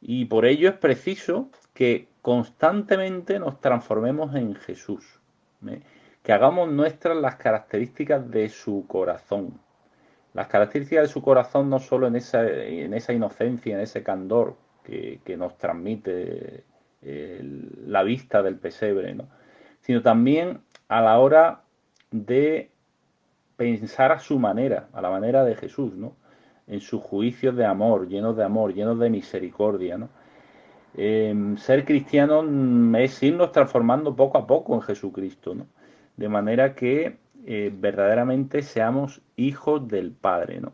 Y 0.01 0.25
por 0.25 0.45
ello 0.45 0.67
es 0.67 0.75
preciso 0.75 1.49
que 1.73 2.09
constantemente 2.21 3.39
nos 3.39 3.61
transformemos 3.61 4.35
en 4.35 4.55
Jesús, 4.55 5.19
¿eh? 5.67 5.81
Que 6.23 6.33
hagamos 6.33 6.71
nuestras 6.71 7.17
las 7.17 7.35
características 7.35 8.29
de 8.29 8.49
su 8.49 8.85
corazón. 8.87 9.59
Las 10.33 10.47
características 10.47 11.07
de 11.07 11.13
su 11.13 11.21
corazón 11.21 11.69
no 11.69 11.79
solo 11.79 12.07
en 12.07 12.15
esa, 12.15 12.47
en 12.47 12.93
esa 12.93 13.13
inocencia, 13.13 13.75
en 13.75 13.81
ese 13.81 14.03
candor 14.03 14.55
que, 14.83 15.19
que 15.25 15.35
nos 15.35 15.57
transmite 15.57 16.63
la 17.01 18.03
vista 18.03 18.43
del 18.43 18.57
pesebre, 18.57 19.15
¿no? 19.15 19.27
sino 19.81 20.01
también 20.01 20.61
a 20.87 21.01
la 21.01 21.17
hora 21.17 21.63
de 22.11 22.69
pensar 23.57 24.11
a 24.11 24.19
su 24.19 24.37
manera, 24.37 24.89
a 24.93 25.01
la 25.01 25.09
manera 25.09 25.43
de 25.43 25.55
Jesús, 25.55 25.93
¿no? 25.95 26.15
en 26.67 26.79
sus 26.79 27.01
juicios 27.01 27.55
de 27.55 27.65
amor, 27.65 28.07
llenos 28.07 28.37
de 28.37 28.43
amor, 28.43 28.73
llenos 28.73 28.99
de 28.99 29.09
misericordia. 29.09 29.97
¿no? 29.97 30.09
Em, 30.95 31.57
ser 31.57 31.85
cristiano 31.85 32.43
es 32.97 33.23
irnos 33.23 33.51
transformando 33.51 34.15
poco 34.15 34.37
a 34.37 34.45
poco 34.45 34.75
en 34.75 34.81
Jesucristo, 34.81 35.55
¿no? 35.55 35.67
De 36.17 36.29
manera 36.29 36.75
que 36.75 37.17
eh, 37.45 37.71
verdaderamente 37.73 38.61
seamos 38.61 39.21
hijos 39.35 39.87
del 39.87 40.11
Padre. 40.11 40.61
¿no? 40.61 40.73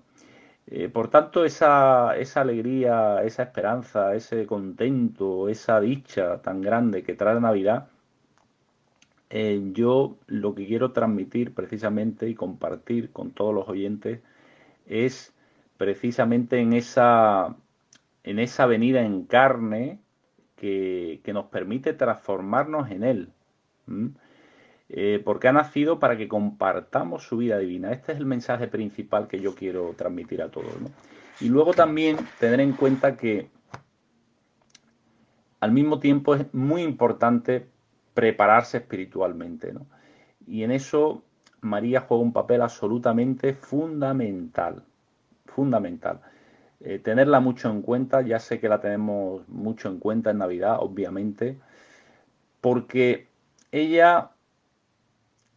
Eh, 0.67 0.89
por 0.89 1.09
tanto, 1.09 1.45
esa, 1.45 2.17
esa, 2.17 2.41
alegría, 2.41 3.23
esa 3.23 3.43
esperanza, 3.43 4.15
ese 4.15 4.45
contento, 4.45 5.49
esa 5.49 5.79
dicha 5.79 6.41
tan 6.41 6.61
grande 6.61 7.03
que 7.03 7.13
trae 7.13 7.39
Navidad, 7.39 7.87
eh, 9.29 9.61
yo 9.73 10.17
lo 10.27 10.55
que 10.55 10.65
quiero 10.67 10.91
transmitir 10.93 11.53
precisamente 11.53 12.29
y 12.29 12.35
compartir 12.35 13.11
con 13.11 13.31
todos 13.31 13.53
los 13.53 13.67
oyentes 13.67 14.21
es 14.85 15.33
precisamente 15.77 16.59
en 16.59 16.73
esa, 16.73 17.55
en 18.23 18.39
esa 18.39 18.65
venida 18.65 19.01
en 19.01 19.25
carne 19.25 19.99
que, 20.55 21.21
nos 21.33 21.45
permite 21.47 21.93
transformarnos 21.93 22.89
en 22.91 23.03
Él. 23.03 23.29
Eh, 24.89 25.21
porque 25.23 25.49
ha 25.49 25.51
nacido 25.51 25.99
para 25.99 26.17
que 26.17 26.27
compartamos 26.27 27.23
su 27.23 27.37
vida 27.37 27.57
divina. 27.57 27.91
Este 27.91 28.13
es 28.13 28.19
el 28.19 28.25
mensaje 28.25 28.67
principal 28.67 29.27
que 29.27 29.39
yo 29.39 29.53
quiero 29.53 29.93
transmitir 29.97 30.41
a 30.41 30.49
todos. 30.49 30.73
Y 31.41 31.49
luego 31.49 31.73
también 31.73 32.17
tener 32.39 32.61
en 32.61 32.73
cuenta 32.73 33.17
que 33.17 33.49
al 35.59 35.71
mismo 35.71 35.99
tiempo 35.99 36.35
es 36.35 36.53
muy 36.53 36.83
importante 36.83 37.67
prepararse 38.13 38.77
espiritualmente. 38.77 39.73
Y 40.47 40.63
en 40.63 40.71
eso 40.71 41.23
María 41.61 42.01
juega 42.01 42.23
un 42.23 42.33
papel 42.33 42.61
absolutamente 42.61 43.53
fundamental. 43.53 44.83
Fundamental. 45.45 46.21
Eh, 46.79 46.99
tenerla 46.99 47.39
mucho 47.39 47.69
en 47.69 47.81
cuenta, 47.81 48.21
ya 48.21 48.39
sé 48.39 48.59
que 48.59 48.69
la 48.69 48.79
tenemos 48.79 49.47
mucho 49.49 49.89
en 49.89 49.99
cuenta 49.99 50.29
en 50.29 50.37
Navidad, 50.37 50.77
obviamente, 50.79 51.57
porque 52.61 53.27
ella 53.71 54.31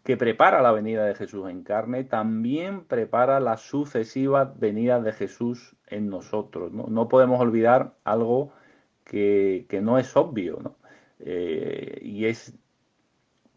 que 0.04 0.16
prepara 0.16 0.62
la 0.62 0.72
venida 0.72 1.04
de 1.04 1.14
Jesús 1.14 1.48
en 1.48 1.62
carne, 1.62 2.04
también 2.04 2.84
prepara 2.84 3.38
la 3.40 3.56
sucesiva 3.56 4.54
venida 4.56 5.00
de 5.00 5.12
Jesús 5.12 5.76
en 5.86 6.08
nosotros. 6.08 6.72
No, 6.72 7.08
podemos 7.08 7.40
olvidar 7.40 7.94
algo 8.04 8.52
que, 9.04 9.66
no 9.82 9.98
es 9.98 10.16
obvio, 10.16 10.58
¿no? 10.62 10.76
Eh, 11.18 11.98
y 12.02 12.24
es, 12.26 12.54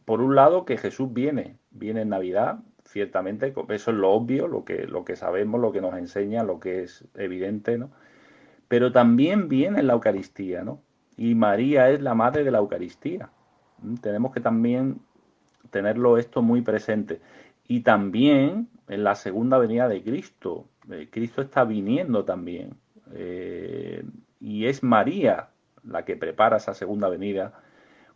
por 0.04 0.22
un 0.22 0.36
lado, 0.36 0.66
que 0.66 0.78
Jesús 0.78 1.14
viene, 1.14 1.58
viene 1.72 2.02
en 2.02 2.10
Navidad, 2.10 2.60
ciertamente, 2.84 3.54
eso 3.70 3.92
es 3.92 3.98
lo 3.98 4.12
obvio, 4.12 4.48
lo 4.48 4.66
que, 4.66 4.86
lo 4.86 5.06
que 5.06 5.16
sabemos, 5.16 5.62
lo 5.62 5.72
que 5.72 5.80
nos 5.80 5.96
enseña, 5.96 6.44
lo 6.44 6.60
que 6.60 6.84
es 6.84 7.06
evidente, 7.16 7.78
¿no? 7.78 7.92
Pero 8.68 8.92
también 8.92 9.48
viene 9.48 9.80
en 9.80 9.88
la 9.88 9.94
Eucaristía, 9.94 10.64
¿no? 10.64 10.82
Y 11.16 11.36
María 11.36 11.90
es 11.90 12.02
la 12.02 12.16
madre 12.16 12.44
de 12.44 12.52
la 12.52 12.58
Eucaristía. 12.58 13.30
Tenemos 14.02 14.34
que 14.34 14.42
también 14.42 15.00
tenerlo 15.70 16.18
esto 16.18 16.42
muy 16.42 16.62
presente. 16.62 17.22
Y 17.68 17.82
también 17.82 18.68
en 18.88 19.04
la 19.04 19.16
segunda 19.16 19.58
venida 19.58 19.88
de 19.88 20.04
Cristo. 20.04 20.68
Eh, 20.90 21.08
Cristo 21.12 21.42
está 21.42 21.64
viniendo 21.64 22.26
también. 22.26 22.76
Eh, 23.14 24.04
y 24.40 24.66
es 24.66 24.84
María 24.84 25.50
la 25.84 26.06
que 26.06 26.16
prepara 26.16 26.58
esa 26.58 26.74
segunda 26.74 27.10
venida 27.10 27.54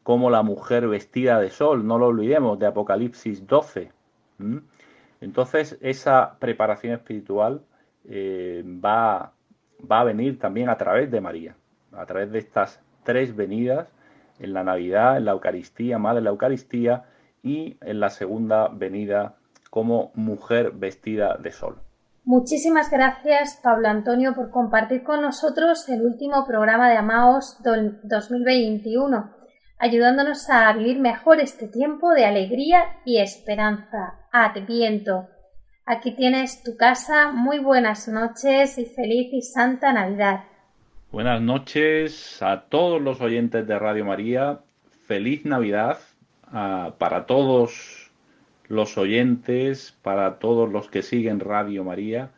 como 0.03 0.29
la 0.29 0.41
mujer 0.41 0.87
vestida 0.87 1.39
de 1.39 1.49
sol, 1.49 1.85
no 1.85 1.97
lo 1.97 2.07
olvidemos, 2.07 2.57
de 2.59 2.65
Apocalipsis 2.65 3.45
12. 3.45 3.91
Entonces, 5.19 5.77
esa 5.81 6.37
preparación 6.39 6.93
espiritual 6.93 7.61
eh, 8.05 8.63
va, 8.65 9.33
va 9.79 9.99
a 9.99 10.03
venir 10.05 10.39
también 10.39 10.69
a 10.69 10.77
través 10.77 11.11
de 11.11 11.19
María, 11.19 11.57
a 11.91 12.05
través 12.05 12.31
de 12.31 12.39
estas 12.39 12.79
tres 13.03 13.35
venidas 13.35 13.89
en 14.39 14.53
la 14.53 14.63
Navidad, 14.63 15.17
en 15.17 15.25
la 15.25 15.31
Eucaristía, 15.31 15.97
Madre 15.97 16.21
de 16.21 16.23
la 16.23 16.29
Eucaristía 16.29 17.03
y 17.43 17.77
en 17.81 17.99
la 17.99 18.09
segunda 18.09 18.67
venida 18.67 19.35
como 19.69 20.11
mujer 20.15 20.71
vestida 20.71 21.37
de 21.37 21.51
sol. 21.51 21.77
Muchísimas 22.23 22.91
gracias, 22.91 23.59
Pablo 23.63 23.87
Antonio, 23.87 24.33
por 24.35 24.49
compartir 24.49 25.03
con 25.03 25.21
nosotros 25.21 25.87
el 25.89 26.01
último 26.01 26.45
programa 26.45 26.89
de 26.89 26.97
Amaos 26.97 27.57
2021 27.63 29.37
ayudándonos 29.79 30.49
a 30.49 30.71
vivir 30.73 30.99
mejor 30.99 31.39
este 31.39 31.67
tiempo 31.67 32.13
de 32.13 32.25
alegría 32.25 32.99
y 33.05 33.19
esperanza. 33.19 34.15
Adviento. 34.31 35.27
Aquí 35.85 36.15
tienes 36.15 36.63
tu 36.63 36.75
casa. 36.75 37.31
Muy 37.31 37.59
buenas 37.59 38.07
noches 38.07 38.77
y 38.77 38.85
feliz 38.85 39.31
y 39.31 39.41
santa 39.41 39.93
Navidad. 39.93 40.43
Buenas 41.11 41.41
noches 41.41 42.41
a 42.41 42.65
todos 42.69 43.01
los 43.01 43.21
oyentes 43.21 43.65
de 43.65 43.79
Radio 43.79 44.03
María. 44.03 44.59
Feliz 45.05 45.45
Navidad 45.45 45.99
para 46.51 47.25
todos 47.25 48.11
los 48.67 48.97
oyentes, 48.97 49.95
para 50.01 50.39
todos 50.39 50.71
los 50.71 50.89
que 50.89 51.01
siguen 51.01 51.39
Radio 51.39 51.83
María 51.83 52.31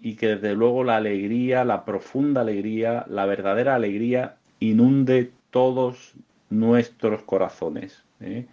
y 0.00 0.16
que 0.16 0.28
desde 0.28 0.54
luego 0.54 0.84
la 0.84 0.96
alegría, 0.96 1.64
la 1.64 1.84
profunda 1.84 2.40
alegría, 2.40 3.04
la 3.08 3.24
verdadera 3.24 3.74
alegría 3.76 4.36
inunde 4.58 5.30
todos 5.50 6.14
nuestros 6.50 7.22
corazones. 7.22 8.02
¿eh? 8.20 8.46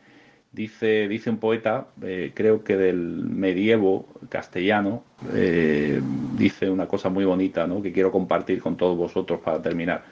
Dice, 0.51 1.07
dice 1.07 1.30
un 1.30 1.38
poeta, 1.38 1.88
eh, 2.03 2.32
creo 2.34 2.64
que 2.64 2.78
del 2.78 2.97
medievo 2.97 4.07
castellano, 4.30 5.03
eh, 5.34 6.01
dice 6.38 6.70
una 6.70 6.88
cosa 6.88 7.10
muy 7.10 7.26
bonita 7.26 7.68
¿no? 7.68 7.82
que 7.82 7.91
quiero 7.91 8.12
compartir 8.12 8.62
con 8.62 8.78
todos 8.78 8.97
vosotros 8.97 9.39
para 9.41 9.62
terminar. 9.62 10.03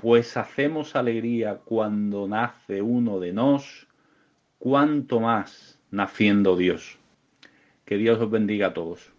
Pues 0.00 0.36
hacemos 0.36 0.94
alegría 0.94 1.56
cuando 1.64 2.28
nace 2.28 2.80
uno 2.80 3.18
de 3.18 3.32
nos, 3.32 3.88
cuanto 4.56 5.18
más 5.18 5.80
naciendo 5.90 6.56
Dios. 6.56 7.00
Que 7.84 7.96
Dios 7.96 8.20
os 8.20 8.30
bendiga 8.30 8.68
a 8.68 8.74
todos. 8.74 9.12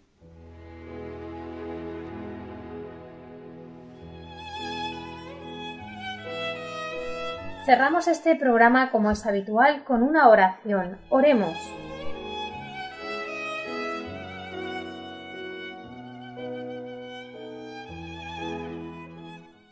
Cerramos 7.65 8.07
este 8.07 8.37
programa 8.37 8.89
como 8.89 9.11
es 9.11 9.25
habitual 9.25 9.83
con 9.83 10.01
una 10.01 10.29
oración. 10.29 10.97
Oremos. 11.09 11.57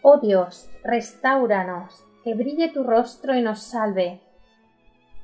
Oh 0.10 0.20
Dios, 0.20 0.70
restauranos, 0.86 2.06
que 2.24 2.34
brille 2.34 2.70
tu 2.70 2.86
rostro 2.86 3.36
y 3.36 3.42
nos 3.42 3.62
salve. 3.62 4.22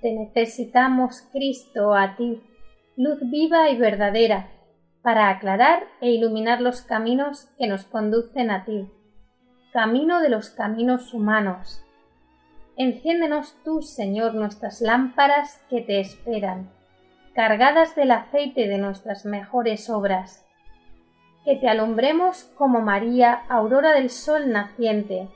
Te 0.02 0.12
necesitamos, 0.12 1.22
Cristo, 1.32 1.96
a 1.96 2.18
ti, 2.18 2.44
luz 2.98 3.20
viva 3.22 3.70
y 3.70 3.78
verdadera, 3.78 4.50
para 5.02 5.30
aclarar 5.30 5.86
e 6.02 6.12
iluminar 6.12 6.60
los 6.60 6.82
caminos 6.82 7.46
que 7.58 7.68
nos 7.68 7.86
conducen 7.86 8.52
a 8.52 8.66
ti, 8.66 8.90
camino 9.72 10.20
de 10.20 10.28
los 10.28 10.50
caminos 10.50 11.14
humanos 11.14 11.82
Enciéndenos 12.76 13.56
tú, 13.64 13.84
Señor, 13.84 14.34
nuestras 14.34 14.82
lámparas 14.82 15.62
que 15.70 15.80
te 15.80 16.02
esperan, 16.02 16.70
cargadas 17.34 17.96
del 17.96 18.12
aceite 18.12 18.68
de 18.68 18.80
nuestras 18.80 19.24
mejores 19.24 19.90
obras. 19.90 20.43
Que 21.46 21.56
te 21.56 21.68
alumbremos 21.68 22.44
como 22.58 22.82
María, 22.82 23.44
aurora 23.50 23.94
del 23.94 24.10
sol 24.10 24.52
naciente, 24.52 25.30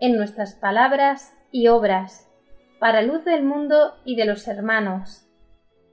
en 0.00 0.16
nuestras 0.16 0.54
palabras 0.54 1.32
y 1.50 1.68
obras, 1.68 2.30
para 2.78 3.02
luz 3.02 3.24
del 3.24 3.42
mundo 3.44 3.94
y 4.04 4.16
de 4.16 4.24
los 4.26 4.48
hermanos, 4.48 5.28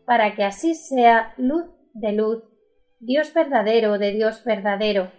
para 0.06 0.36
que 0.36 0.44
así 0.44 0.76
sea 0.76 1.34
luz 1.38 1.66
de 1.94 2.12
luz, 2.14 2.44
Dios 3.00 3.34
verdadero 3.34 3.98
de 3.98 4.12
Dios 4.12 4.44
verdadero. 4.44 5.12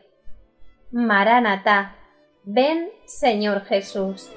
Maránata, 0.90 1.96
ven 2.44 2.88
Señor 3.06 3.62
Jesús. 3.64 4.30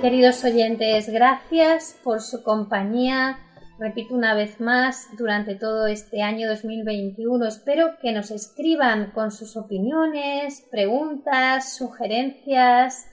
Queridos 0.00 0.42
oyentes, 0.44 1.08
gracias 1.10 1.98
por 2.02 2.22
su 2.22 2.42
compañía. 2.42 3.38
Repito 3.78 4.14
una 4.14 4.32
vez 4.32 4.58
más, 4.58 5.08
durante 5.18 5.56
todo 5.56 5.86
este 5.86 6.22
año 6.22 6.48
2021 6.48 7.44
espero 7.44 7.98
que 8.00 8.12
nos 8.12 8.30
escriban 8.30 9.10
con 9.10 9.30
sus 9.30 9.58
opiniones, 9.58 10.66
preguntas, 10.70 11.76
sugerencias, 11.76 13.10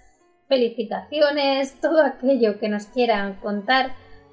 felicitaciones, 0.47 1.77
todo 1.81 2.01
aquello 2.01 2.57
que 2.57 2.69
nos 2.69 2.85
quieran 2.85 3.33
contar. 3.41 3.91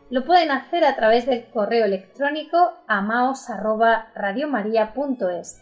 Lo 0.09 0.24
pueden 0.24 0.52
hacer 0.52 0.84
a 0.84 0.94
través 0.94 1.26
del 1.26 1.46
correo 1.46 1.86
electrónico 1.86 2.74
amaos@radiomaria.es. 2.86 5.61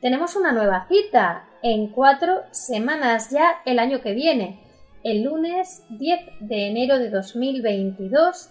Tenemos 0.00 0.34
una 0.34 0.50
nueva 0.50 0.88
cita 0.88 1.44
en 1.62 1.92
cuatro 1.92 2.42
semanas 2.50 3.30
ya 3.30 3.62
el 3.64 3.78
año 3.78 4.00
que 4.00 4.12
viene 4.12 4.71
el 5.04 5.24
lunes 5.24 5.84
10 5.90 6.20
de 6.40 6.68
enero 6.68 6.98
de 6.98 7.10
2022 7.10 8.50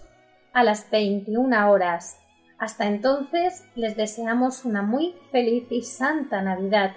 a 0.52 0.64
las 0.64 0.90
21 0.90 1.70
horas. 1.70 2.18
Hasta 2.58 2.86
entonces 2.86 3.64
les 3.74 3.96
deseamos 3.96 4.64
una 4.64 4.82
muy 4.82 5.14
feliz 5.30 5.64
y 5.70 5.82
santa 5.82 6.42
Navidad 6.42 6.92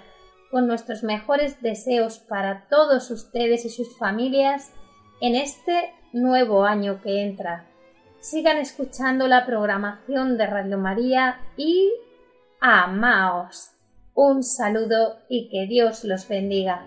con 0.50 0.66
nuestros 0.66 1.02
mejores 1.02 1.60
deseos 1.60 2.18
para 2.18 2.66
todos 2.68 3.10
ustedes 3.10 3.64
y 3.64 3.70
sus 3.70 3.98
familias 3.98 4.72
en 5.20 5.34
este 5.34 5.92
nuevo 6.12 6.64
año 6.64 7.00
que 7.02 7.22
entra. 7.22 7.66
Sigan 8.20 8.58
escuchando 8.58 9.26
la 9.28 9.44
programación 9.46 10.36
de 10.38 10.46
Radio 10.46 10.78
María 10.78 11.40
y 11.56 11.92
amaos. 12.60 13.72
Un 14.14 14.42
saludo 14.42 15.18
y 15.28 15.48
que 15.48 15.66
Dios 15.66 16.04
los 16.04 16.26
bendiga. 16.28 16.86